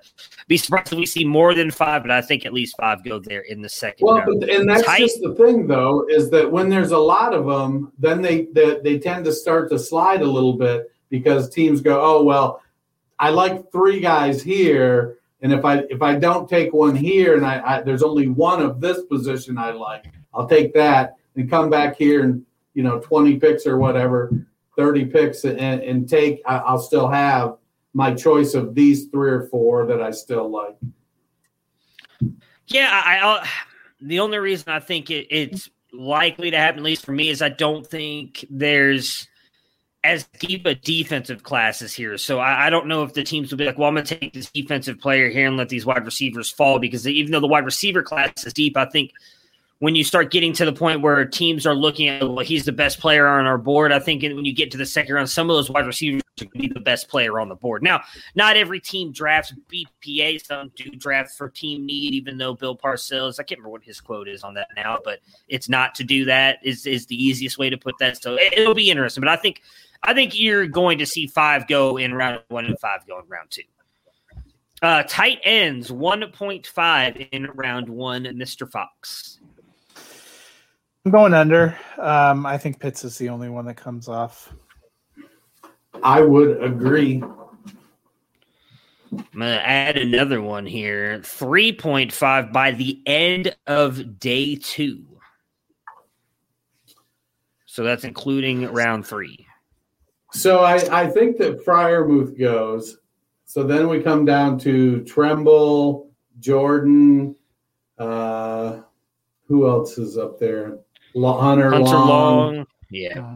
be 0.47 0.57
surprised 0.57 0.91
if 0.91 0.97
we 0.97 1.05
see 1.05 1.23
more 1.25 1.53
than 1.53 1.69
five, 1.69 2.01
but 2.01 2.09
I 2.09 2.21
think 2.21 2.45
at 2.45 2.53
least 2.53 2.75
five 2.77 3.03
go 3.03 3.19
there 3.19 3.41
in 3.41 3.61
the 3.61 3.69
second 3.69 4.05
Well, 4.07 4.17
round. 4.17 4.39
but, 4.39 4.49
and 4.49 4.67
that's 4.67 4.83
Tight. 4.83 4.99
just 4.99 5.21
the 5.21 5.35
thing, 5.35 5.67
though, 5.67 6.05
is 6.09 6.31
that 6.31 6.51
when 6.51 6.69
there's 6.69 6.91
a 6.91 6.97
lot 6.97 7.35
of 7.35 7.45
them, 7.45 7.93
then 7.99 8.21
they, 8.23 8.45
they 8.45 8.79
they 8.79 8.97
tend 8.97 9.25
to 9.25 9.31
start 9.31 9.69
to 9.69 9.77
slide 9.77 10.23
a 10.23 10.27
little 10.27 10.53
bit 10.57 10.91
because 11.09 11.49
teams 11.49 11.81
go, 11.81 11.99
oh 12.01 12.23
well, 12.23 12.61
I 13.19 13.29
like 13.29 13.71
three 13.71 13.99
guys 13.99 14.41
here, 14.41 15.17
and 15.41 15.51
if 15.51 15.65
I 15.65 15.79
if 15.89 16.01
I 16.01 16.15
don't 16.15 16.49
take 16.49 16.73
one 16.73 16.95
here, 16.95 17.35
and 17.35 17.45
I, 17.45 17.61
I 17.77 17.81
there's 17.81 18.03
only 18.03 18.27
one 18.27 18.61
of 18.61 18.79
this 18.79 19.03
position 19.05 19.57
I 19.57 19.71
like, 19.71 20.05
I'll 20.33 20.47
take 20.47 20.73
that 20.73 21.15
and 21.35 21.49
come 21.49 21.69
back 21.69 21.95
here 21.97 22.23
and 22.23 22.45
you 22.73 22.83
know 22.83 22.99
20 22.99 23.37
picks 23.37 23.65
or 23.65 23.77
whatever, 23.77 24.31
30 24.75 25.05
picks, 25.05 25.43
and, 25.45 25.59
and 25.59 26.07
take. 26.07 26.41
I, 26.45 26.57
I'll 26.57 26.79
still 26.79 27.07
have 27.07 27.57
my 27.93 28.13
choice 28.13 28.53
of 28.53 28.75
these 28.75 29.05
three 29.07 29.31
or 29.31 29.47
four 29.47 29.87
that 29.87 30.01
I 30.01 30.11
still 30.11 30.49
like. 30.49 30.77
Yeah, 32.67 33.01
I, 33.03 33.17
I'll, 33.17 33.47
the 34.01 34.19
only 34.19 34.37
reason 34.37 34.71
I 34.71 34.79
think 34.79 35.09
it, 35.09 35.27
it's 35.29 35.69
likely 35.91 36.51
to 36.51 36.57
happen, 36.57 36.79
at 36.79 36.83
least 36.83 37.05
for 37.05 37.13
me, 37.13 37.29
is 37.29 37.41
I 37.41 37.49
don't 37.49 37.85
think 37.85 38.45
there's 38.49 39.27
as 40.07 40.27
deep 40.39 40.65
a 40.65 40.75
defensive 40.75 41.43
classes 41.43 41.93
here. 41.93 42.17
So 42.17 42.39
I, 42.39 42.67
I 42.67 42.69
don't 42.69 42.87
know 42.87 43.03
if 43.03 43.13
the 43.13 43.23
teams 43.23 43.51
will 43.51 43.57
be 43.57 43.65
like, 43.65 43.77
well, 43.77 43.87
I'm 43.87 43.95
going 43.95 44.05
to 44.05 44.19
take 44.19 44.33
this 44.33 44.49
defensive 44.49 44.99
player 44.99 45.29
here 45.29 45.47
and 45.47 45.57
let 45.57 45.69
these 45.69 45.85
wide 45.85 46.05
receivers 46.05 46.49
fall 46.49 46.79
because 46.79 47.07
even 47.07 47.31
though 47.31 47.39
the 47.39 47.47
wide 47.47 47.65
receiver 47.65 48.01
class 48.01 48.45
is 48.45 48.53
deep, 48.53 48.77
I 48.77 48.85
think 48.85 49.11
when 49.79 49.95
you 49.95 50.03
start 50.03 50.31
getting 50.31 50.53
to 50.53 50.65
the 50.65 50.73
point 50.73 51.01
where 51.01 51.23
teams 51.25 51.67
are 51.67 51.75
looking 51.75 52.07
at, 52.07 52.21
well, 52.23 52.39
he's 52.39 52.65
the 52.65 52.71
best 52.71 52.99
player 52.99 53.27
on 53.27 53.45
our 53.45 53.57
board, 53.57 53.91
I 53.91 53.99
think 53.99 54.23
when 54.23 54.45
you 54.45 54.53
get 54.53 54.71
to 54.71 54.77
the 54.77 54.85
second 54.85 55.13
round, 55.13 55.29
some 55.29 55.49
of 55.49 55.55
those 55.55 55.69
wide 55.69 55.85
receivers 55.85 56.23
to 56.37 56.47
be 56.47 56.67
the 56.67 56.79
best 56.79 57.09
player 57.09 57.39
on 57.39 57.49
the 57.49 57.55
board. 57.55 57.83
Now, 57.83 58.01
not 58.35 58.57
every 58.57 58.79
team 58.79 59.11
drafts 59.11 59.53
BPA. 59.71 60.43
Some 60.45 60.71
do 60.75 60.89
draft 60.91 61.31
for 61.31 61.49
team 61.49 61.85
need, 61.85 62.13
even 62.13 62.37
though 62.37 62.53
Bill 62.53 62.77
Parcells, 62.77 63.39
I 63.39 63.43
can't 63.43 63.59
remember 63.59 63.71
what 63.71 63.83
his 63.83 63.99
quote 63.99 64.27
is 64.27 64.43
on 64.43 64.53
that 64.55 64.69
now, 64.75 64.99
but 65.03 65.19
it's 65.47 65.67
not 65.67 65.95
to 65.95 66.03
do 66.03 66.25
that 66.25 66.59
is, 66.63 66.85
is 66.85 67.07
the 67.07 67.15
easiest 67.15 67.57
way 67.57 67.69
to 67.69 67.77
put 67.77 67.97
that. 67.99 68.21
So 68.21 68.35
it, 68.35 68.53
it'll 68.57 68.75
be 68.75 68.89
interesting. 68.89 69.21
But 69.21 69.29
I 69.29 69.35
think 69.35 69.61
I 70.03 70.13
think 70.13 70.39
you're 70.39 70.67
going 70.67 70.99
to 70.99 71.05
see 71.05 71.27
five 71.27 71.67
go 71.67 71.97
in 71.97 72.13
round 72.13 72.41
one 72.49 72.65
and 72.65 72.79
five 72.79 73.05
go 73.07 73.19
in 73.19 73.27
round 73.27 73.49
two. 73.51 73.63
Uh, 74.81 75.03
tight 75.07 75.39
ends, 75.43 75.89
1.5 75.89 77.29
in 77.31 77.47
round 77.55 77.89
one, 77.89 78.25
Mr. 78.25 78.69
Fox. 78.69 79.39
I'm 81.03 81.11
going 81.11 81.33
under. 81.33 81.75
Um, 81.97 82.45
I 82.45 82.57
think 82.57 82.79
Pitts 82.79 83.03
is 83.03 83.17
the 83.17 83.29
only 83.29 83.49
one 83.49 83.65
that 83.65 83.75
comes 83.77 84.07
off. 84.07 84.53
I 86.03 86.21
would 86.21 86.61
agree. 86.61 87.23
I'm 89.11 89.39
going 89.39 89.57
to 89.57 89.67
add 89.67 89.97
another 89.97 90.41
one 90.41 90.65
here 90.65 91.19
3.5 91.19 92.51
by 92.51 92.71
the 92.71 93.01
end 93.05 93.55
of 93.65 94.19
day 94.19 94.57
two. 94.57 95.05
So 97.65 97.83
that's 97.83 98.03
including 98.03 98.71
round 98.71 99.07
three. 99.07 99.46
So 100.33 100.59
I, 100.59 101.03
I 101.03 101.07
think 101.07 101.37
that 101.37 101.65
Freiermuth 101.65 102.37
goes. 102.37 102.97
So 103.45 103.63
then 103.63 103.87
we 103.87 104.01
come 104.01 104.25
down 104.25 104.59
to 104.59 105.03
Tremble, 105.03 106.11
Jordan. 106.39 107.35
Uh, 107.97 108.81
who 109.47 109.67
else 109.67 109.97
is 109.97 110.17
up 110.17 110.39
there? 110.39 110.79
Lo- 111.15 111.39
Hunter, 111.39 111.71
Hunter 111.71 111.91
Long. 111.91 112.55
Long. 112.57 112.65
Yeah. 112.91 113.35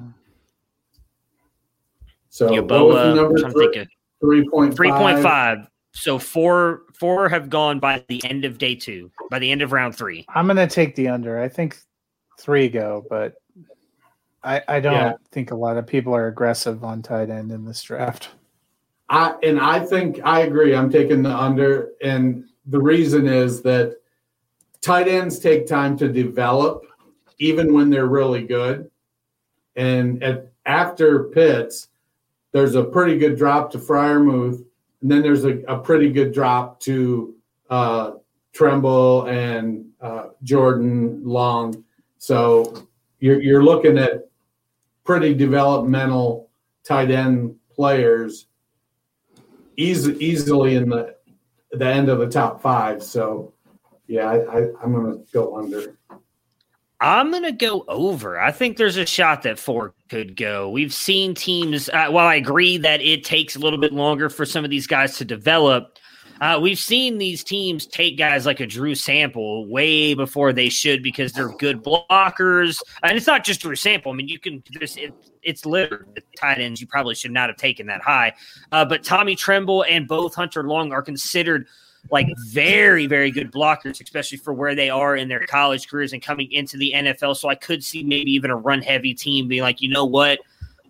So 2.30 2.48
what 2.62 2.68
was 2.68 2.96
the 2.96 3.02
Yeboah. 3.02 3.16
number? 3.16 3.36
I'm 3.36 3.38
trying 3.38 3.54
to 3.54 3.60
think 3.60 3.76
of 3.78 3.88
Three 4.22 4.48
point 4.48 4.76
Three 4.76 4.92
point 4.92 5.20
five. 5.20 5.68
So 5.94 6.20
four 6.20 6.84
four 6.94 7.28
have 7.28 7.50
gone 7.50 7.80
by 7.80 8.04
the 8.08 8.24
end 8.24 8.46
of 8.46 8.58
day 8.58 8.76
two, 8.76 9.12
by 9.30 9.40
the 9.40 9.52
end 9.52 9.62
of 9.62 9.72
round 9.72 9.96
three. 9.96 10.26
I'm 10.34 10.46
going 10.46 10.58
to 10.58 10.68
take 10.68 10.96
the 10.96 11.08
under. 11.08 11.42
I 11.42 11.50
think 11.50 11.78
three 12.40 12.70
go, 12.70 13.06
but 13.10 13.34
I, 14.44 14.62
I 14.68 14.80
don't 14.80 14.94
Yeah. 14.94 15.14
think 15.32 15.52
a 15.52 15.56
lot 15.56 15.78
of 15.78 15.86
people 15.86 16.16
are 16.16 16.28
aggressive 16.28 16.84
on 16.84 17.02
tight 17.02 17.30
end 17.30 17.52
in 17.52 17.66
this 17.66 17.82
draft. 17.82 18.30
I 19.10 19.36
and 19.44 19.60
I 19.60 19.80
think 19.80 20.20
I 20.24 20.42
agree. 20.42 20.74
I'm 20.76 20.90
taking 20.90 21.22
the 21.22 21.36
under, 21.36 21.90
and 22.02 22.46
the 22.68 22.80
reason 22.80 23.28
is 23.28 23.62
that 23.64 23.98
tight 24.80 25.08
ends 25.08 25.38
take 25.40 25.68
time 25.68 25.98
to 25.98 26.08
develop, 26.08 26.86
even 27.38 27.74
when 27.74 27.90
they're 27.90 28.08
really 28.08 28.44
good. 28.44 28.90
And 29.76 30.24
at, 30.24 30.52
after 30.66 31.26
Pitts, 31.26 31.90
there's 32.52 32.76
a 32.76 32.84
pretty 32.84 33.18
good 33.18 33.38
drop 33.38 33.72
to 33.72 33.78
Freiermuth, 33.80 34.64
and 35.02 35.12
then 35.12 35.22
there's 35.22 35.46
a, 35.46 35.60
a 35.68 35.78
pretty 35.78 36.10
good 36.10 36.34
drop 36.34 36.80
to 36.82 37.36
uh, 37.70 38.12
Tremble 38.54 39.26
and 39.28 39.86
uh, 40.00 40.28
Jordan 40.44 41.22
Long. 41.26 41.84
So 42.18 42.88
you're 43.20 43.42
you're 43.42 43.64
looking 43.64 43.98
at 43.98 44.30
pretty 45.04 45.34
developmental 45.34 46.50
tight 46.84 47.12
end 47.12 47.56
players 47.74 48.48
easy, 49.78 50.14
easily 50.24 50.76
in 50.76 50.90
the 50.90 51.16
the 51.72 51.86
end 51.86 52.10
of 52.10 52.20
the 52.20 52.28
top 52.28 52.62
five. 52.62 53.02
So 53.02 53.54
yeah, 54.08 54.30
I, 54.30 54.36
I, 54.36 54.58
I'm 54.84 54.94
gonna 54.94 55.20
go 55.34 55.58
under. 55.58 55.98
I'm 57.04 57.32
going 57.32 57.42
to 57.44 57.52
go 57.52 57.84
over. 57.88 58.40
I 58.40 58.52
think 58.52 58.78
there's 58.78 58.98
a 58.98 59.08
shot 59.08 59.42
that 59.42 59.58
four 59.58 59.96
could 60.08 60.36
go. 60.36 60.70
We've 60.70 60.94
seen 60.94 61.34
teams, 61.34 61.90
uh, 61.90 62.10
while 62.10 62.28
I 62.28 62.36
agree 62.36 62.78
that 62.78 63.02
it 63.02 63.24
takes 63.24 63.56
a 63.56 63.60
little 63.60 63.80
bit 63.80 63.92
longer 63.92 64.30
for 64.30 64.46
some 64.46 64.64
of 64.64 64.70
these 64.70 64.86
guys 64.86 65.18
to 65.18 65.26
develop, 65.26 65.98
uh, 66.42 66.60
we've 66.60 66.80
seen 66.80 67.20
these 67.20 67.44
teams 67.44 67.86
take 67.86 68.18
guys 68.18 68.48
like 68.48 68.60
a 68.60 68.66
Drew 68.66 68.96
Sample 68.96 69.68
way 69.68 70.16
before 70.16 70.52
they 70.52 70.70
should 70.70 71.04
because 71.04 71.32
they're 71.34 71.56
good 71.58 71.84
blockers. 71.84 72.82
And 73.04 73.16
it's 73.16 73.28
not 73.28 73.46
just 73.46 73.62
Drew 73.62 73.76
Sample. 73.76 74.12
I 74.12 74.16
mean, 74.16 74.28
you 74.28 74.40
can, 74.40 74.64
just, 74.72 74.98
it, 74.98 75.14
it's 75.44 75.68
littered 75.68 76.08
with 76.16 76.24
tight 76.36 76.58
ends. 76.58 76.82
You 76.82 76.88
probably 76.88 77.14
should 77.14 77.32
not 77.32 77.50
have 77.50 77.58
taken 77.58 77.86
that 77.88 78.02
high. 78.02 78.34
Uh, 78.72 78.84
but 78.84 79.04
Tommy 79.04 79.36
Tremble 79.36 79.84
and 79.84 80.08
both 80.08 80.34
Hunter 80.34 80.64
Long 80.64 80.92
are 80.92 81.04
considered 81.04 81.68
like 82.10 82.28
very, 82.48 83.06
very 83.06 83.30
good 83.30 83.52
blockers, 83.52 84.02
especially 84.02 84.40
for 84.40 84.52
where 84.52 84.74
they 84.74 84.90
are 84.90 85.16
in 85.16 85.28
their 85.28 85.46
college 85.46 85.88
careers 85.88 86.12
and 86.12 86.24
coming 86.24 86.52
into 86.52 86.76
the 86.76 86.92
NFL. 86.96 87.38
So 87.38 87.50
I 87.50 87.56
could 87.56 87.84
see 87.84 88.04
maybe 88.04 88.32
even 88.32 88.50
a 88.50 88.56
run 88.56 88.82
heavy 88.82 89.14
team 89.14 89.48
being 89.48 89.62
like, 89.62 89.80
you 89.80 89.90
know 89.90 90.06
what? 90.06 90.40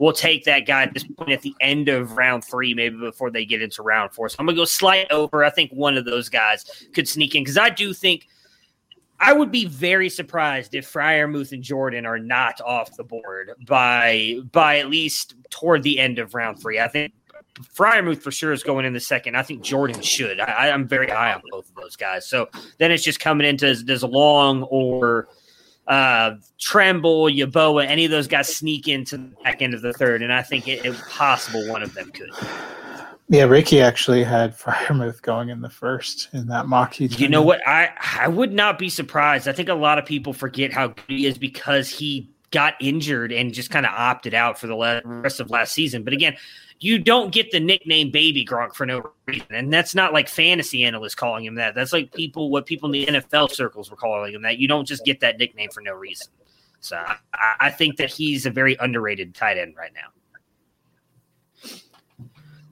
We'll 0.02 0.14
take 0.14 0.46
that 0.46 0.62
guy 0.62 0.82
at 0.82 0.96
this 0.96 1.04
point 1.04 1.30
at 1.30 1.44
the 1.44 1.54
end 1.62 1.88
of 1.88 2.18
round 2.18 2.44
three, 2.44 2.74
maybe 2.74 2.98
before 2.98 3.30
they 3.30 3.46
get 3.46 3.62
into 3.62 3.84
round 3.84 4.12
four. 4.14 4.30
So 4.30 4.38
I'm 4.40 4.48
going 4.48 4.56
to 4.56 4.62
go 4.62 4.66
slight 4.66 5.12
over. 5.12 5.46
I 5.46 5.52
think 5.52 5.70
one 5.70 5.96
of 5.96 6.06
those 6.06 6.28
guys 6.28 6.66
could 6.96 7.08
sneak 7.08 7.36
in 7.36 7.44
because 7.44 7.56
I 7.56 7.70
do 7.70 7.94
think 7.94 8.28
I 9.20 9.32
would 9.32 9.52
be 9.52 9.66
very 9.66 10.10
surprised 10.10 10.74
if 10.74 10.92
Freiermuth 10.92 11.52
and 11.52 11.62
Jordan 11.62 12.08
are 12.08 12.18
not 12.18 12.60
off 12.62 12.98
the 12.98 13.04
board 13.04 13.52
by 13.68 14.40
by 14.52 14.80
at 14.80 14.90
least 14.90 15.36
toward 15.52 15.84
the 15.84 16.00
end 16.00 16.18
of 16.18 16.34
round 16.34 16.60
three. 16.60 16.80
I 16.80 16.88
think 16.88 17.14
Freiermuth 17.62 18.24
for 18.24 18.32
sure 18.32 18.54
is 18.54 18.64
going 18.64 18.86
in 18.86 18.94
the 18.94 19.00
second. 19.00 19.38
I 19.38 19.44
think 19.44 19.62
Jordan 19.62 20.02
should. 20.02 20.40
I, 20.40 20.72
I'm 20.72 20.88
very 20.88 21.12
high 21.12 21.32
on 21.32 21.44
both 21.52 21.70
of 21.70 21.76
those 21.76 21.96
guys. 21.96 22.28
So 22.28 22.50
then 22.80 22.92
it's 22.92 23.04
just 23.04 23.20
coming 23.20 23.46
into 23.46 23.76
does 23.84 24.02
Long 24.02 24.64
or 24.64 25.28
uh, 25.88 26.36
Tremble, 26.60 27.26
Yeboah, 27.26 27.86
any 27.86 28.06
of 28.06 28.12
those 28.12 28.28
guys 28.28 28.56
sneak 28.56 28.88
into 28.88 29.18
the 29.18 29.32
back 29.44 29.62
end 29.62 29.74
of 29.74 29.82
the 29.82 29.94
third, 29.94 30.22
and 30.22 30.32
I 30.32 30.42
think 30.42 30.68
it, 30.68 30.86
it's 30.86 31.02
possible 31.10 31.68
one 31.68 31.84
of 31.84 31.94
them 31.94 32.12
could. 32.12 32.30
Yeah, 33.30 33.44
Ricky 33.44 33.82
actually 33.82 34.24
had 34.24 34.58
Freiermuth 34.58 35.22
going 35.22 35.50
in 35.50 35.62
the 35.62 35.70
first 35.70 36.30
in 36.34 36.48
that 36.48 36.68
mock. 36.68 36.94
He 36.94 37.06
You 37.06 37.30
know 37.30 37.42
what? 37.42 37.66
I 37.68 37.90
I 38.20 38.28
would 38.28 38.52
not 38.52 38.78
be 38.78 38.90
surprised. 38.90 39.48
I 39.48 39.54
think 39.54 39.70
a 39.70 39.74
lot 39.74 39.98
of 39.98 40.06
people 40.06 40.34
forget 40.34 40.74
how 40.74 40.88
good 40.88 41.04
he 41.08 41.26
is 41.26 41.38
because 41.38 41.90
he 41.90 42.30
got 42.52 42.76
injured 42.80 43.32
and 43.32 43.54
just 43.54 43.70
kind 43.70 43.86
of 43.86 43.94
opted 43.94 44.34
out 44.34 44.60
for 44.60 44.68
the 44.68 45.02
rest 45.06 45.40
of 45.40 45.50
last 45.50 45.74
season. 45.74 46.04
But 46.04 46.14
again, 46.14 46.36
you 46.80 47.00
don't 47.00 47.32
get 47.32 47.52
the 47.52 47.60
nickname 47.60 48.12
Baby 48.12 48.46
Gronk 48.46 48.74
for 48.74 48.86
no 48.86 49.12
reason, 49.28 49.48
and 49.52 49.72
that's 49.72 49.96
not 49.96 50.14
like 50.14 50.28
fantasy 50.28 50.84
analysts 50.84 51.16
calling 51.16 51.46
him 51.46 51.56
that. 51.56 51.76
That's 51.76 51.94
like 51.94 52.12
people 52.14 52.50
what 52.50 52.66
people 52.66 52.92
in 52.92 52.94
the 52.94 53.06
NFL 53.20 53.52
circles 53.52 53.90
were 53.90 53.98
calling 53.98 54.34
him 54.34 54.42
that. 54.42 54.58
You 54.58 54.68
don't 54.68 54.86
just 54.88 55.06
get 55.06 55.20
that 55.22 55.38
nickname 55.38 55.70
for 55.70 55.82
no 55.82 55.94
reason. 55.94 56.28
So 56.80 56.98
I, 56.98 57.18
I 57.60 57.70
think 57.70 57.98
that 57.98 58.10
he's 58.10 58.46
a 58.48 58.50
very 58.50 58.76
underrated 58.80 59.36
tight 59.36 59.58
end 59.58 59.76
right 59.78 59.92
now. 59.94 60.08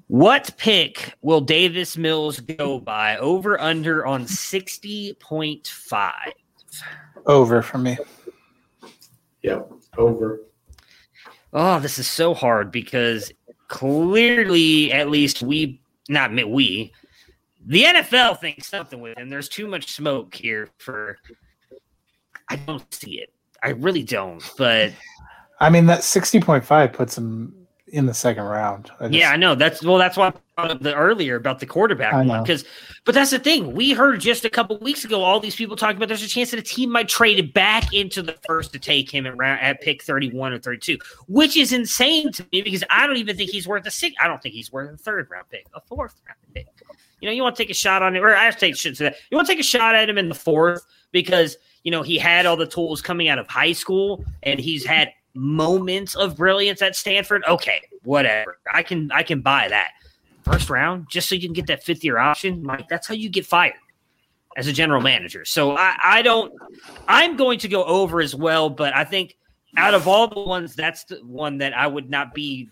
What 0.08 0.56
pick 0.58 1.14
will 1.22 1.42
Davis 1.42 1.96
Mills 1.96 2.40
go 2.40 2.80
by? 2.80 3.18
Over 3.18 3.62
under 3.62 4.08
on 4.08 4.26
60.5. 4.26 6.12
over 7.28 7.62
for 7.62 7.78
me. 7.78 7.96
Yep, 9.44 9.72
over. 9.98 10.42
Oh, 11.54 11.80
this 11.80 11.98
is 11.98 12.08
so 12.08 12.34
hard 12.34 12.72
because 12.72 13.32
clearly, 13.68 14.92
at 14.92 15.10
least 15.10 15.42
we, 15.42 15.82
not 16.08 16.34
me, 16.34 16.44
we, 16.44 16.94
the 17.66 17.84
NFL 17.84 18.40
thinks 18.40 18.68
something 18.68 19.00
with 19.00 19.18
him. 19.18 19.30
There's 19.30 19.50
too 19.50 19.68
much 19.68 19.92
smoke 19.92 20.34
here 20.34 20.70
for. 20.78 21.18
I 22.50 22.56
don't 22.56 22.92
see 22.94 23.20
it. 23.22 23.32
I 23.62 23.70
really 23.70 24.04
don't. 24.04 24.44
But 24.58 24.94
I 25.60 25.70
mean, 25.70 25.86
that 25.88 26.04
sixty 26.04 26.40
point 26.40 26.66
five 26.66 26.94
puts 26.94 27.18
him 27.18 27.59
in 27.92 28.06
the 28.06 28.14
second 28.14 28.44
round. 28.44 28.92
I 29.00 29.08
just, 29.08 29.14
yeah, 29.14 29.32
I 29.32 29.36
know. 29.36 29.56
That's 29.56 29.84
well. 29.84 29.98
That's 29.98 30.18
why 30.18 30.34
the 30.58 30.94
earlier 30.96 31.36
about 31.36 31.60
the 31.60 31.66
quarterback 31.66 32.14
one 32.14 32.44
because, 32.44 32.66
but 33.06 33.16
that's 33.16 33.32
the 33.32 33.40
thing. 33.40 33.74
We 33.74 33.92
heard 33.92 34.20
just 34.20 34.46
a 34.46 34.50
couple 34.50 34.78
weeks 34.80 35.06
ago 35.06 35.24
all 35.24 35.40
these 35.40 35.56
people 35.56 35.76
talking 35.76 35.98
about. 35.98 36.08
There's 36.08 36.24
a 36.24 36.28
chance 36.28 36.52
that 36.52 36.60
a 36.60 36.64
team 36.64 36.92
might 36.92 37.08
trade 37.08 37.40
it 37.40 37.54
back 37.54 37.94
into 37.94 38.22
the 38.22 38.38
first 38.46 38.74
to 38.74 38.80
take 38.80 39.10
him 39.10 39.26
at 39.26 39.38
round 39.38 39.62
at 39.62 39.82
pick 39.82 40.04
31 40.04 40.54
or 40.54 40.60
32, 40.60 40.98
which 41.28 41.58
is 41.58 41.74
insane 41.74 42.32
to 42.34 42.46
me 42.52 42.62
because 42.62 42.84
I 42.90 43.08
don't 43.08 43.18
even 43.18 43.38
think 43.38 43.52
he's 43.52 43.68
worth 43.68 43.86
a 43.86 43.92
six. 43.92 44.16
I 44.22 44.28
don't 44.28 44.42
think 44.42 44.56
he's 44.56 44.72
worth 44.72 44.94
a 44.94 44.98
third 44.98 45.30
round 45.30 45.50
pick, 45.50 45.68
a 45.74 45.82
fourth 45.82 46.16
round 46.28 46.40
pick. 46.54 46.68
You 47.22 47.28
know, 47.28 47.34
you 47.34 47.44
want 47.44 47.56
to 47.56 47.64
take 47.64 47.70
a 47.70 47.76
shot 47.76 48.02
on 48.02 48.16
it, 48.16 48.20
or 48.20 48.36
I 48.36 48.50
take 48.52 48.76
shit 48.76 48.96
to 48.98 49.04
that. 49.04 49.16
You 49.30 49.36
want 49.36 49.48
to 49.48 49.54
take 49.54 49.60
a 49.60 49.64
shot 49.64 49.96
at 49.96 50.10
him 50.10 50.18
in 50.18 50.30
the 50.30 50.36
fourth 50.36 50.86
because 51.12 51.58
you 51.84 51.92
know 51.92 52.02
he 52.02 52.18
had 52.18 52.46
all 52.46 52.58
the 52.58 52.68
tools 52.68 53.02
coming 53.02 53.30
out 53.30 53.40
of 53.40 53.48
high 53.48 53.74
school 53.74 54.24
and 54.44 54.60
he's 54.60 54.86
had 54.86 55.12
moments 55.34 56.16
of 56.16 56.38
brilliance 56.38 56.82
at 56.82 56.96
Stanford. 56.96 57.44
Okay, 57.48 57.82
whatever. 58.04 58.60
I 58.74 58.84
can 58.84 59.12
I 59.12 59.24
can 59.24 59.42
buy 59.42 59.68
that 59.70 59.92
first 60.44 60.70
round 60.70 61.08
just 61.10 61.30
so 61.30 61.36
you 61.36 61.42
can 61.42 61.54
get 61.54 61.68
that 61.68 61.84
fifth 61.84 62.04
year 62.04 62.18
option. 62.18 62.64
Like 62.64 62.88
that's 62.88 63.08
how 63.08 63.14
you 63.14 63.30
get 63.30 63.46
fired 63.46 63.76
as 64.58 64.68
a 64.68 64.74
general 64.74 65.02
manager. 65.02 65.46
So 65.46 65.78
I, 65.78 65.96
I 66.04 66.22
don't. 66.22 66.54
I'm 67.08 67.38
going 67.38 67.60
to 67.60 67.68
go 67.68 67.84
over 67.84 68.22
as 68.22 68.36
well, 68.36 68.70
but 68.70 68.96
I 68.96 69.04
think 69.04 69.38
out 69.78 69.94
of 69.94 70.08
all 70.08 70.28
the 70.28 70.40
ones, 70.40 70.76
that's 70.76 71.04
the 71.04 71.18
one 71.18 71.60
that 71.60 71.78
I 71.78 71.88
would 71.88 72.10
not 72.10 72.34
be. 72.34 72.70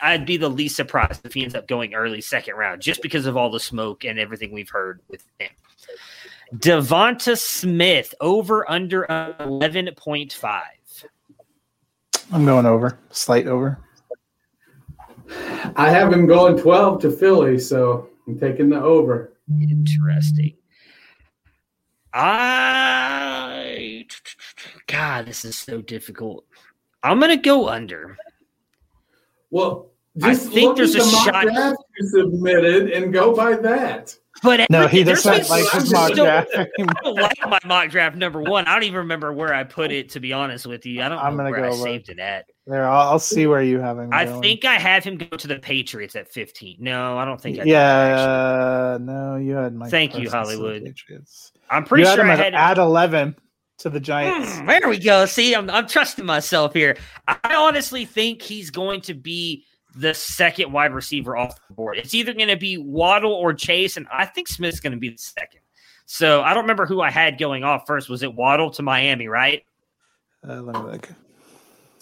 I'd 0.00 0.26
be 0.26 0.36
the 0.36 0.48
least 0.48 0.76
surprised 0.76 1.24
if 1.24 1.34
he 1.34 1.42
ends 1.42 1.54
up 1.54 1.68
going 1.68 1.94
early 1.94 2.20
second 2.20 2.56
round, 2.56 2.82
just 2.82 3.02
because 3.02 3.26
of 3.26 3.36
all 3.36 3.50
the 3.50 3.60
smoke 3.60 4.04
and 4.04 4.18
everything 4.18 4.52
we've 4.52 4.70
heard 4.70 5.00
with 5.08 5.24
him. 5.38 5.50
Devonta 6.54 7.36
Smith 7.36 8.14
over 8.20 8.68
under 8.70 9.04
eleven 9.40 9.88
point 9.96 10.32
five. 10.32 10.62
I'm 12.32 12.44
going 12.44 12.66
over, 12.66 12.98
slight 13.10 13.46
over. 13.46 13.78
I 15.76 15.90
have 15.90 16.12
him 16.12 16.26
going 16.26 16.56
12 16.56 17.00
to 17.02 17.10
Philly, 17.10 17.58
so 17.58 18.08
I'm 18.26 18.38
taking 18.38 18.68
the 18.68 18.80
over. 18.80 19.32
Interesting. 19.60 20.54
I 22.12 24.06
God, 24.86 25.26
this 25.26 25.44
is 25.44 25.56
so 25.56 25.82
difficult. 25.82 26.46
I'm 27.02 27.20
gonna 27.20 27.36
go 27.36 27.68
under. 27.68 28.16
Well, 29.50 29.90
I 30.22 30.34
think 30.34 30.76
there's 30.76 30.94
a 30.94 30.98
the 30.98 31.04
shot 31.04 31.44
you 31.44 31.76
submitted 32.08 32.90
and 32.90 33.12
go 33.12 33.34
by 33.34 33.54
that. 33.56 34.16
But 34.42 34.68
no, 34.70 34.86
he 34.86 35.02
doesn't 35.04 35.48
like 35.48 35.70
his 35.70 35.92
mock 35.92 36.12
draft. 36.12 36.50
I 36.56 36.66
don't 37.02 37.14
like 37.14 37.38
my 37.48 37.58
mock 37.64 37.90
draft 37.90 38.16
number 38.16 38.42
one. 38.42 38.66
I 38.66 38.74
don't 38.74 38.84
even 38.84 38.98
remember 38.98 39.32
where 39.32 39.54
I 39.54 39.64
put 39.64 39.92
it. 39.92 40.10
To 40.10 40.20
be 40.20 40.32
honest 40.32 40.66
with 40.66 40.84
you, 40.86 41.02
I 41.02 41.08
don't. 41.08 41.18
I'm 41.18 41.36
gonna 41.36 41.52
go 41.52 41.68
I 41.68 41.72
saved 41.72 42.08
it 42.08 42.18
at. 42.18 42.46
There, 42.66 42.86
I'll, 42.88 43.10
I'll, 43.10 43.18
see 43.18 43.46
where 43.46 43.62
you 43.62 43.78
have 43.78 43.98
him. 43.98 44.10
I 44.12 44.24
going. 44.24 44.42
think 44.42 44.64
I 44.64 44.74
have 44.74 45.04
him 45.04 45.18
go 45.18 45.36
to 45.36 45.46
the 45.46 45.58
Patriots 45.60 46.16
at 46.16 46.28
15. 46.28 46.78
No, 46.80 47.16
I 47.16 47.24
don't 47.24 47.40
think. 47.40 47.60
I 47.60 47.62
yeah, 47.62 48.98
no, 49.00 49.36
you 49.36 49.54
had 49.54 49.74
Mike. 49.74 49.90
Thank 49.90 50.18
you, 50.18 50.28
Hollywood. 50.28 50.84
Patriots. 50.84 51.52
I'm 51.70 51.84
pretty 51.84 52.08
you 52.08 52.14
sure 52.14 52.28
I 52.28 52.34
had 52.34 52.54
at 52.54 52.78
11 52.78 53.36
to 53.78 53.90
the 53.90 54.00
Giants. 54.00 54.50
Mm, 54.52 54.66
there 54.66 54.88
we 54.88 54.98
go. 54.98 55.26
See, 55.26 55.54
I'm 55.54 55.70
I'm 55.70 55.86
trusting 55.86 56.24
myself 56.24 56.74
here. 56.74 56.96
I 57.28 57.54
honestly 57.54 58.04
think 58.04 58.42
he's 58.42 58.70
going 58.70 59.00
to 59.02 59.14
be 59.14 59.64
the 59.96 60.14
second 60.14 60.72
wide 60.72 60.92
receiver 60.92 61.36
off 61.36 61.58
the 61.68 61.74
board. 61.74 61.98
It's 61.98 62.14
either 62.14 62.32
going 62.32 62.48
to 62.48 62.56
be 62.56 62.76
Waddle 62.78 63.32
or 63.32 63.54
Chase, 63.54 63.96
and 63.96 64.06
I 64.12 64.26
think 64.26 64.48
Smith's 64.48 64.80
going 64.80 64.92
to 64.92 64.98
be 64.98 65.08
the 65.10 65.18
second. 65.18 65.60
So 66.04 66.42
I 66.42 66.54
don't 66.54 66.64
remember 66.64 66.86
who 66.86 67.00
I 67.00 67.10
had 67.10 67.38
going 67.38 67.64
off 67.64 67.86
first. 67.86 68.08
Was 68.08 68.22
it 68.22 68.34
Waddle 68.34 68.70
to 68.72 68.82
Miami, 68.82 69.26
right? 69.26 69.64
Uh, 70.46 70.62
let 70.62 70.76
me 70.76 70.92
look. 70.92 71.08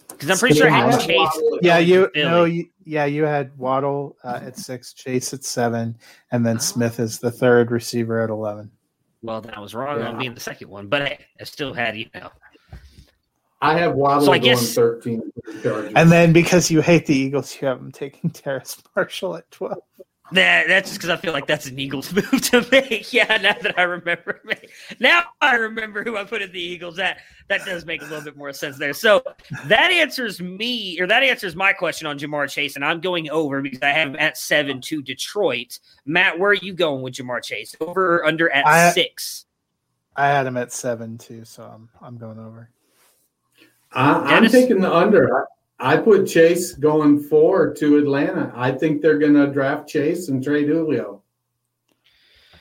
Because 0.08 0.30
I'm 0.30 0.38
pretty 0.38 0.56
sure 0.56 0.70
I 0.70 0.90
had 0.90 1.00
Chase. 1.00 1.42
Yeah, 1.62 1.78
you 1.78 2.10
no, 2.14 2.44
you, 2.44 2.68
yeah, 2.84 3.04
you 3.04 3.24
had 3.24 3.56
Waddle 3.58 4.16
uh, 4.22 4.40
at 4.42 4.58
six, 4.58 4.92
Chase 4.92 5.32
at 5.32 5.42
seven, 5.42 5.96
and 6.30 6.44
then 6.44 6.60
Smith 6.60 7.00
is 7.00 7.18
the 7.18 7.30
third 7.30 7.70
receiver 7.70 8.20
at 8.22 8.30
eleven. 8.30 8.70
Well, 9.22 9.40
then 9.40 9.54
I 9.54 9.60
was 9.60 9.74
wrong 9.74 10.00
yeah. 10.00 10.08
on 10.08 10.18
being 10.18 10.34
the 10.34 10.40
second 10.40 10.68
one, 10.68 10.88
but 10.88 11.02
I, 11.02 11.18
I 11.40 11.44
still 11.44 11.72
had 11.72 11.96
you 11.96 12.06
know 12.14 12.30
I 13.64 13.78
have 13.78 13.94
Waddle 13.94 14.26
so 14.26 14.32
I 14.32 14.38
guess, 14.38 14.74
going 14.74 15.22
13. 15.62 15.92
And 15.96 16.12
then 16.12 16.32
because 16.32 16.70
you 16.70 16.80
hate 16.80 17.06
the 17.06 17.16
Eagles, 17.16 17.56
you 17.60 17.68
have 17.68 17.78
them 17.78 17.92
taking 17.92 18.30
Terrace 18.30 18.76
Marshall 18.94 19.36
at 19.36 19.50
12. 19.50 19.78
That, 20.32 20.68
that's 20.68 20.88
just 20.88 21.00
because 21.00 21.10
I 21.10 21.16
feel 21.16 21.34
like 21.34 21.46
that's 21.46 21.66
an 21.66 21.78
Eagles 21.78 22.12
move 22.14 22.40
to 22.50 22.66
make. 22.70 23.12
Yeah, 23.12 23.36
now 23.36 23.54
that 23.60 23.78
I 23.78 23.82
remember, 23.82 24.40
now 24.98 25.22
I 25.40 25.56
remember 25.56 26.02
who 26.02 26.16
I 26.16 26.24
put 26.24 26.42
in 26.42 26.50
the 26.50 26.60
Eagles. 26.60 26.96
That 26.96 27.18
that 27.48 27.64
does 27.66 27.84
make 27.84 28.00
a 28.00 28.06
little 28.06 28.24
bit 28.24 28.36
more 28.36 28.52
sense 28.52 28.78
there. 28.78 28.94
So 28.94 29.22
that 29.66 29.90
answers 29.90 30.40
me, 30.40 30.98
or 30.98 31.06
that 31.06 31.22
answers 31.22 31.54
my 31.54 31.72
question 31.72 32.06
on 32.06 32.18
Ja'Marr 32.18 32.50
Chase, 32.50 32.74
and 32.74 32.84
I'm 32.84 33.00
going 33.00 33.30
over 33.30 33.60
because 33.60 33.82
I 33.82 33.90
have 33.90 34.08
him 34.08 34.16
at 34.18 34.38
seven 34.38 34.80
to 34.82 35.02
Detroit. 35.02 35.78
Matt, 36.06 36.38
where 36.38 36.50
are 36.50 36.54
you 36.54 36.72
going 36.72 37.02
with 37.02 37.14
Ja'Marr 37.14 37.44
Chase? 37.44 37.76
Over 37.80 38.16
or 38.16 38.26
under 38.26 38.50
at 38.50 38.66
I, 38.66 38.90
six? 38.90 39.44
I 40.16 40.28
had 40.28 40.46
him 40.46 40.56
at 40.56 40.72
seven 40.72 41.18
too, 41.18 41.44
so 41.44 41.62
I'm 41.64 41.88
I'm 42.00 42.16
going 42.16 42.38
over. 42.38 42.70
I, 43.94 44.36
am 44.36 44.48
taking 44.48 44.80
the 44.80 44.92
under. 44.92 45.46
I, 45.78 45.94
I, 45.94 45.96
put 45.96 46.26
Chase 46.26 46.72
going 46.72 47.20
four 47.20 47.72
to 47.74 47.98
Atlanta. 47.98 48.52
I 48.54 48.72
think 48.72 49.00
they're 49.00 49.18
going 49.18 49.34
to 49.34 49.46
draft 49.46 49.88
Chase 49.88 50.28
and 50.28 50.42
trade 50.42 50.68
Julio. 50.68 51.22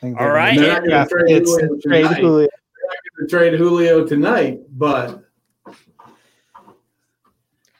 All 0.03 0.29
right. 0.29 0.57
They're 0.57 0.81
not 0.87 0.87
going 0.87 1.07
to 1.07 1.09
trade, 1.09 1.43
Julio, 1.45 1.79
trade 1.81 2.17
Julio. 2.17 2.47
trade 3.29 3.53
Julio 3.53 4.05
tonight, 4.05 4.61
but. 4.71 5.23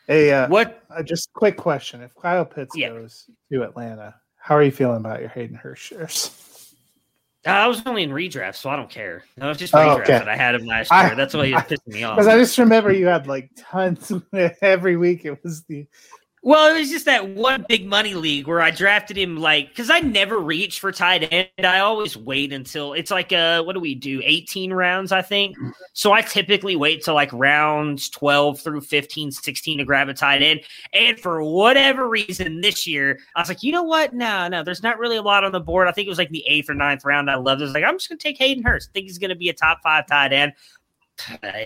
Hey, 0.08 0.32
uh, 0.32 0.48
what? 0.48 0.84
Uh, 0.90 1.02
just 1.02 1.32
quick 1.34 1.58
question: 1.58 2.02
If 2.02 2.14
Kyle 2.16 2.46
Pitts 2.46 2.76
yeah. 2.76 2.90
goes 2.90 3.30
to 3.52 3.64
Atlanta, 3.64 4.16
how 4.38 4.56
are 4.56 4.64
you 4.64 4.72
feeling 4.72 4.98
about 4.98 5.22
your 5.22 5.30
Hayden 5.30 5.56
Hurst 5.56 5.82
shares? 5.82 6.53
Uh, 7.46 7.50
I 7.50 7.68
was 7.68 7.82
only 7.86 8.04
in 8.04 8.12
redraft, 8.12 8.56
so 8.56 8.70
I 8.70 8.76
don't 8.76 8.90
care. 8.90 9.24
No, 9.38 9.50
was 9.50 9.58
just 9.58 9.74
redraft 9.74 9.98
oh, 9.98 10.02
okay. 10.02 10.14
that 10.14 10.30
I 10.30 10.38
had 10.38 10.56
him 10.56 10.66
last 10.66 10.92
year. 10.92 11.00
I, 11.00 11.14
That's 11.14 11.34
why 11.34 11.48
he 11.48 11.54
was 11.54 11.64
pissing 11.64 11.88
me 11.88 12.04
off. 12.04 12.16
Because 12.16 12.28
I 12.28 12.38
just 12.38 12.58
remember 12.58 12.92
you 12.92 13.08
had 13.08 13.28
like 13.28 13.52
tons 13.58 14.12
every 14.62 14.96
week. 14.96 15.26
It 15.26 15.44
was 15.44 15.64
the 15.64 15.86
well, 16.46 16.76
it 16.76 16.78
was 16.78 16.90
just 16.90 17.06
that 17.06 17.30
one 17.30 17.66
big 17.70 17.86
money 17.86 18.16
league 18.16 18.48
where 18.48 18.60
I 18.60 18.70
drafted 18.70 19.18
him 19.18 19.38
like 19.38 19.70
because 19.70 19.90
I 19.90 20.02
never 20.02 20.38
reach 20.38 20.82
for 20.82 20.92
tight 20.92 21.32
end. 21.32 21.48
I 21.58 21.80
always 21.80 22.18
wait 22.18 22.52
until 22.52 22.92
it's 22.92 23.12
like 23.12 23.32
uh 23.32 23.64
what 23.64 23.74
do 23.74 23.80
we 23.80 23.96
do? 23.96 24.22
18 24.22 24.74
rounds, 24.74 25.14
I 25.14 25.22
think. 25.22 25.56
So 25.94 26.12
I 26.12 26.22
typically 26.22 26.76
wait 26.76 27.02
till 27.02 27.14
like 27.14 27.32
rounds 27.32 28.10
12 28.10 28.60
through 28.60 28.82
15, 28.82 29.32
16 29.32 29.78
to 29.78 29.86
grab 29.86 30.10
a 30.10 30.14
tight 30.14 30.42
end. 30.42 30.62
And 30.92 31.18
for 31.18 31.42
whatever 31.42 32.10
reason 32.10 32.60
this 32.60 32.86
year, 32.86 33.20
I 33.38 33.40
was 33.40 33.48
like, 33.48 33.64
you 33.64 33.72
know 33.72 33.84
what? 33.84 34.14
No, 34.14 34.50
no, 34.50 34.64
there's 34.64 34.84
not 34.84 35.00
really 35.00 35.18
a 35.18 35.22
lot 35.22 35.46
on 35.46 35.54
the 35.54 35.62
board. 35.62 35.88
I 35.88 35.94
think 35.94 36.08
it 36.08 36.10
was 36.10 36.18
like 36.18 36.30
the 36.30 36.46
eighth 36.46 36.70
or 36.70 36.76
ninth 36.76 37.06
round. 37.06 37.32
I 37.32 37.36
loved 37.36 37.62
it. 37.62 37.64
I 37.64 37.68
was 37.68 37.74
like, 37.74 37.86
I'm 37.86 37.96
just 37.96 38.10
gonna 38.10 38.20
take 38.20 38.38
Hayden 38.38 38.66
Hurst. 38.66 38.92
Think 38.92 39.06
he's 39.06 39.18
gonna 39.18 39.34
be 39.34 39.48
a 39.48 39.54
top 39.54 39.80
five 39.82 40.08
tight 40.08 40.34
end. 40.34 40.52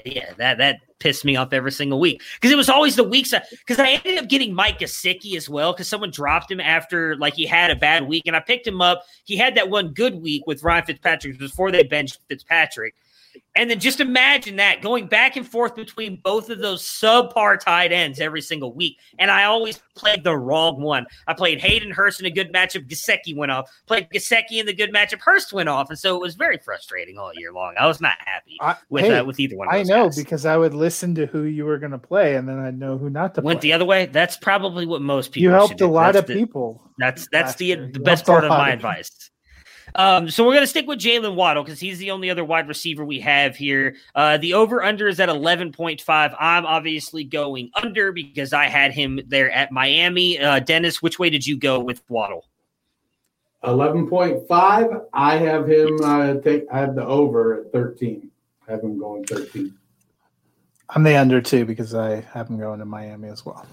Yeah, 0.05 0.33
that 0.37 0.57
that 0.57 0.79
pissed 0.99 1.25
me 1.25 1.35
off 1.35 1.53
every 1.53 1.71
single 1.71 1.99
week 1.99 2.21
because 2.35 2.51
it 2.51 2.57
was 2.57 2.69
always 2.69 2.95
the 2.95 3.03
weeks 3.03 3.33
because 3.51 3.79
I 3.79 3.89
ended 3.89 4.17
up 4.17 4.29
getting 4.29 4.53
Mike 4.53 4.79
Gesicki 4.79 5.35
as 5.35 5.47
well 5.49 5.73
because 5.73 5.87
someone 5.87 6.11
dropped 6.11 6.51
him 6.51 6.59
after 6.59 7.15
like 7.17 7.35
he 7.35 7.45
had 7.45 7.71
a 7.71 7.75
bad 7.75 8.07
week 8.07 8.23
and 8.25 8.35
I 8.35 8.39
picked 8.39 8.65
him 8.65 8.81
up. 8.81 9.03
He 9.25 9.37
had 9.37 9.55
that 9.55 9.69
one 9.69 9.89
good 9.89 10.21
week 10.21 10.47
with 10.47 10.63
Ryan 10.63 10.85
Fitzpatrick 10.85 11.37
before 11.37 11.71
they 11.71 11.83
benched 11.83 12.19
Fitzpatrick. 12.27 12.95
And 13.55 13.69
then 13.69 13.79
just 13.79 13.99
imagine 13.99 14.57
that 14.57 14.81
going 14.81 15.07
back 15.07 15.35
and 15.35 15.47
forth 15.47 15.75
between 15.75 16.17
both 16.23 16.49
of 16.49 16.59
those 16.59 16.83
subpar 16.83 17.59
tight 17.59 17.91
ends 17.91 18.19
every 18.19 18.41
single 18.41 18.73
week. 18.73 18.99
And 19.17 19.31
I 19.31 19.45
always 19.45 19.79
played 19.95 20.23
the 20.23 20.37
wrong 20.37 20.79
one. 20.79 21.07
I 21.25 21.33
played 21.33 21.59
Hayden 21.59 21.89
Hurst 21.91 22.19
in 22.19 22.27
a 22.27 22.29
good 22.29 22.53
matchup. 22.53 22.87
Gesicki 22.87 23.35
went 23.35 23.51
off. 23.51 23.69
Played 23.87 24.09
Gesicki 24.13 24.59
in 24.59 24.65
the 24.65 24.73
good 24.73 24.93
matchup. 24.93 25.21
Hurst 25.21 25.53
went 25.53 25.69
off. 25.69 25.89
And 25.89 25.97
so 25.97 26.15
it 26.15 26.21
was 26.21 26.35
very 26.35 26.57
frustrating 26.57 27.17
all 27.17 27.31
year 27.33 27.51
long. 27.51 27.73
I 27.79 27.87
was 27.87 27.99
not 27.99 28.17
happy 28.19 28.57
I, 28.61 28.75
with 28.89 29.05
hey, 29.05 29.17
uh, 29.17 29.23
with 29.23 29.39
either 29.39 29.57
one 29.57 29.67
I 29.71 29.83
know 29.83 30.05
guys. 30.05 30.17
because 30.17 30.45
I 30.45 30.55
would 30.55 30.75
listen 30.75 31.15
to 31.15 31.25
who 31.25 31.43
you 31.43 31.65
were 31.65 31.79
going 31.79 31.91
to 31.91 31.97
play 31.97 32.35
and 32.35 32.47
then 32.47 32.59
I'd 32.59 32.77
know 32.77 32.97
who 32.97 33.09
not 33.09 33.33
to 33.35 33.41
Went 33.41 33.61
play. 33.61 33.69
the 33.69 33.73
other 33.73 33.85
way. 33.85 34.05
That's 34.05 34.37
probably 34.37 34.85
what 34.85 35.01
most 35.01 35.31
people 35.31 35.43
You 35.43 35.49
helped 35.49 35.81
a 35.81 35.87
lot 35.87 36.13
that's 36.13 36.23
of 36.23 36.27
the, 36.27 36.35
people. 36.35 36.83
That's 36.99 37.27
that's 37.31 37.55
the, 37.55 37.75
the 37.75 37.99
best 37.99 38.25
part 38.25 38.43
of 38.43 38.49
my 38.49 38.71
advice. 38.71 39.31
Um, 39.95 40.29
so 40.29 40.43
we're 40.43 40.53
going 40.53 40.63
to 40.63 40.67
stick 40.67 40.87
with 40.87 40.99
Jaylen 40.99 41.35
Waddle 41.35 41.63
because 41.63 41.79
he's 41.79 41.97
the 41.97 42.11
only 42.11 42.29
other 42.29 42.45
wide 42.45 42.67
receiver 42.67 43.05
we 43.05 43.19
have 43.21 43.55
here. 43.55 43.95
Uh, 44.15 44.37
the 44.37 44.53
over 44.53 44.83
under 44.83 45.07
is 45.07 45.19
at 45.19 45.29
11.5. 45.29 46.35
I'm 46.39 46.65
obviously 46.65 47.23
going 47.23 47.71
under 47.75 48.11
because 48.11 48.53
I 48.53 48.65
had 48.65 48.91
him 48.91 49.19
there 49.27 49.51
at 49.51 49.71
Miami. 49.71 50.39
Uh, 50.39 50.59
Dennis, 50.59 51.01
which 51.01 51.19
way 51.19 51.29
did 51.29 51.45
you 51.45 51.57
go 51.57 51.79
with 51.79 52.01
Waddle? 52.09 52.45
11.5. 53.63 55.05
I 55.13 55.37
have 55.37 55.67
him 55.67 55.99
uh, 56.03 56.35
take, 56.35 56.65
I 56.71 56.79
have 56.79 56.95
the 56.95 57.05
over 57.05 57.61
at 57.61 57.71
13. 57.71 58.29
I 58.67 58.71
have 58.71 58.83
him 58.83 58.99
going 58.99 59.25
13. 59.25 59.73
I'm 60.89 61.03
the 61.03 61.17
under 61.17 61.41
too 61.41 61.65
because 61.65 61.93
I 61.93 62.21
have 62.33 62.49
him 62.49 62.57
going 62.57 62.79
to 62.79 62.85
Miami 62.85 63.27
as 63.29 63.45
well. 63.45 63.65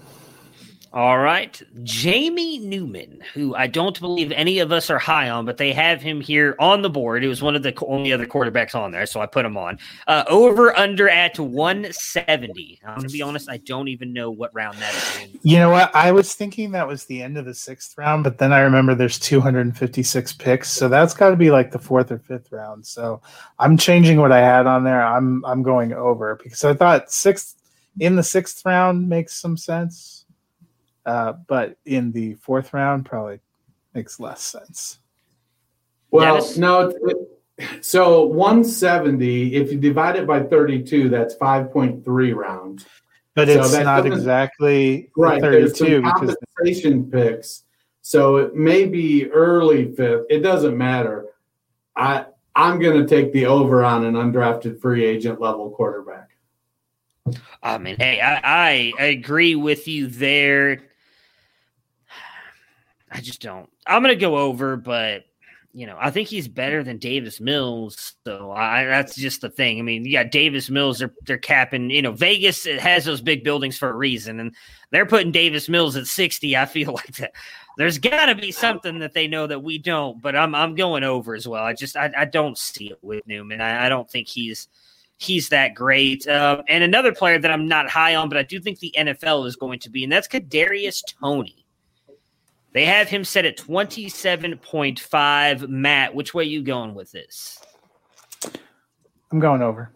All 0.95 1.17
right. 1.17 1.61
Jamie 1.83 2.57
Newman, 2.57 3.21
who 3.33 3.53
I 3.53 3.67
don't 3.67 3.99
believe 3.99 4.31
any 4.31 4.59
of 4.59 4.71
us 4.71 4.89
are 4.89 4.97
high 4.97 5.29
on, 5.29 5.43
but 5.43 5.57
they 5.57 5.73
have 5.73 6.01
him 6.01 6.21
here 6.21 6.55
on 6.57 6.83
the 6.83 6.89
board. 6.89 7.21
It 7.21 7.27
was 7.27 7.41
one 7.41 7.53
of 7.53 7.63
the 7.63 7.73
only 7.85 8.13
other 8.13 8.25
quarterbacks 8.25 8.75
on 8.75 8.91
there, 8.91 9.05
so 9.05 9.19
I 9.19 9.25
put 9.25 9.43
him 9.43 9.57
on. 9.57 9.77
Uh, 10.07 10.23
over 10.29 10.73
under 10.77 11.09
at 11.09 11.37
170. 11.37 12.79
I'm 12.87 12.95
going 12.95 13.09
to 13.09 13.13
be 13.13 13.21
honest, 13.21 13.49
I 13.49 13.57
don't 13.57 13.89
even 13.89 14.13
know 14.13 14.31
what 14.31 14.55
round 14.55 14.77
that 14.77 14.95
is 14.95 15.23
in. 15.23 15.39
You 15.43 15.57
know 15.57 15.69
what? 15.69 15.93
I 15.93 16.13
was 16.13 16.33
thinking 16.33 16.71
that 16.71 16.87
was 16.87 17.03
the 17.03 17.21
end 17.21 17.37
of 17.37 17.43
the 17.43 17.53
sixth 17.53 17.97
round, 17.97 18.23
but 18.23 18.37
then 18.37 18.53
I 18.53 18.61
remember 18.61 18.95
there's 18.95 19.19
256 19.19 20.31
picks, 20.31 20.71
so 20.71 20.87
that's 20.87 21.13
got 21.13 21.31
to 21.31 21.35
be 21.35 21.51
like 21.51 21.71
the 21.71 21.79
fourth 21.79 22.09
or 22.09 22.19
fifth 22.19 22.53
round. 22.53 22.85
So 22.85 23.21
I'm 23.59 23.75
changing 23.75 24.21
what 24.21 24.31
I 24.31 24.39
had 24.39 24.65
on 24.65 24.85
there. 24.85 25.05
I'm 25.05 25.43
I'm 25.43 25.61
going 25.61 25.91
over 25.91 26.39
because 26.41 26.63
I 26.63 26.73
thought 26.73 27.11
sixth 27.11 27.61
in 27.99 28.15
the 28.15 28.23
sixth 28.23 28.61
round 28.65 29.09
makes 29.09 29.33
some 29.35 29.57
sense 29.57 30.24
uh, 31.05 31.33
but 31.47 31.77
in 31.85 32.11
the 32.11 32.33
fourth 32.35 32.73
round, 32.73 33.05
probably 33.05 33.39
makes 33.93 34.19
less 34.19 34.41
sense. 34.41 34.99
Well, 36.11 36.35
yes. 36.35 36.57
no. 36.57 36.93
So 37.81 38.25
170, 38.25 39.55
if 39.55 39.71
you 39.71 39.79
divide 39.79 40.17
it 40.17 40.27
by 40.27 40.43
32, 40.43 41.07
that's 41.07 41.35
5.3 41.35 42.35
rounds. 42.35 42.85
But 43.33 43.47
so 43.47 43.59
it's 43.59 43.73
not 43.73 44.05
exactly 44.05 45.09
right. 45.15 45.41
32 45.41 46.01
because 46.01 46.35
compensation 46.55 47.09
picks. 47.09 47.63
So 48.01 48.37
it 48.37 48.55
may 48.55 48.85
be 48.85 49.29
early 49.29 49.93
fifth. 49.93 50.25
It 50.29 50.39
doesn't 50.39 50.77
matter. 50.77 51.25
I 51.95 52.25
I'm 52.55 52.79
going 52.79 53.01
to 53.01 53.07
take 53.07 53.33
the 53.33 53.47
over 53.47 53.83
on 53.83 54.05
an 54.05 54.13
undrafted 54.13 54.79
free 54.79 55.03
agent 55.03 55.41
level 55.41 55.71
quarterback. 55.71 56.29
I 57.61 57.77
mean, 57.77 57.97
hey, 57.97 58.21
I, 58.21 58.93
I 58.97 59.05
agree 59.05 59.55
with 59.55 59.87
you 59.87 60.07
there. 60.07 60.81
I 63.15 63.21
just 63.21 63.41
don't. 63.41 63.69
I'm 63.87 64.01
gonna 64.01 64.15
go 64.15 64.37
over, 64.37 64.75
but 64.75 65.23
you 65.71 65.87
know, 65.87 65.97
I 65.99 66.11
think 66.11 66.27
he's 66.27 66.49
better 66.49 66.83
than 66.83 66.97
Davis 66.97 67.39
Mills. 67.39 68.15
So 68.25 68.51
I, 68.51 68.83
that's 68.83 69.15
just 69.15 69.39
the 69.39 69.49
thing. 69.49 69.79
I 69.79 69.83
mean, 69.83 70.05
yeah, 70.05 70.23
Davis 70.23 70.69
Mills, 70.69 70.99
they're 70.99 71.13
they're 71.25 71.37
capping. 71.37 71.89
You 71.89 72.01
know, 72.01 72.11
Vegas 72.11 72.65
has 72.65 73.05
those 73.05 73.21
big 73.21 73.45
buildings 73.45 73.77
for 73.77 73.89
a 73.89 73.95
reason, 73.95 74.41
and 74.41 74.53
they're 74.91 75.05
putting 75.05 75.31
Davis 75.31 75.69
Mills 75.69 75.95
at 75.95 76.07
60. 76.07 76.57
I 76.57 76.65
feel 76.65 76.91
like 76.93 77.15
that. 77.17 77.31
There's 77.77 77.99
got 77.99 78.25
to 78.25 78.35
be 78.35 78.51
something 78.51 78.99
that 78.99 79.13
they 79.13 79.27
know 79.27 79.47
that 79.47 79.63
we 79.63 79.77
don't. 79.77 80.21
But 80.21 80.35
I'm 80.35 80.53
I'm 80.53 80.75
going 80.75 81.05
over 81.05 81.35
as 81.35 81.47
well. 81.47 81.63
I 81.63 81.73
just 81.73 81.95
I, 81.95 82.11
I 82.17 82.25
don't 82.25 82.57
see 82.57 82.91
it 82.91 82.99
with 83.01 83.25
Newman. 83.27 83.61
I, 83.61 83.85
I 83.85 83.89
don't 83.89 84.09
think 84.09 84.27
he's 84.27 84.67
he's 85.19 85.47
that 85.49 85.73
great. 85.73 86.27
Um, 86.27 86.63
and 86.67 86.83
another 86.83 87.13
player 87.13 87.39
that 87.39 87.51
I'm 87.51 87.69
not 87.69 87.89
high 87.89 88.15
on, 88.15 88.27
but 88.27 88.37
I 88.37 88.43
do 88.43 88.59
think 88.59 88.79
the 88.79 88.93
NFL 88.97 89.45
is 89.47 89.55
going 89.55 89.79
to 89.79 89.89
be, 89.89 90.03
and 90.03 90.11
that's 90.11 90.27
Kadarius 90.27 91.01
Toney. 91.21 91.64
They 92.75 92.85
have 92.85 93.07
him 93.07 93.23
set 93.23 93.45
at 93.45 93.55
27.5. 93.55 95.69
Matt, 95.69 96.13
which 96.13 96.33
way 96.33 96.43
you 96.43 96.61
going 96.61 96.93
with 96.93 97.09
this? 97.09 97.61
I'm 99.31 99.39
going 99.39 99.61
over. 99.61 99.93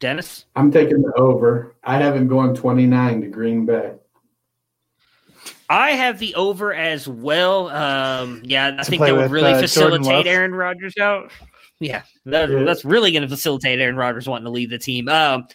Dennis? 0.00 0.46
I'm 0.56 0.72
taking 0.72 1.02
the 1.02 1.12
over. 1.12 1.76
I 1.84 1.98
have 1.98 2.16
him 2.16 2.26
going 2.26 2.56
29 2.56 3.20
to 3.20 3.28
Green 3.28 3.64
Bay. 3.64 3.92
I 5.70 5.92
have 5.92 6.18
the 6.18 6.34
over 6.34 6.74
as 6.74 7.06
well. 7.06 7.68
Um, 7.68 8.42
yeah, 8.44 8.74
I 8.76 8.82
think 8.82 9.02
that 9.02 9.12
would 9.12 9.22
with, 9.22 9.30
really 9.30 9.52
uh, 9.52 9.60
facilitate 9.60 10.26
Aaron 10.26 10.52
Rodgers 10.52 10.98
out. 10.98 11.30
Yeah, 11.78 12.02
that, 12.26 12.50
yeah. 12.50 12.64
that's 12.64 12.84
really 12.84 13.12
going 13.12 13.22
to 13.22 13.28
facilitate 13.28 13.78
Aaron 13.78 13.94
Rodgers 13.94 14.28
wanting 14.28 14.46
to 14.46 14.50
leave 14.50 14.70
the 14.70 14.78
team. 14.78 15.08
Um, 15.08 15.46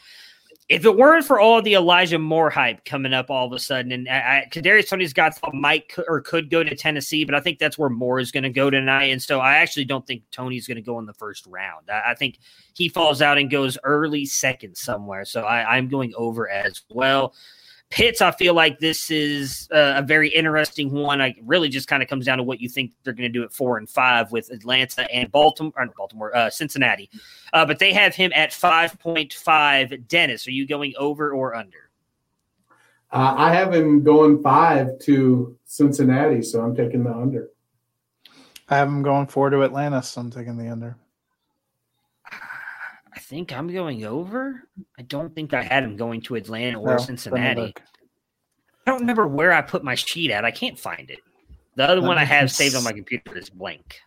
if 0.70 0.84
it 0.84 0.98
weren't 0.98 1.24
for 1.26 1.40
all 1.40 1.62
the 1.62 1.76
Elijah 1.76 2.20
Moore 2.20 2.50
hype 2.50 2.84
coming 2.84 3.14
up 3.14 3.30
all 3.30 3.48
of 3.48 3.54
a 3.54 3.60
sudden, 3.60 3.94
and 3.94 4.10
I, 4.10 4.48
Kadarius 4.52 4.90
Toney's 4.90 5.14
got 5.14 5.34
might 5.54 5.94
or 6.10 6.20
could 6.20 6.50
go 6.50 6.62
to 6.62 6.76
Tennessee, 6.76 7.24
but 7.24 7.36
I 7.36 7.40
think 7.40 7.58
that's 7.58 7.78
where 7.78 7.90
Moore 7.90 8.20
is 8.20 8.34
going 8.34 8.44
to 8.44 8.50
go 8.50 8.70
tonight, 8.70 9.06
and 9.06 9.22
so 9.22 9.40
I 9.40 9.56
actually 9.56 9.86
don't 9.86 10.06
think 10.06 10.24
Toney's 10.32 10.68
going 10.68 10.76
to 10.76 10.82
go 10.82 11.00
in 11.00 11.06
the 11.06 11.14
first 11.14 11.46
round. 11.48 11.90
I, 11.90 12.12
I, 12.12 12.16
think 12.16 12.40
he 12.74 12.90
falls 12.90 13.22
out 13.22 13.38
and 13.38 13.50
goes 13.50 13.78
early 13.86 14.26
second 14.26 14.76
somewhere. 14.76 15.24
So 15.24 15.44
I, 15.44 15.78
I'm 15.78 15.88
going 15.88 16.14
over 16.18 16.50
as 16.50 16.82
well. 16.90 17.34
Pitts, 17.90 18.22
I 18.22 18.32
feel 18.32 18.54
like 18.54 18.80
this 18.80 19.10
is 19.10 19.70
uh, 19.74 19.94
a 19.96 20.02
very 20.02 20.28
interesting 20.30 20.92
one. 20.92 21.22
I 21.22 21.36
really 21.46 21.70
just 21.70 21.88
kind 21.88 22.04
of 22.04 22.10
comes 22.10 22.26
down 22.26 22.38
to 22.38 22.44
what 22.44 22.60
you 22.60 22.68
think 22.68 22.92
they're 23.04 23.14
going 23.14 23.32
to 23.32 23.40
do 23.40 23.44
at 23.44 23.54
four 23.54 23.78
and 23.78 23.90
five 23.90 24.30
with 24.32 24.52
Atlanta 24.52 25.10
and 25.10 25.32
Baltimore, 25.32 25.72
or 25.78 25.88
Baltimore, 25.98 26.36
uh, 26.36 26.50
Cincinnati. 26.50 27.10
Uh, 27.54 27.66
but 27.66 27.80
they 27.80 27.94
have 27.94 28.14
him 28.14 28.32
at 28.36 28.52
five 28.52 29.00
point 29.00 29.32
five. 29.32 30.08
Dennis, 30.10 30.46
are 30.48 30.52
you 30.52 30.68
going 30.68 30.94
over 30.98 31.32
or 31.32 31.56
under? 31.56 31.90
Uh, 33.10 33.36
I 33.38 33.54
have 33.54 33.74
him 33.74 34.04
going 34.04 34.44
five 34.44 35.00
to 35.04 35.58
Cincinnati, 35.64 36.42
so 36.42 36.62
I'm 36.62 36.76
taking 36.76 37.06
the 37.06 37.14
under. 37.14 37.48
I 38.68 38.76
have 38.76 38.90
him 38.90 39.02
going 39.02 39.28
four 39.28 39.50
to 39.50 39.62
Atlanta, 39.62 40.04
so 40.04 40.20
I'm 40.20 40.30
taking 40.30 40.58
the 40.58 40.68
under. 40.70 40.98
I 43.28 43.30
think 43.30 43.52
I'm 43.52 43.68
going 43.68 44.06
over. 44.06 44.64
I 44.98 45.02
don't 45.02 45.36
think 45.36 45.54
I 45.54 45.62
had 45.62 45.84
him 45.84 45.98
going 45.98 46.22
to 46.22 46.36
Atlanta 46.36 46.80
or 46.80 46.92
no, 46.92 46.98
Cincinnati. 46.98 47.74
I 47.76 48.90
don't 48.92 49.02
remember 49.02 49.28
where 49.28 49.52
I 49.52 49.62
put 49.62 49.84
my 49.84 49.96
sheet 49.96 50.32
at. 50.32 50.46
I 50.46 50.52
can't 50.52 50.80
find 50.80 51.12
it. 51.12 51.20
The 51.76 51.84
other 51.84 52.02
one 52.02 52.18
I 52.18 52.24
have 52.24 52.50
saved 52.50 52.74
on 52.74 52.86
my 52.86 52.94
computer 52.94 53.38
is 53.38 53.50
blank. 53.50 54.00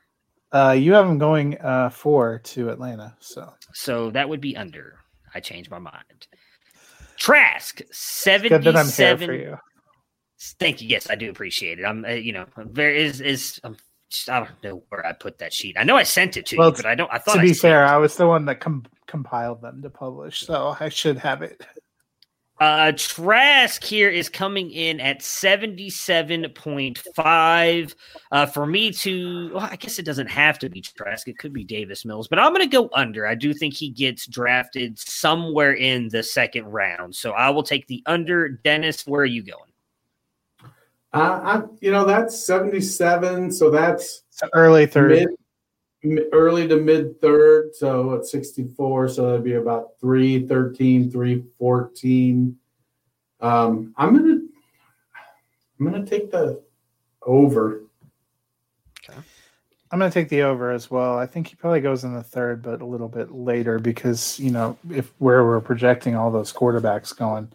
Uh, 0.53 0.75
you 0.79 0.95
have 0.95 1.05
him 1.05 1.18
going 1.18 1.59
uh, 1.61 1.91
four 1.91 2.39
to 2.45 2.71
Atlanta, 2.71 3.14
so 3.21 3.53
so 3.75 4.11
that 4.12 4.27
would 4.27 4.41
be 4.41 4.57
under. 4.57 4.97
I 5.35 5.41
changed 5.41 5.71
my 5.71 5.79
mind. 5.79 6.27
Trask 7.18 7.83
seventy-seven. 7.93 9.27
for 9.27 9.35
you. 9.35 9.59
Thank 10.59 10.81
you. 10.81 10.89
Yes, 10.89 11.11
I 11.11 11.14
do 11.14 11.29
appreciate 11.29 11.79
it. 11.79 11.85
I'm, 11.85 12.07
uh, 12.07 12.12
you 12.12 12.33
know, 12.33 12.47
there 12.57 12.91
is 12.91 13.21
is 13.21 13.61
I'm 13.64 13.77
I 14.29 14.41
don't 14.41 14.64
know 14.64 14.83
where 14.89 15.05
I 15.05 15.12
put 15.12 15.39
that 15.39 15.53
sheet. 15.53 15.77
I 15.79 15.85
know 15.85 15.97
I 15.97 16.05
sent 16.05 16.37
it 16.37 16.47
to 16.47 16.57
well, 16.57 16.71
you, 16.71 16.77
but 16.77 16.87
I 16.87 16.95
don't. 16.95 17.12
I 17.12 17.18
thought 17.18 17.35
to 17.35 17.43
be 17.43 17.51
I 17.51 17.55
fair, 17.55 17.85
I 17.87 17.99
was 17.99 18.16
the 18.16 18.27
one 18.27 18.47
that 18.47 18.61
com- 18.61 18.87
compiled 19.11 19.61
them 19.61 19.82
to 19.82 19.90
publish, 19.90 20.46
so 20.46 20.76
I 20.78 20.88
should 20.88 21.18
have 21.18 21.42
it. 21.42 21.66
Uh, 22.61 22.92
Trask 22.92 23.82
here 23.82 24.08
is 24.11 24.28
coming 24.28 24.70
in 24.70 25.00
at 25.00 25.18
77.5. 25.20 27.94
Uh, 28.30 28.46
for 28.46 28.66
me 28.66 28.92
to, 28.92 29.50
well, 29.54 29.66
I 29.70 29.76
guess 29.76 29.98
it 29.98 30.04
doesn't 30.04 30.28
have 30.28 30.58
to 30.58 30.68
be 30.68 30.82
Trask. 30.82 31.26
It 31.26 31.38
could 31.38 31.54
be 31.54 31.64
Davis 31.64 32.04
Mills, 32.04 32.28
but 32.28 32.38
I'm 32.38 32.52
going 32.52 32.61
to 32.61 32.68
go 32.68 32.90
under. 32.92 33.26
I 33.26 33.34
do 33.34 33.54
think 33.54 33.72
he 33.72 33.88
gets 33.88 34.26
drafted 34.26 34.98
somewhere 34.98 35.72
in 35.72 36.11
the 36.11 36.22
second 36.22 36.66
round. 36.66 37.16
So 37.16 37.30
I 37.32 37.48
will 37.48 37.62
take 37.62 37.86
the 37.86 38.02
under. 38.04 38.50
Dennis, 38.50 39.06
where 39.06 39.22
are 39.22 39.26
you 39.26 39.42
going? 39.42 39.72
Uh, 41.14 41.40
I, 41.42 41.62
you 41.80 41.90
know, 41.90 42.04
that's 42.04 42.44
77. 42.44 43.52
So 43.52 43.70
that's 43.70 44.24
early 44.52 44.84
third. 44.84 45.12
Mid, 45.12 45.28
early 46.32 46.66
to 46.68 46.76
mid 46.76 47.20
third. 47.20 47.74
So 47.74 48.14
at 48.14 48.26
64. 48.26 49.09
So 49.09 49.26
that'd 49.26 49.44
be 49.44 49.55
about 49.55 49.92
313, 50.01 51.11
314. 51.11 52.57
Um, 53.40 53.94
I'm 53.96 54.16
going 54.16 54.24
to, 54.24 54.48
I'm 55.78 55.90
going 55.90 56.05
to 56.05 56.11
take 56.11 56.30
the 56.30 56.62
over. 57.22 57.82
Okay. 59.09 59.18
I'm 59.92 59.98
going 59.98 60.11
to 60.11 60.14
take 60.14 60.28
the 60.28 60.42
over 60.42 60.70
as 60.70 60.90
well. 60.90 61.18
I 61.18 61.26
think 61.26 61.48
he 61.48 61.57
probably 61.57 61.80
goes 61.80 62.05
in 62.05 62.14
the 62.14 62.22
third, 62.22 62.62
but 62.62 62.80
a 62.80 62.86
little 62.86 63.09
bit 63.09 63.32
later 63.32 63.78
because, 63.78 64.38
you 64.38 64.51
know, 64.51 64.78
if 64.90 65.12
where 65.18 65.44
we're 65.44 65.61
projecting 65.61 66.14
all 66.14 66.30
those 66.30 66.53
quarterbacks 66.53 67.16
going 67.16 67.51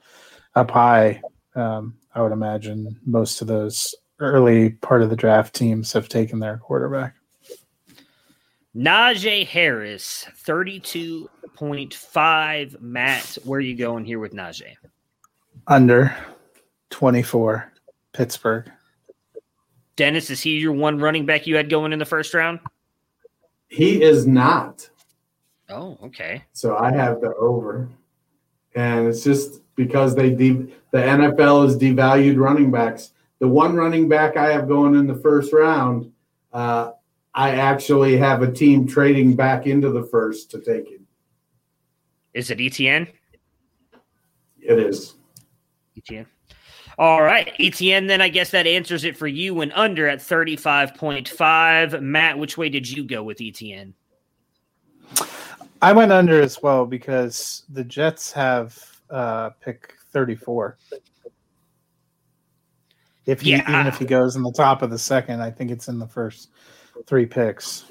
up 0.55 0.71
high, 0.71 1.21
um, 1.55 1.95
I 2.13 2.21
would 2.21 2.33
imagine 2.33 2.99
most 3.05 3.41
of 3.41 3.47
those 3.47 3.95
early 4.19 4.71
part 4.71 5.01
of 5.01 5.09
the 5.09 5.15
draft 5.15 5.55
teams 5.55 5.93
have 5.93 6.09
taken 6.09 6.39
their 6.39 6.57
quarterback. 6.57 7.15
Najee 8.75 9.47
Harris, 9.47 10.27
32.5. 10.43 12.81
Matt, 12.81 13.37
where 13.45 13.57
are 13.57 13.61
you 13.61 13.75
going 13.75 14.03
here 14.03 14.19
with 14.19 14.33
Najee? 14.33 14.75
Under 15.67 16.13
24, 16.89 17.71
Pittsburgh. 18.11 18.69
Dennis, 19.95 20.29
is 20.29 20.41
he 20.41 20.57
your 20.57 20.73
one 20.73 20.99
running 20.99 21.25
back 21.25 21.47
you 21.47 21.55
had 21.55 21.69
going 21.69 21.93
in 21.93 21.99
the 21.99 22.05
first 22.05 22.33
round? 22.33 22.59
He 23.69 24.03
is 24.03 24.27
not. 24.27 24.89
Oh, 25.69 25.97
okay. 26.03 26.43
So 26.51 26.75
I 26.75 26.91
have 26.91 27.21
the 27.21 27.33
over. 27.35 27.87
And 28.75 29.07
it's 29.07 29.23
just 29.23 29.61
because 29.75 30.15
they 30.15 30.31
de- 30.31 30.67
the 30.91 30.97
NFL 30.97 31.63
has 31.63 31.77
devalued 31.77 32.37
running 32.37 32.71
backs. 32.71 33.11
The 33.39 33.47
one 33.47 33.73
running 33.75 34.09
back 34.09 34.35
I 34.35 34.51
have 34.51 34.67
going 34.67 34.95
in 34.95 35.07
the 35.07 35.15
first 35.15 35.53
round, 35.53 36.11
uh, 36.51 36.91
I 37.35 37.51
actually 37.51 38.15
have 38.17 38.41
a 38.41 38.51
team 38.51 38.87
trading 38.87 39.35
back 39.35 39.67
into 39.67 39.89
the 39.89 40.03
first 40.03 40.49
to 40.51 40.61
take 40.61 40.87
him. 40.87 41.05
Is 42.33 42.49
it 42.49 42.59
ETN? 42.59 43.11
It 44.61 44.79
is. 44.79 45.15
ETN. 45.99 46.25
All 46.97 47.21
right, 47.21 47.53
ETN. 47.59 48.07
Then 48.07 48.21
I 48.21 48.29
guess 48.29 48.51
that 48.51 48.65
answers 48.65 49.03
it 49.03 49.17
for 49.17 49.27
you. 49.27 49.59
And 49.59 49.71
under 49.73 50.07
at 50.07 50.21
thirty-five 50.21 50.95
point 50.95 51.27
five. 51.27 52.01
Matt, 52.01 52.39
which 52.39 52.57
way 52.57 52.69
did 52.69 52.89
you 52.89 53.03
go 53.03 53.21
with 53.21 53.39
ETN? 53.39 53.93
I 55.81 55.91
went 55.91 56.13
under 56.13 56.41
as 56.41 56.63
well 56.63 56.85
because 56.85 57.63
the 57.69 57.83
Jets 57.83 58.31
have 58.31 58.81
uh, 59.09 59.49
pick 59.61 59.93
34. 60.11 60.77
If 63.25 63.41
he, 63.41 63.51
Yeah, 63.51 63.69
even 63.69 63.87
if 63.87 63.97
he 63.97 64.05
goes 64.05 64.35
in 64.37 64.43
the 64.43 64.53
top 64.53 64.81
of 64.81 64.89
the 64.89 64.97
second, 64.97 65.41
I 65.41 65.51
think 65.51 65.71
it's 65.71 65.89
in 65.89 65.99
the 65.99 66.07
first 66.07 66.49
three 67.05 67.25
picks. 67.25 67.85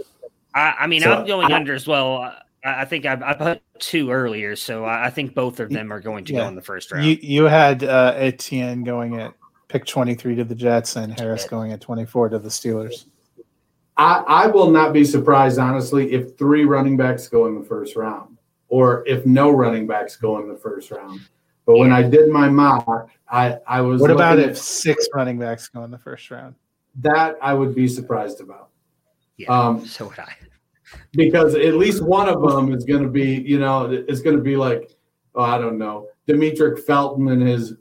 I, 0.55 0.75
I 0.81 0.87
mean, 0.87 1.03
So, 1.03 1.13
I'm 1.13 1.27
going 1.27 1.53
I- 1.53 1.57
under 1.57 1.75
as 1.75 1.87
well. 1.87 2.17
I, 2.19 2.41
I 2.65 2.85
think 2.87 3.05
I, 3.05 3.19
I 3.23 3.35
put 3.35 3.63
two 3.79 4.11
earlier, 4.11 4.57
so 4.57 4.85
I, 4.85 5.07
I 5.07 5.11
think 5.11 5.35
both 5.35 5.61
of 5.61 5.69
them 5.71 5.93
are 5.93 6.01
going 6.01 6.25
to 6.27 6.33
Yeah. 6.33 6.41
go 6.41 6.49
in 6.49 6.55
the 6.55 6.63
first 6.63 6.91
round. 6.93 7.05
You 7.05 7.19
you 7.21 7.45
had 7.45 7.85
uh, 7.85 8.15
Etienne 8.17 8.85
going 8.85 9.21
at 9.21 9.35
pick 9.69 9.85
23 9.85 10.37
to 10.37 10.45
the 10.45 10.55
Jets 10.55 10.97
and 10.97 11.19
Harris 11.19 11.47
going 11.47 11.73
at 11.73 11.81
24 11.81 12.31
to 12.31 12.39
the 12.39 12.49
Steelers. 12.49 13.07
I, 13.97 14.25
I 14.27 14.47
will 14.47 14.71
not 14.71 14.93
be 14.93 15.05
surprised, 15.05 15.59
honestly, 15.59 16.13
if 16.13 16.37
three 16.39 16.65
running 16.65 16.97
backs 16.97 17.29
go 17.29 17.47
in 17.47 17.59
the 17.59 17.65
first 17.65 17.97
round 17.97 18.39
or 18.69 19.07
if 19.07 19.25
no 19.27 19.51
running 19.51 19.87
backs 19.87 20.17
go 20.17 20.39
in 20.41 20.49
the 20.49 20.57
first 20.57 20.91
round. 20.91 21.21
But 21.67 21.77
when 21.79 21.93
I 21.93 22.03
did 22.03 22.29
my 22.31 22.49
mock, 22.49 23.09
I, 23.29 23.59
I 23.67 23.81
was 23.83 24.01
What 24.01 24.11
about 24.11 24.39
if 24.39 24.51
at 24.51 24.57
six 24.57 25.07
running 25.15 25.39
backs 25.39 25.69
go 25.69 25.85
in 25.85 25.91
the 25.91 25.99
first 25.99 26.31
round? 26.31 26.55
that 27.01 27.37
I 27.43 27.53
would 27.55 27.75
be 27.75 27.89
surprised 27.89 28.41
about. 28.41 28.69
Yeah, 29.37 29.49
Um, 29.49 29.87
so 29.87 30.07
would 30.09 30.19
I. 30.19 30.33
because 31.13 31.55
at 31.55 31.75
least 31.75 32.03
one 32.03 32.29
of 32.29 32.41
them 32.43 32.73
is 32.73 32.85
going 32.85 33.03
to 33.03 33.09
be, 33.09 33.41
you 33.43 33.59
know, 33.59 33.91
it's 33.91 34.21
going 34.21 34.37
to 34.37 34.43
be 34.43 34.57
like, 34.57 34.91
oh, 35.35 35.43
I 35.43 35.59
don't 35.59 35.79
know, 35.79 36.09
Demetric 36.29 36.81
Felton 36.85 37.29
and 37.29 37.43
his 37.43 37.75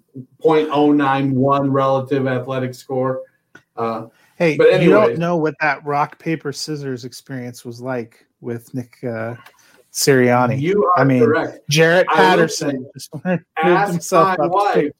.091 0.43 1.71
relative 1.71 2.27
athletic 2.27 2.73
score. 2.73 3.21
Uh, 3.75 4.07
Hey, 4.35 4.57
But 4.57 4.81
you 4.81 4.89
don't 4.89 5.19
know 5.19 5.37
what 5.37 5.53
that 5.61 5.85
rock 5.85 6.17
paper 6.17 6.51
scissors 6.51 7.05
experience 7.05 7.63
was 7.63 7.79
like 7.79 8.25
with 8.41 8.73
Nick 8.73 8.97
uh, 9.03 9.35
Sirianni. 9.91 10.59
you 10.59 10.83
are 10.85 10.99
I 10.99 11.03
mean, 11.03 11.23
correct. 11.23 11.59
Jarrett 11.69 12.07
I 12.09 12.13
will 12.13 12.29
Patterson 12.29 12.89
just 12.95 13.13
ask 13.63 13.91
himself 13.91 14.37
my 14.39 14.45
up. 14.45 14.51
wife. 14.51 14.91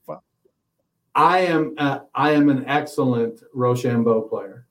I 1.16 1.40
am 1.40 1.74
uh, 1.80 2.02
I 2.14 2.32
am 2.32 2.50
an 2.50 2.64
excellent 2.68 3.42
Rochambeau 3.56 4.22
player, 4.22 4.68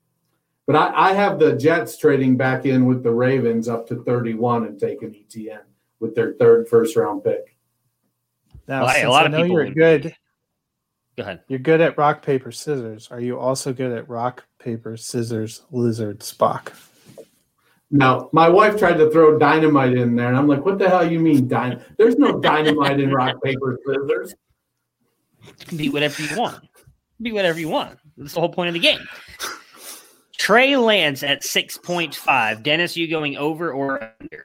but 0.66 0.76
I, 0.76 1.10
I 1.10 1.12
have 1.12 1.38
the 1.38 1.56
Jets 1.56 1.96
trading 1.96 2.36
back 2.36 2.66
in 2.66 2.86
with 2.86 3.02
the 3.02 3.12
Ravens 3.12 3.68
up 3.68 3.86
to 3.88 4.02
31 4.04 4.66
and 4.66 4.78
taking 4.78 5.10
ETN 5.10 5.60
with 6.00 6.14
their 6.14 6.34
third 6.34 6.68
first 6.68 6.96
round 6.96 7.24
pick. 7.24 7.56
Now, 8.68 8.84
Well, 8.84 8.88
hey, 8.90 8.98
a 8.98 9.02
since 9.02 9.10
lot 9.10 9.22
I 9.22 9.26
of 9.26 9.32
know 9.32 9.42
people 9.42 9.56
you're 9.56 9.64
would- 9.66 9.74
good. 9.74 10.16
Go 11.16 11.24
ahead. 11.24 11.42
You're 11.46 11.58
good 11.58 11.82
at 11.82 11.98
rock 11.98 12.22
paper 12.22 12.50
scissors. 12.50 13.08
Are 13.10 13.20
you 13.20 13.38
also 13.38 13.74
good 13.74 13.92
at 13.92 14.08
rock 14.08 14.44
paper 14.58 14.96
scissors 14.96 15.60
lizard 15.70 16.20
Spock? 16.20 16.72
Now, 17.90 18.30
my 18.32 18.48
wife 18.48 18.78
tried 18.78 18.94
to 18.94 19.10
throw 19.10 19.38
dynamite 19.38 19.92
in 19.92 20.16
there, 20.16 20.28
and 20.28 20.36
I'm 20.38 20.48
like, 20.48 20.64
"What 20.64 20.78
the 20.78 20.88
hell 20.88 21.04
you 21.06 21.20
mean 21.20 21.46
dynamite? 21.48 21.84
There's 21.98 22.16
no 22.16 22.40
dynamite 22.40 22.98
in 22.98 23.12
rock 23.12 23.42
paper 23.42 23.78
scissors." 23.86 24.34
Be 25.76 25.90
whatever 25.90 26.22
you 26.22 26.34
want. 26.38 26.66
Be 27.20 27.32
whatever 27.32 27.60
you 27.60 27.68
want. 27.68 27.98
That's 28.16 28.32
the 28.32 28.40
whole 28.40 28.48
point 28.48 28.68
of 28.68 28.74
the 28.74 28.80
game. 28.80 29.00
Trey 30.42 30.74
Lance 30.74 31.22
at 31.22 31.42
6.5. 31.42 32.64
Dennis, 32.64 32.96
you 32.96 33.06
going 33.06 33.36
over 33.36 33.70
or 33.72 34.12
under? 34.20 34.44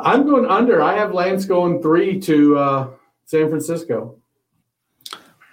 I'm 0.00 0.24
going 0.24 0.46
under. 0.46 0.80
I 0.80 0.96
have 0.96 1.12
Lance 1.12 1.44
going 1.44 1.82
three 1.82 2.18
to 2.20 2.56
uh, 2.56 2.90
San 3.26 3.50
Francisco. 3.50 4.16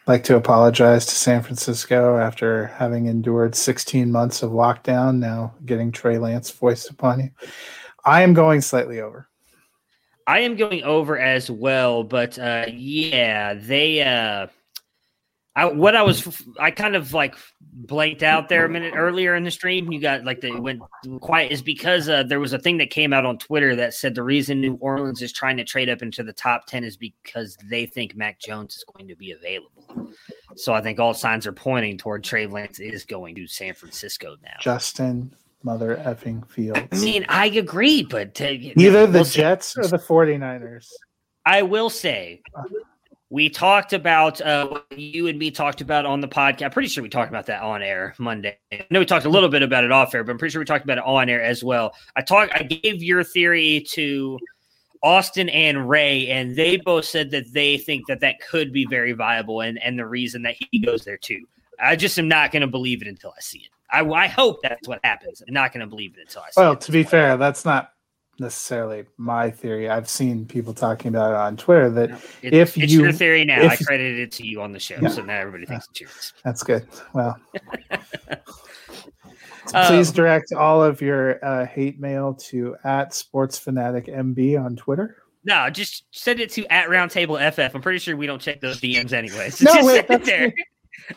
like 0.08 0.24
to 0.24 0.38
apologize 0.38 1.06
to 1.08 1.16
San 1.16 1.44
Francisco 1.44 2.18
after 2.18 2.68
having 2.68 3.08
endured 3.08 3.56
16 3.56 4.10
months 4.10 4.42
of 4.42 4.52
lockdown, 4.52 5.18
now 5.18 5.54
getting 5.66 5.92
Trey 5.92 6.18
Lance 6.18 6.50
foisted 6.50 6.94
upon 6.94 7.20
you. 7.20 7.30
I 8.06 8.22
am 8.22 8.34
going 8.34 8.62
slightly 8.62 9.02
over. 9.02 9.28
I 10.28 10.40
am 10.40 10.56
going 10.56 10.82
over 10.84 11.20
as 11.20 11.52
well, 11.52 12.06
but 12.06 12.40
uh, 12.40 12.68
yeah, 12.72 13.54
they. 13.54 14.02
Uh, 14.02 14.48
I, 15.60 15.66
what 15.66 15.94
I 15.94 16.04
was, 16.04 16.48
I 16.58 16.72
kind 16.72 16.96
of 16.96 17.14
like 17.14 17.36
blanked 17.74 18.24
out 18.24 18.48
there 18.48 18.64
a 18.66 18.70
minute 18.70 18.94
earlier 18.96 19.36
in 19.36 19.44
the 19.44 19.52
stream. 19.52 19.92
You 19.92 20.00
got 20.00 20.24
like 20.24 20.40
the 20.40 20.58
went 20.58 20.82
quiet 21.20 21.52
is 21.52 21.62
because 21.62 22.08
uh, 22.08 22.24
there 22.24 22.40
was 22.40 22.54
a 22.54 22.60
thing 22.60 22.78
that 22.78 22.92
came 22.92 23.12
out 23.12 23.26
on 23.26 23.38
Twitter 23.38 23.76
that 23.76 23.94
said 23.94 24.16
the 24.16 24.24
reason 24.24 24.62
New 24.62 24.76
Orleans 24.76 25.22
is 25.22 25.34
trying 25.34 25.58
to 25.58 25.66
trade 25.66 25.90
up 25.90 26.02
into 26.02 26.24
the 26.24 26.32
top 26.32 26.66
ten 26.66 26.86
is 26.86 26.96
because 26.96 27.58
they 27.70 27.86
think 27.86 28.16
Mac 28.16 28.40
Jones 28.40 28.78
is 28.78 28.86
going 28.96 29.10
to 29.10 29.16
be 29.16 29.32
available. 29.32 30.14
So 30.56 30.74
I 30.74 30.82
think 30.82 30.98
all 30.98 31.14
signs 31.14 31.46
are 31.46 31.52
pointing 31.52 31.98
toward 31.98 32.24
Trey 32.24 32.48
Lance 32.48 32.80
is 32.80 33.04
going 33.04 33.36
to 33.36 33.46
San 33.46 33.74
Francisco 33.74 34.38
now. 34.42 34.56
Justin 34.62 35.36
Mother 35.64 35.98
effing 36.06 36.48
Fields. 36.48 36.88
I 36.90 36.98
mean, 37.00 37.26
I 37.28 37.48
agree, 37.48 38.04
but 38.04 38.40
uh, 38.40 38.46
Either 38.46 39.06
the 39.06 39.12
we'll 39.12 39.26
see. 39.26 39.40
Jets 39.40 39.78
or 39.78 39.88
the 39.88 39.98
49ers. 39.98 40.88
I 41.46 41.64
will 41.64 41.90
say, 41.90 42.42
we 43.30 43.50
talked 43.50 43.94
about 43.94 44.42
uh, 44.42 44.68
what 44.68 44.86
you 44.98 45.28
and 45.28 45.38
me 45.38 45.52
talked 45.52 45.82
about 45.82 46.06
on 46.06 46.20
the 46.20 46.28
podcast. 46.28 46.64
I'm 46.64 46.72
pretty 46.72 46.88
sure 46.90 47.04
we 47.04 47.10
talked 47.10 47.30
about 47.30 47.46
that 47.46 47.62
on 47.62 47.84
air 47.84 48.16
Monday. 48.18 48.58
I 48.72 48.86
know 48.90 49.00
we 49.00 49.06
talked 49.06 49.26
a 49.26 49.30
little 49.30 49.50
bit 49.50 49.62
about 49.62 49.84
it 49.84 49.92
off 49.92 50.14
air, 50.16 50.24
but 50.24 50.32
I'm 50.32 50.38
pretty 50.40 50.52
sure 50.52 50.62
we 50.62 50.66
talked 50.66 50.84
about 50.84 50.98
it 50.98 51.04
on 51.06 51.30
air 51.30 51.42
as 51.44 51.64
well. 51.64 51.94
I 52.16 52.22
talked. 52.22 52.54
I 52.56 52.64
gave 52.64 53.04
your 53.04 53.24
theory 53.24 53.86
to 53.92 54.40
Austin 55.04 55.48
and 55.50 55.88
Ray, 55.88 56.28
and 56.28 56.56
they 56.56 56.78
both 56.78 57.06
said 57.06 57.30
that 57.32 57.54
they 57.54 57.78
think 57.78 58.08
that 58.08 58.20
that 58.22 58.42
could 58.42 58.74
be 58.74 58.86
very 58.86 59.14
viable, 59.14 59.62
and 59.62 59.82
and 59.84 59.98
the 60.00 60.08
reason 60.08 60.42
that 60.44 60.56
he 60.72 60.80
goes 60.80 61.06
there 61.06 61.18
too. 61.18 61.46
I 61.82 61.96
just 61.96 62.18
am 62.20 62.28
not 62.28 62.52
going 62.52 62.62
to 62.62 62.68
believe 62.68 63.02
it 63.02 63.08
until 63.08 63.32
I 63.38 63.40
see 63.42 63.60
it. 63.60 63.70
I, 63.92 64.02
I 64.06 64.28
hope 64.28 64.62
that's 64.62 64.88
what 64.88 65.00
happens. 65.04 65.42
I'm 65.48 65.54
not 65.54 65.72
going 65.72 65.80
to 65.82 65.88
believe 65.88 66.16
it 66.18 66.22
until 66.22 66.42
I 66.42 66.50
see 66.52 66.62
Well, 66.62 66.74
it. 66.74 66.82
to 66.82 66.92
be 66.92 67.04
fair, 67.04 67.38
that's 67.38 67.64
not 67.64 67.94
necessarily 68.40 69.06
my 69.18 69.50
theory. 69.52 69.90
I've 69.90 70.10
seen 70.10 70.46
people 70.46 70.74
talking 70.74 71.10
about 71.10 71.32
it 71.32 71.38
on 71.38 71.58
Twitter 71.58 71.90
that 71.92 72.12
It- 72.42 72.54
if 72.54 72.78
it's 72.78 72.92
you- 72.92 73.02
your 73.04 73.12
theory 73.12 73.46
now, 73.46 73.62
if- 73.62 73.72
I 73.74 73.76
credited 73.78 74.20
it 74.20 74.32
to 74.34 74.48
you 74.48 74.62
on 74.62 74.72
the 74.72 74.80
show, 74.80 74.98
Yeah. 75.02 75.10
so 75.10 75.24
now 75.24 75.38
everybody 75.40 75.66
thinks 75.66 75.88
it's 75.92 76.02
yours. 76.02 76.34
that's 76.44 76.64
good. 76.64 76.88
Well, 77.14 77.38
So 79.68 79.78
Um, 79.78 79.86
please 79.88 80.12
direct 80.12 80.52
all 80.52 80.82
of 80.84 81.00
your 81.00 81.44
uh, 81.46 81.64
hate 81.68 82.00
mail 82.00 82.34
to 82.50 82.76
at 82.84 83.14
Sports 83.14 83.60
Fanatic 83.60 84.08
MB 84.08 84.58
on 84.60 84.76
Twitter. 84.76 85.18
No, 85.46 85.70
just 85.70 86.06
send 86.12 86.40
it 86.40 86.50
to 86.54 86.66
at 86.74 86.88
Roundtable 86.90 87.38
FF. 87.40 87.76
I'm 87.76 87.82
pretty 87.82 88.00
sure 88.00 88.18
we 88.18 88.26
don't 88.26 88.42
check 88.42 88.62
those 88.62 88.82
DMs 88.82 89.14
anyway. 89.14 89.52
So 89.52 89.66
No, 89.68 89.74
just 89.76 89.86
wait, 89.88 90.08
send 90.08 90.22
it 90.24 90.26
there. 90.26 90.54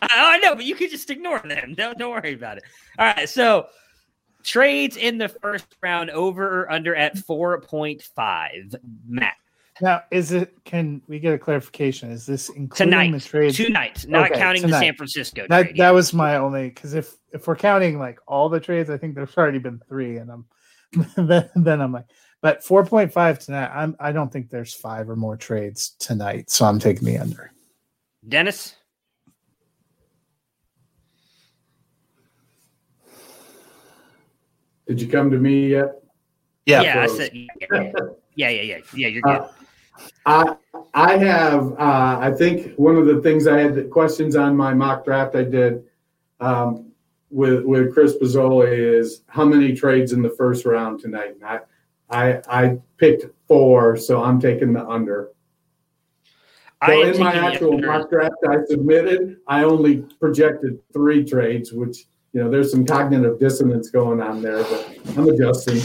I, 0.03 0.07
I 0.35 0.37
know, 0.37 0.53
but 0.55 0.65
you 0.65 0.75
could 0.75 0.91
just 0.91 1.09
ignore 1.09 1.39
them. 1.39 1.73
Don't 1.75 1.97
don't 1.97 2.11
worry 2.11 2.33
about 2.33 2.57
it. 2.57 2.63
All 2.99 3.07
right, 3.07 3.27
so 3.27 3.67
trades 4.43 4.97
in 4.97 5.17
the 5.17 5.29
first 5.29 5.65
round 5.81 6.09
over 6.11 6.61
or 6.63 6.71
under 6.71 6.95
at 6.95 7.17
four 7.17 7.59
point 7.61 8.01
five. 8.15 8.75
Matt 9.07 9.35
Now, 9.81 10.03
is 10.11 10.31
it? 10.31 10.53
Can 10.65 11.01
we 11.07 11.19
get 11.19 11.33
a 11.33 11.37
clarification? 11.39 12.11
Is 12.11 12.25
this 12.25 12.49
including 12.49 12.91
tonight, 12.91 13.11
the 13.11 13.19
trades? 13.19 13.57
two 13.57 13.69
nights, 13.69 14.05
not 14.05 14.29
Okay, 14.31 14.39
counting 14.39 14.61
the. 14.63 14.79
San 14.79 14.95
Francisco 14.95 15.45
That 15.49 15.63
trade. 15.63 15.77
that 15.77 15.91
was 15.91 16.13
my 16.13 16.37
only 16.37 16.69
because 16.69 16.93
if 16.93 17.15
if 17.31 17.47
we're 17.47 17.55
counting 17.55 17.97
like 17.99 18.19
all 18.27 18.49
the 18.49 18.59
trades, 18.59 18.89
I 18.89 18.97
think 18.97 19.15
there's 19.15 19.35
already 19.37 19.59
been 19.59 19.79
three, 19.87 20.17
and 20.17 20.31
I'm 20.31 20.45
then, 21.27 21.49
then 21.55 21.81
I'm 21.81 21.91
like, 21.91 22.05
but 22.41 22.63
four 22.63 22.85
point 22.85 23.11
five 23.11 23.39
tonight. 23.39 23.71
I'm 23.73 23.95
I 23.99 24.11
don't 24.11 24.31
think 24.31 24.49
there's 24.49 24.73
five 24.75 25.09
or 25.09 25.15
more 25.15 25.35
trades 25.37 25.95
tonight, 25.99 26.49
so 26.51 26.65
I'm 26.65 26.77
taking 26.79 27.05
the 27.05 27.17
under. 27.17 27.51
Dennis. 28.29 28.75
Did 34.93 35.01
you 35.01 35.07
come 35.07 35.31
to 35.31 35.39
me 35.39 35.69
yet? 35.69 36.03
Yeah, 36.67 37.01
I 37.01 37.07
said 37.07 37.31
yeah, 37.33 37.47
yeah, 37.59 37.91
yeah, 38.35 38.49
yeah, 38.49 38.61
yeah. 38.61 38.77
yeah 38.93 39.07
you're 39.07 39.21
good. 39.23 39.41
Uh, 39.41 39.49
I 40.27 40.55
I 40.93 41.17
have 41.17 41.71
uh, 41.71 42.19
I 42.21 42.31
think 42.37 42.75
one 42.75 42.95
of 42.95 43.07
the 43.07 43.19
things 43.23 43.47
I 43.47 43.57
had 43.59 43.73
the 43.73 43.85
questions 43.85 44.35
on 44.35 44.55
my 44.55 44.75
mock 44.75 45.03
draft 45.03 45.35
I 45.35 45.45
did 45.45 45.83
um, 46.39 46.91
with 47.31 47.63
with 47.65 47.91
Chris 47.91 48.15
Pizzoli 48.17 48.99
is 48.99 49.23
how 49.29 49.45
many 49.45 49.73
trades 49.73 50.13
in 50.13 50.21
the 50.21 50.29
first 50.29 50.63
round 50.63 50.99
tonight. 50.99 51.33
And 51.41 51.43
I 51.43 51.59
I 52.11 52.41
I 52.47 52.77
picked 52.97 53.25
four, 53.47 53.97
so 53.97 54.23
I'm 54.23 54.39
taking 54.39 54.73
the 54.73 54.87
under. 54.87 55.31
I 56.81 56.87
So 56.87 57.01
in 57.01 57.19
my 57.19 57.33
actual 57.33 57.73
under. 57.73 57.87
mock 57.87 58.11
draft 58.11 58.35
I 58.47 58.57
submitted, 58.67 59.37
I 59.47 59.63
only 59.63 60.05
projected 60.19 60.77
three 60.93 61.25
trades, 61.25 61.73
which 61.73 62.05
you 62.33 62.43
know 62.43 62.49
there's 62.49 62.71
some 62.71 62.85
cognitive 62.85 63.39
dissonance 63.39 63.89
going 63.89 64.21
on 64.21 64.41
there, 64.41 64.63
but 64.63 64.97
I'm 65.17 65.29
adjusting. 65.29 65.81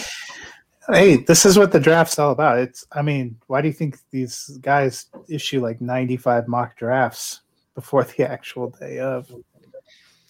Hey, 0.90 1.16
this 1.18 1.44
is 1.44 1.58
what 1.58 1.70
the 1.72 1.80
draft's 1.80 2.18
all 2.18 2.32
about. 2.32 2.58
It's 2.58 2.86
I 2.92 3.02
mean, 3.02 3.36
why 3.46 3.60
do 3.60 3.68
you 3.68 3.74
think 3.74 3.98
these 4.10 4.58
guys 4.62 5.06
issue 5.28 5.60
like 5.60 5.80
95 5.80 6.48
mock 6.48 6.76
drafts 6.76 7.42
before 7.74 8.04
the 8.04 8.24
actual 8.28 8.70
day 8.70 8.98
of? 8.98 9.30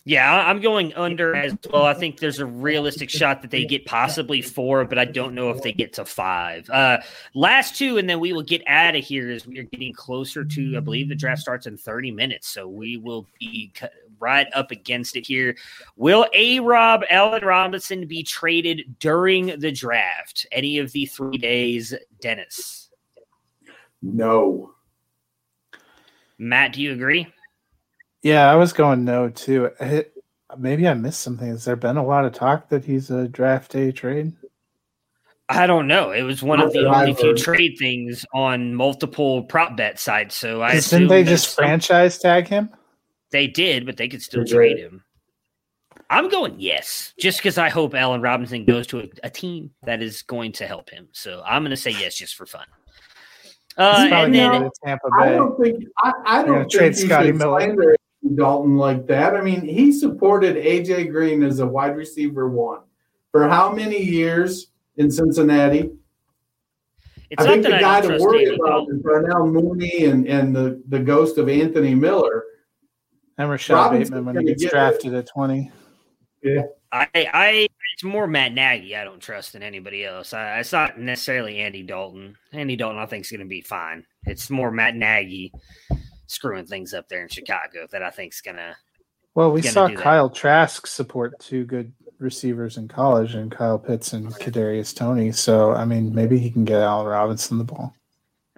Yeah, 0.05 0.33
I- 0.33 0.49
I'm 0.49 0.61
going 0.62 0.95
under 0.95 1.37
as 1.37 1.55
well. 1.71 1.85
I 1.85 1.93
think 1.93 2.19
there's 2.19 2.39
a 2.39 2.47
realistic 2.47 3.11
shot 3.11 3.43
that 3.43 3.51
they 3.51 3.66
get 3.66 3.85
possibly 3.85 4.41
four, 4.41 4.87
but 4.87 4.99
I 4.99 5.05
don't 5.05 5.35
know 5.35 5.51
if 5.51 5.61
they 5.61 5.71
get 5.73 5.93
to 5.95 6.07
five. 6.07 6.69
Uh, 6.71 6.99
last 7.35 7.77
two, 7.77 7.99
and 7.99 8.09
then 8.09 8.19
we 8.19 8.33
will 8.33 8.43
get 8.43 8.62
out 8.66 8.97
of 8.97 9.05
here 9.05 9.31
as 9.31 9.47
we 9.47 9.59
are 9.59 9.64
getting 9.64 9.93
closer 9.93 10.47
to, 10.47 10.77
I 10.79 10.81
believe 10.81 11.11
the 11.11 11.14
draft 11.14 11.43
starts 11.43 11.66
in 11.66 11.77
30 11.77 12.11
minutes. 12.11 12.49
So 12.49 12.66
we 12.66 12.97
will 12.97 13.27
be 13.39 13.71
cu- 13.75 13.89
right 14.21 14.47
up 14.55 14.71
against 14.71 15.16
it 15.16 15.27
here. 15.27 15.57
Will 15.97 16.27
A 16.35 16.61
Rob 16.61 17.03
Allen 17.11 17.45
Robinson 17.45 18.07
be 18.07 18.23
traded 18.23 18.99
during 18.99 19.59
the 19.59 19.73
draft? 19.73 20.47
Any 20.53 20.79
of 20.79 20.93
the 20.93 21.07
three 21.07 21.39
days, 21.39 21.95
Dennis? 22.21 22.91
No. 24.03 24.73
Matt, 26.39 26.75
do 26.75 26.83
you 26.83 26.93
agree? 26.93 27.27
Yeah, 28.23 28.51
I 28.51 28.55
was 28.57 28.73
going 28.73 29.05
no 29.05 29.29
too. 29.29 29.71
I, 29.81 30.07
maybe 30.57 30.87
I 30.89 30.95
missed 30.95 31.21
something. 31.21 31.49
Has 31.49 31.64
there 31.64 31.77
been 31.77 31.97
a 31.97 32.05
lot 32.05 32.25
of 32.25 32.33
talk 32.33 32.69
that 32.69 32.85
he's 32.85 33.11
a 33.11 33.29
draft 33.29 33.73
day 33.73 33.93
trade? 33.93 34.33
I 35.51 35.66
don't 35.66 35.87
know. 35.87 36.11
It 36.11 36.23
was 36.23 36.43
one 36.43 36.59
Not 36.59 36.66
of 36.69 36.73
the 36.75 36.81
only 36.87 37.11
I've 37.11 37.19
few 37.19 37.29
heard. 37.29 37.39
trade 37.39 37.77
things 37.79 38.27
on 38.35 38.75
multiple 38.75 39.45
prop 39.45 39.77
bet 39.79 39.99
sites. 39.99 40.37
So 40.37 40.61
I 40.61 40.73
assume 40.73 41.01
Didn't 41.01 41.09
they 41.11 41.23
that 41.23 41.31
just 41.31 41.55
some- 41.55 41.64
franchise 41.64 42.19
tag 42.19 42.49
him? 42.49 42.69
They 43.31 43.47
did, 43.47 43.87
but 43.87 43.97
they 43.97 44.09
could 44.09 44.22
still 44.22 44.45
They 44.45 44.51
trade 44.53 44.76
did. 44.76 44.85
him. 44.87 45.05
I'm 46.11 46.29
going 46.31 46.55
yes, 46.59 47.12
just 47.18 47.39
because 47.39 47.59
I 47.59 47.68
hope 47.68 47.95
Allen 47.95 48.22
Robinson 48.22 48.64
goes 48.64 48.87
to 48.89 49.01
a, 49.01 49.09
a 49.24 49.31
team 49.31 49.70
that 49.83 50.01
is 50.03 50.22
going 50.22 50.53
to 50.53 50.66
help 50.66 50.89
him. 50.89 51.09
So 51.12 51.43
I'm 51.45 51.62
going 51.62 51.70
to 51.70 51.76
say 51.76 51.91
yes, 51.91 52.14
just 52.14 52.35
for 52.37 52.47
fun. 52.47 52.66
Uh, 53.76 54.09
probably 54.09 54.12
and 54.12 54.33
going 54.33 54.33
then 54.33 54.62
to 54.62 54.70
Tampa 54.85 55.09
I 55.18 55.31
don't 55.31 55.61
think 55.62 55.85
I, 56.03 56.12
I 56.24 56.43
don't 56.43 56.70
trade 56.70 56.95
think 56.95 57.03
you 57.03 57.09
Scotty 57.09 57.33
Miller. 57.33 57.97
Dalton 58.35 58.76
like 58.76 59.07
that. 59.07 59.37
I 59.37 59.41
mean, 59.43 59.62
he 59.62 59.93
supported 59.93 60.57
AJ 60.57 61.11
Green 61.12 61.43
as 61.43 61.61
a 61.61 61.66
wide 61.66 61.97
receiver 61.97 62.49
one 62.49 62.81
for 63.31 63.49
how 63.49 63.72
many 63.72 64.03
years 64.03 64.68
in 64.97 65.11
Cincinnati? 65.11 65.91
it's 67.31 67.45
I 67.45 67.47
think 67.47 67.62
that 67.64 67.70
the 67.70 67.76
I 67.76 67.81
guy 67.81 68.01
to 68.01 68.18
worry 68.18 68.47
Andy 68.47 68.57
about 68.57 68.68
Dalton. 68.68 68.97
is 68.97 69.03
Darnell 69.03 69.47
Mooney 69.47 70.05
and, 70.07 70.26
and 70.26 70.55
the, 70.55 70.83
the 70.89 70.99
ghost 70.99 71.39
of 71.39 71.49
Anthony 71.49 71.95
Miller. 71.95 72.45
And 73.39 73.49
Rashod 73.49 73.76
Robinson's 73.76 74.11
Bateman 74.11 74.24
when 74.26 74.34
gonna 74.34 74.43
he 74.43 74.49
gets 74.49 74.62
get 74.64 74.72
drafted 74.72 75.14
at 75.14 75.28
20. 75.28 75.70
Yeah. 76.43 76.62
I, 76.91 77.09
I, 77.14 77.68
it's 77.95 78.05
more 78.05 78.26
Matt 78.26 78.53
Nagy. 78.53 78.97
I 78.97 79.05
don't 79.05 79.20
trust 79.20 79.53
than 79.53 79.62
anybody 79.62 80.05
else. 80.05 80.32
I, 80.32 80.59
it's 80.61 80.72
not 80.72 80.99
necessarily 80.99 81.59
Andy 81.59 81.82
Dalton. 81.82 82.36
Andy 82.53 82.76
Dalton, 82.76 82.99
I 82.99 83.07
think, 83.07 83.24
is 83.24 83.30
going 83.30 83.41
to 83.41 83.47
be 83.47 83.61
fine. 83.61 84.05
It's 84.24 84.51
more 84.51 84.70
Matt 84.70 84.97
Nagy 84.97 85.53
screwing 86.26 86.66
things 86.66 86.95
up 86.95 87.09
there 87.09 87.22
in 87.22 87.28
Chicago 87.28 87.86
that 87.93 88.03
I 88.03 88.11
think 88.11 88.32
is 88.32 88.41
going 88.41 88.57
to. 88.57 88.74
Well, 89.34 89.53
we 89.53 89.62
saw 89.62 89.86
do 89.86 89.97
that. 89.97 90.03
Kyle 90.03 90.30
Trask 90.30 90.86
support 90.86 91.39
two 91.39 91.64
good 91.64 91.93
receivers 92.18 92.76
in 92.76 92.89
college, 92.89 93.34
and 93.34 93.53
Kyle 93.53 93.78
Pitts 93.78 94.12
and 94.12 94.34
Kadarius 94.34 94.97
Toney. 94.97 95.30
So, 95.30 95.72
I 95.72 95.84
mean, 95.84 96.12
maybe 96.14 96.39
he 96.39 96.51
can 96.51 96.64
get 96.64 96.80
Allen 96.80 97.07
Robinson 97.07 97.59
the 97.59 97.64
ball. 97.64 97.95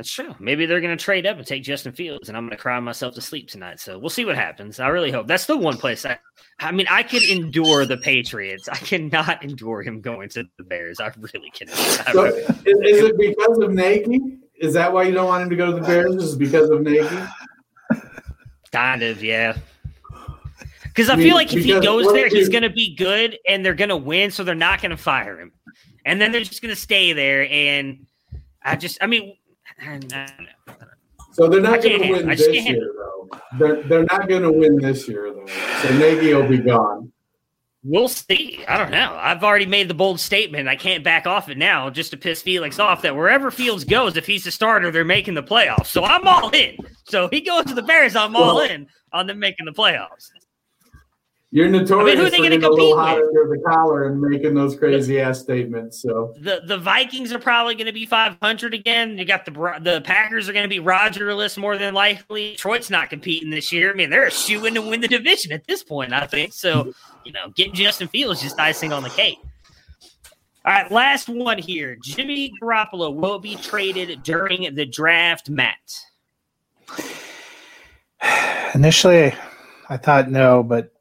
That's 0.01 0.11
true. 0.11 0.35
Maybe 0.41 0.65
they're 0.65 0.81
going 0.81 0.97
to 0.97 1.05
trade 1.05 1.27
up 1.27 1.37
and 1.37 1.47
take 1.47 1.63
Justin 1.63 1.93
Fields, 1.93 2.31
and 2.31 2.39
I'm 2.39 2.45
going 2.45 2.57
to 2.57 2.57
cry 2.57 2.81
myself 2.81 3.15
to 3.17 3.21
sleep 3.21 3.51
tonight. 3.51 3.81
So 3.81 3.99
we'll 3.99 4.09
see 4.09 4.25
what 4.25 4.35
happens. 4.35 4.81
I 4.81 4.89
really 4.89 5.11
hope 5.11 5.27
that's 5.27 5.45
the 5.45 5.59
one 5.59 5.77
place. 5.77 6.07
I, 6.07 6.19
I 6.59 6.73
mean, 6.73 6.87
I 6.89 7.03
could 7.03 7.23
endure 7.25 7.85
the 7.85 7.99
Patriots. 7.99 8.67
I 8.67 8.77
cannot 8.77 9.45
endure 9.45 9.83
him 9.83 10.01
going 10.01 10.31
to 10.31 10.45
the 10.57 10.65
Bears. 10.65 11.01
I 11.01 11.13
really 11.35 11.51
cannot. 11.51 11.77
I 12.09 12.13
So 12.15 12.23
really- 12.23 12.41
is, 12.41 12.97
is 12.97 13.05
it 13.11 13.19
because 13.19 13.59
of 13.59 13.73
Nagy? 13.75 14.39
Is 14.55 14.73
that 14.73 14.91
why 14.91 15.03
you 15.03 15.13
don't 15.13 15.27
want 15.27 15.43
him 15.43 15.51
to 15.51 15.57
go 15.57 15.67
to 15.67 15.73
the 15.75 15.87
Bears? 15.87 16.15
Is 16.15 16.33
it 16.33 16.39
because 16.39 16.71
of 16.71 16.81
Nagy? 16.81 17.19
kind 18.73 19.03
of, 19.03 19.23
yeah. 19.23 19.55
Because 20.85 21.11
I 21.11 21.13
I 21.13 21.17
mean, 21.17 21.27
feel 21.27 21.35
like 21.35 21.53
if 21.53 21.63
he 21.63 21.79
goes 21.79 22.11
there, 22.15 22.29
he's 22.29 22.49
going 22.49 22.63
to 22.63 22.71
be 22.71 22.97
good, 22.97 23.37
and 23.47 23.63
they're 23.63 23.75
going 23.75 23.91
to 23.91 23.99
win, 23.99 24.31
so 24.31 24.45
they're 24.45 24.55
not 24.55 24.81
going 24.81 24.93
to 24.93 24.97
fire 24.97 25.39
him, 25.39 25.53
and 26.07 26.19
then 26.19 26.33
they're 26.33 26.41
just 26.41 26.63
going 26.63 26.75
to 26.75 26.81
stay 26.81 27.13
there. 27.13 27.47
And 27.51 28.07
I 28.63 28.77
just, 28.77 28.97
I 29.03 29.07
mean, 29.07 29.37
I 29.81 29.99
don't. 29.99 30.31
So 31.33 31.49
they're 31.49 31.61
not 31.61 31.83
going 31.83 32.03
to 32.03 32.11
win 32.11 32.29
this 32.29 32.47
year, 32.49 32.93
though. 32.97 33.29
They're, 33.59 33.83
they're 33.85 34.05
not 34.05 34.29
going 34.29 34.43
to 34.43 34.53
win 34.53 34.77
this 34.77 35.09
year, 35.09 35.33
though. 35.33 35.47
So 35.83 35.97
Nagy 35.99 36.35
will 36.35 36.49
be 36.49 36.59
gone. 36.59 37.13
We'll 37.83 38.09
see. 38.09 38.63
I 38.69 38.77
don't 38.77 38.91
know. 38.91 39.17
I've 39.19 39.43
already 39.43 39.65
made 39.65 39.89
the 39.89 39.95
bold 39.95 40.21
statement. 40.21 40.69
I 40.69 40.77
can't 40.77 41.03
back 41.03 41.27
off 41.27 41.49
it 41.49 41.57
now 41.57 41.89
just 41.89 42.11
to 42.11 42.19
piss 42.19 42.43
Felix 42.43 42.79
off 42.79 43.01
that 43.03 43.17
wherever 43.17 43.51
Fields 43.51 43.85
goes, 43.85 44.17
if 44.19 44.27
he's 44.27 44.45
the 44.45 44.51
starter, 44.51 44.91
they're 44.91 45.05
making 45.05 45.33
the 45.33 45.43
playoffs. 45.43 45.87
So 45.87 46.05
I'm 46.05 46.27
all 46.29 46.51
in. 46.51 46.77
So 47.05 47.29
he 47.29 47.41
goes 47.41 47.65
to 47.67 47.75
the 47.75 47.83
Bears, 47.83 48.15
I'm 48.17 48.37
all 48.37 48.57
Well- 48.57 48.69
in 48.71 48.87
on 49.13 49.27
them 49.27 49.39
making 49.39 49.65
the 49.65 49.73
playoffs. 49.73 50.29
You're 51.53 51.69
notorious 51.69 52.17
who 52.17 52.27
are 52.27 52.31
they 52.31 52.37
for 52.37 52.43
gonna 52.45 52.51
getting 52.51 52.65
a 52.65 52.71
little 52.71 52.95
compete 52.95 53.09
hot 53.09 53.17
with? 53.17 53.27
under 53.27 53.57
the 53.57 53.63
collar 53.69 54.05
and 54.05 54.21
making 54.21 54.55
those 54.55 54.77
crazy 54.77 55.19
ass 55.19 55.41
statements. 55.41 56.01
So 56.01 56.33
The 56.39 56.63
the 56.65 56.79
Vikings 56.79 57.33
are 57.33 57.41
probably 57.41 57.75
going 57.75 57.89
to 57.89 57.93
be 57.93 58.07
500 58.07 58.73
again. 58.73 59.19
You 59.19 59.25
got 59.25 59.45
the 59.45 59.51
the 59.81 60.01
Packers 60.05 60.49
are 60.49 60.53
going 60.53 60.63
to 60.63 60.69
be 60.69 60.79
Rogerless 60.79 61.59
more 61.59 61.77
than 61.77 61.93
likely. 61.93 62.53
Detroit's 62.53 62.89
not 62.89 63.11
competing 63.11 63.51
this 63.51 63.73
year. 63.73 63.91
I 63.91 63.95
mean, 63.95 64.11
they're 64.11 64.31
shooing 64.31 64.75
to 64.75 64.83
win 64.83 65.01
the 65.01 65.09
division 65.09 65.51
at 65.51 65.67
this 65.67 65.83
point, 65.83 66.13
I 66.13 66.25
think. 66.27 66.53
So, 66.53 66.93
you 67.25 67.33
know, 67.33 67.49
getting 67.57 67.75
Justin 67.75 68.07
Fields 68.07 68.41
just 68.41 68.61
icing 68.61 68.93
on 68.93 69.03
the 69.03 69.11
cake. 69.11 69.39
All 70.65 70.73
right, 70.73 70.93
last 70.93 71.29
one 71.29 71.59
here. 71.59 71.97
Jimmy 72.01 72.53
Garoppolo 72.63 73.13
will 73.13 73.41
be 73.41 73.57
traded 73.57 74.23
during 74.23 74.73
the 74.75 74.87
draft, 74.87 75.51
Matt. 75.51 75.75
Initially, 78.75 79.35
I 79.89 79.97
thought 79.97 80.31
no, 80.31 80.63
but 80.63 80.93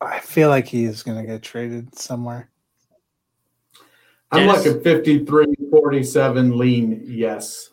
I 0.00 0.20
feel 0.20 0.48
like 0.48 0.66
he's 0.66 1.02
going 1.02 1.18
to 1.18 1.24
get 1.24 1.42
traded 1.42 1.98
somewhere. 1.98 2.48
I'm 4.30 4.46
Dennis? 4.46 4.66
like 4.66 4.76
a 4.76 4.80
53 4.80 5.46
47 5.70 6.58
lean 6.58 7.02
yes. 7.06 7.70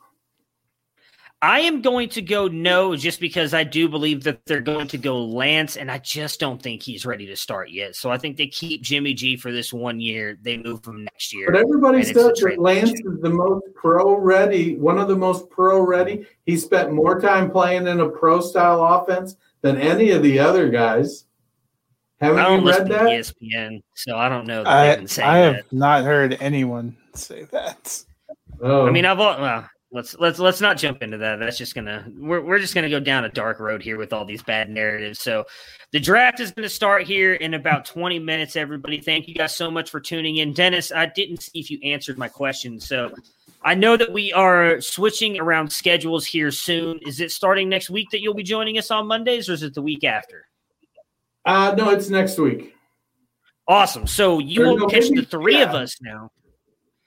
I 1.41 1.59
am 1.59 1.81
going 1.81 2.09
to 2.09 2.23
go 2.23 2.47
no 2.47 2.95
just 2.95 3.19
because 3.19 3.53
I 3.53 3.63
do 3.63 3.87
believe 3.87 4.23
that 4.23 4.43
they're 4.45 4.61
going 4.61 4.87
to 4.87 4.97
go 4.97 5.23
Lance, 5.23 5.77
and 5.77 5.91
I 5.91 5.99
just 5.99 6.39
don't 6.39 6.59
think 6.59 6.81
he's 6.81 7.05
ready 7.05 7.27
to 7.27 7.35
start 7.35 7.69
yet. 7.69 7.95
So 7.95 8.09
I 8.09 8.17
think 8.17 8.35
they 8.35 8.47
keep 8.47 8.81
Jimmy 8.81 9.13
G 9.13 9.37
for 9.37 9.51
this 9.51 9.71
one 9.71 9.99
year. 9.99 10.39
They 10.41 10.57
move 10.57 10.83
him 10.83 11.03
next 11.03 11.35
year. 11.35 11.51
But 11.51 11.61
everybody 11.61 11.97
And 11.99 12.07
says 12.07 12.15
that. 12.15 12.55
Lance 12.57 12.93
is 12.93 13.21
the 13.21 13.29
most 13.29 13.63
pro 13.75 14.15
ready, 14.17 14.77
one 14.77 14.97
of 14.97 15.07
the 15.07 15.17
most 15.17 15.47
pro 15.51 15.81
ready. 15.81 16.25
He 16.47 16.57
spent 16.57 16.93
more 16.93 17.19
time 17.19 17.51
playing 17.51 17.85
in 17.85 17.99
a 17.99 18.09
pro 18.09 18.41
style 18.41 18.83
offense 18.83 19.35
than 19.61 19.77
any 19.77 20.11
of 20.11 20.23
the 20.23 20.39
other 20.39 20.69
guys. 20.69 21.25
Haven't 22.21 22.39
I 22.39 22.43
don't 22.43 22.63
you 22.63 22.69
read 22.69 22.87
that? 22.87 23.01
ESPN, 23.01 23.83
so 23.93 24.17
I 24.17 24.29
don't 24.29 24.47
know 24.47 24.63
that 24.63 24.83
they've 24.83 24.93
I, 24.93 24.95
been 24.95 25.07
saying 25.07 25.29
I 25.29 25.37
have 25.39 25.55
that. 25.55 25.73
not 25.73 26.03
heard 26.03 26.37
anyone 26.39 26.95
say 27.13 27.43
that. 27.51 28.03
Oh, 28.61 28.87
I 28.87 28.91
mean, 28.91 29.05
I've 29.05 29.19
al- 29.19 29.41
well, 29.41 29.69
let's 29.91 30.17
let's 30.17 30.39
let's 30.39 30.61
not 30.61 30.77
jump 30.77 31.03
into 31.03 31.17
that. 31.17 31.39
That's 31.39 31.57
just 31.57 31.75
gonna 31.75 32.05
we're 32.17 32.41
we're 32.41 32.59
just 32.59 32.73
gonna 32.73 32.89
go 32.89 33.01
down 33.01 33.25
a 33.25 33.29
dark 33.29 33.59
road 33.59 33.81
here 33.81 33.97
with 33.97 34.13
all 34.13 34.23
these 34.23 34.41
bad 34.43 34.69
narratives. 34.69 35.19
So 35.19 35.45
the 35.91 35.99
draft 35.99 36.39
is 36.39 36.51
gonna 36.51 36.69
start 36.69 37.03
here 37.03 37.33
in 37.33 37.53
about 37.53 37.85
20 37.85 38.19
minutes. 38.19 38.55
Everybody, 38.55 38.99
thank 38.99 39.27
you 39.27 39.35
guys 39.35 39.55
so 39.55 39.69
much 39.69 39.89
for 39.89 39.99
tuning 39.99 40.37
in. 40.37 40.53
Dennis, 40.53 40.93
I 40.93 41.07
didn't 41.07 41.43
see 41.43 41.59
if 41.59 41.69
you 41.69 41.79
answered 41.83 42.17
my 42.17 42.29
question, 42.29 42.79
so 42.79 43.13
I 43.63 43.73
know 43.75 43.97
that 43.97 44.11
we 44.11 44.31
are 44.31 44.79
switching 44.79 45.39
around 45.39 45.71
schedules 45.71 46.25
here 46.25 46.51
soon. 46.51 46.99
Is 47.05 47.19
it 47.19 47.31
starting 47.31 47.67
next 47.67 47.89
week 47.89 48.09
that 48.11 48.21
you'll 48.21 48.33
be 48.33 48.43
joining 48.43 48.77
us 48.77 48.91
on 48.91 49.07
Mondays, 49.07 49.49
or 49.49 49.53
is 49.53 49.63
it 49.63 49.73
the 49.73 49.81
week 49.81 50.03
after? 50.03 50.47
Uh, 51.45 51.75
no, 51.77 51.89
it's 51.89 52.09
next 52.09 52.37
week. 52.37 52.73
Awesome. 53.67 54.05
So 54.05 54.39
you 54.39 54.61
will 54.61 54.77
no, 54.77 54.87
catch 54.87 55.09
the 55.09 55.23
three 55.23 55.61
of 55.61 55.69
us 55.69 55.97
now. 56.01 56.31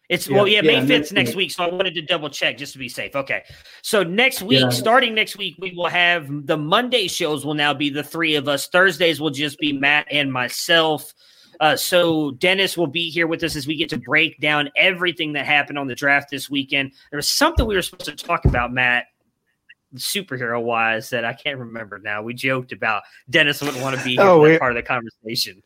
It's 0.08 0.26
Yeah, 0.26 0.36
well, 0.36 0.48
yeah, 0.48 0.62
May 0.62 0.76
5th 0.80 0.88
next 0.88 1.12
next 1.12 1.28
week. 1.30 1.36
week. 1.36 1.50
So 1.52 1.64
I 1.64 1.68
wanted 1.68 1.94
to 1.94 2.02
double 2.02 2.30
check 2.30 2.56
just 2.56 2.72
to 2.72 2.78
be 2.78 2.88
safe. 2.88 3.14
Okay. 3.14 3.42
So 3.82 4.02
next 4.02 4.42
week, 4.42 4.62
Yeah. 4.62 4.70
starting 4.70 5.14
next 5.14 5.36
week, 5.36 5.56
we 5.58 5.72
will 5.76 5.88
have 5.88 6.46
the 6.46 6.56
Monday 6.56 7.08
shows 7.08 7.44
will 7.44 7.54
now 7.54 7.74
be 7.74 7.90
the 7.90 8.02
three 8.02 8.34
of 8.34 8.48
us. 8.48 8.68
Thursdays 8.68 9.20
will 9.20 9.30
just 9.30 9.58
be 9.58 9.72
Matt 9.72 10.06
and 10.10 10.32
myself. 10.32 11.12
Uh, 11.60 11.76
so 11.76 12.30
Dennis 12.32 12.78
will 12.78 12.86
be 12.86 13.10
here 13.10 13.26
with 13.26 13.42
us 13.42 13.54
as 13.54 13.66
we 13.66 13.76
get 13.76 13.90
to 13.90 13.98
break 13.98 14.40
down 14.40 14.70
everything 14.76 15.32
that 15.34 15.44
happened 15.44 15.78
on 15.78 15.88
the 15.88 15.94
draft 15.94 16.30
this 16.30 16.48
weekend. 16.48 16.92
There 17.10 17.18
was 17.18 17.28
something 17.28 17.66
we 17.66 17.74
were 17.74 17.82
supposed 17.82 18.16
to 18.16 18.16
talk 18.26 18.44
about, 18.44 18.72
Matt, 18.72 19.06
superhero 19.96 20.62
wise, 20.62 21.10
that 21.10 21.24
I 21.24 21.32
can't 21.32 21.58
remember 21.58 21.98
now. 21.98 22.22
We 22.22 22.34
joked 22.34 22.72
about 22.72 23.02
Dennis 23.30 23.60
wouldn't 23.60 23.82
want 23.82 23.98
to 23.98 24.04
be 24.04 24.18
Oh, 24.20 24.40
we- 24.40 24.58
part 24.58 24.72
of 24.72 24.76
the 24.76 24.82
conversation. 24.82 25.62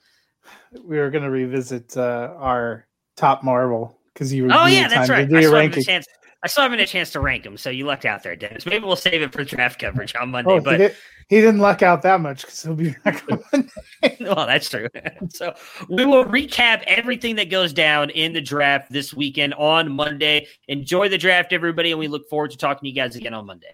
We 0.82 0.98
were 0.98 1.10
going 1.10 1.24
to 1.24 1.30
revisit 1.30 1.96
uh, 1.96 2.34
our 2.38 2.86
top 3.16 3.42
Marvel 3.44 3.98
because 4.12 4.32
you. 4.32 4.50
Oh 4.50 4.66
you 4.66 4.76
yeah, 4.76 4.88
that's 4.88 5.08
right. 5.10 5.24
I 5.24 5.26
still, 5.26 5.36
haven't 5.36 5.52
a 5.52 5.52
ranking. 5.54 5.82
chance, 5.84 6.06
I 6.42 6.48
still 6.48 6.62
haven't 6.62 6.80
a 6.80 6.86
chance 6.86 7.10
to 7.10 7.20
rank 7.20 7.44
them, 7.44 7.56
so 7.56 7.70
you 7.70 7.84
lucked 7.86 8.04
out 8.04 8.22
there, 8.22 8.34
Dennis. 8.36 8.66
Maybe 8.66 8.84
we'll 8.84 8.96
save 8.96 9.22
it 9.22 9.32
for 9.32 9.44
draft 9.44 9.78
coverage 9.80 10.14
on 10.16 10.30
Monday. 10.30 10.50
Oh, 10.50 10.54
he, 10.58 10.60
but 10.60 10.76
did, 10.78 10.96
he 11.28 11.40
didn't 11.40 11.60
luck 11.60 11.82
out 11.82 12.02
that 12.02 12.20
much 12.20 12.42
because 12.42 12.62
he'll 12.62 12.74
be 12.74 12.94
back 13.04 13.22
on 13.30 13.42
Monday. 13.52 14.16
well, 14.20 14.46
that's 14.46 14.68
true. 14.68 14.88
so 15.28 15.54
we 15.88 16.04
will 16.04 16.24
recap 16.24 16.82
everything 16.86 17.36
that 17.36 17.50
goes 17.50 17.72
down 17.72 18.10
in 18.10 18.32
the 18.32 18.40
draft 18.40 18.90
this 18.90 19.14
weekend 19.14 19.54
on 19.54 19.92
Monday. 19.92 20.46
Enjoy 20.68 21.08
the 21.08 21.18
draft, 21.18 21.52
everybody, 21.52 21.90
and 21.90 21.98
we 21.98 22.08
look 22.08 22.28
forward 22.28 22.50
to 22.50 22.56
talking 22.56 22.80
to 22.80 22.88
you 22.88 22.94
guys 22.94 23.14
again 23.16 23.34
on 23.34 23.46
Monday. 23.46 23.68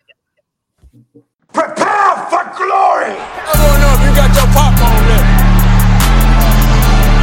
Prepare 0.88 2.16
for 2.32 2.44
glory! 2.56 3.12
I 3.12 3.52
don't 3.60 3.76
know 3.76 3.92
if 3.92 4.00
you 4.08 4.12
got 4.16 4.32
your 4.32 4.48
popcorn 4.56 5.04
ready. 5.04 5.28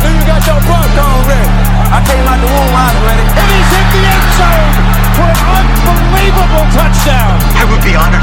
Do 0.06 0.08
you 0.14 0.22
got 0.30 0.46
your 0.46 0.62
popcorn 0.70 1.22
ready? 1.26 1.50
I 1.90 1.98
came 2.06 2.26
out 2.30 2.38
the 2.46 2.46
womb, 2.46 2.78
I 2.78 2.94
was 2.94 3.02
ready. 3.10 3.26
And 3.26 3.48
he's 3.50 3.70
hit 3.74 3.88
the 3.90 4.02
end 4.06 4.28
zone 4.38 4.70
for 5.18 5.32
an 5.34 5.66
unbelievable 5.82 6.66
touchdown. 6.78 7.42
I 7.58 7.66
would 7.66 7.82
be 7.82 7.98
honored 7.98 8.22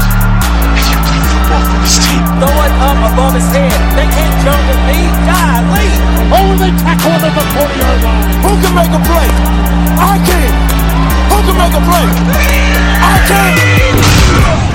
if 0.79 0.87
you 0.87 0.95
played 1.11 1.27
football 1.27 1.63
for 1.67 1.79
this 1.83 1.99
team. 1.99 2.23
Throw 2.39 2.55
it 2.63 2.73
up 2.79 2.99
above 3.03 3.35
his 3.35 3.47
head. 3.51 3.75
They 3.99 4.07
can't 4.15 4.35
jump 4.47 4.63
with 4.63 4.79
me. 4.87 5.11
Die, 5.27 5.59
leave. 5.75 6.03
Oh, 6.31 6.55
they 6.55 6.71
tackle 6.87 7.19
him 7.19 7.19
at 7.19 7.35
the 7.35 7.43
40-yard 7.51 7.99
line. 7.99 8.31
Who 8.47 8.51
can 8.63 8.73
make 8.79 8.93
a 8.95 9.01
play? 9.11 9.27
I 9.99 10.15
can. 10.23 10.51
Who 11.35 11.37
can 11.43 11.55
make 11.59 11.75
a 11.75 11.83
play? 11.83 12.07
I 12.31 13.15
can. 13.27 14.72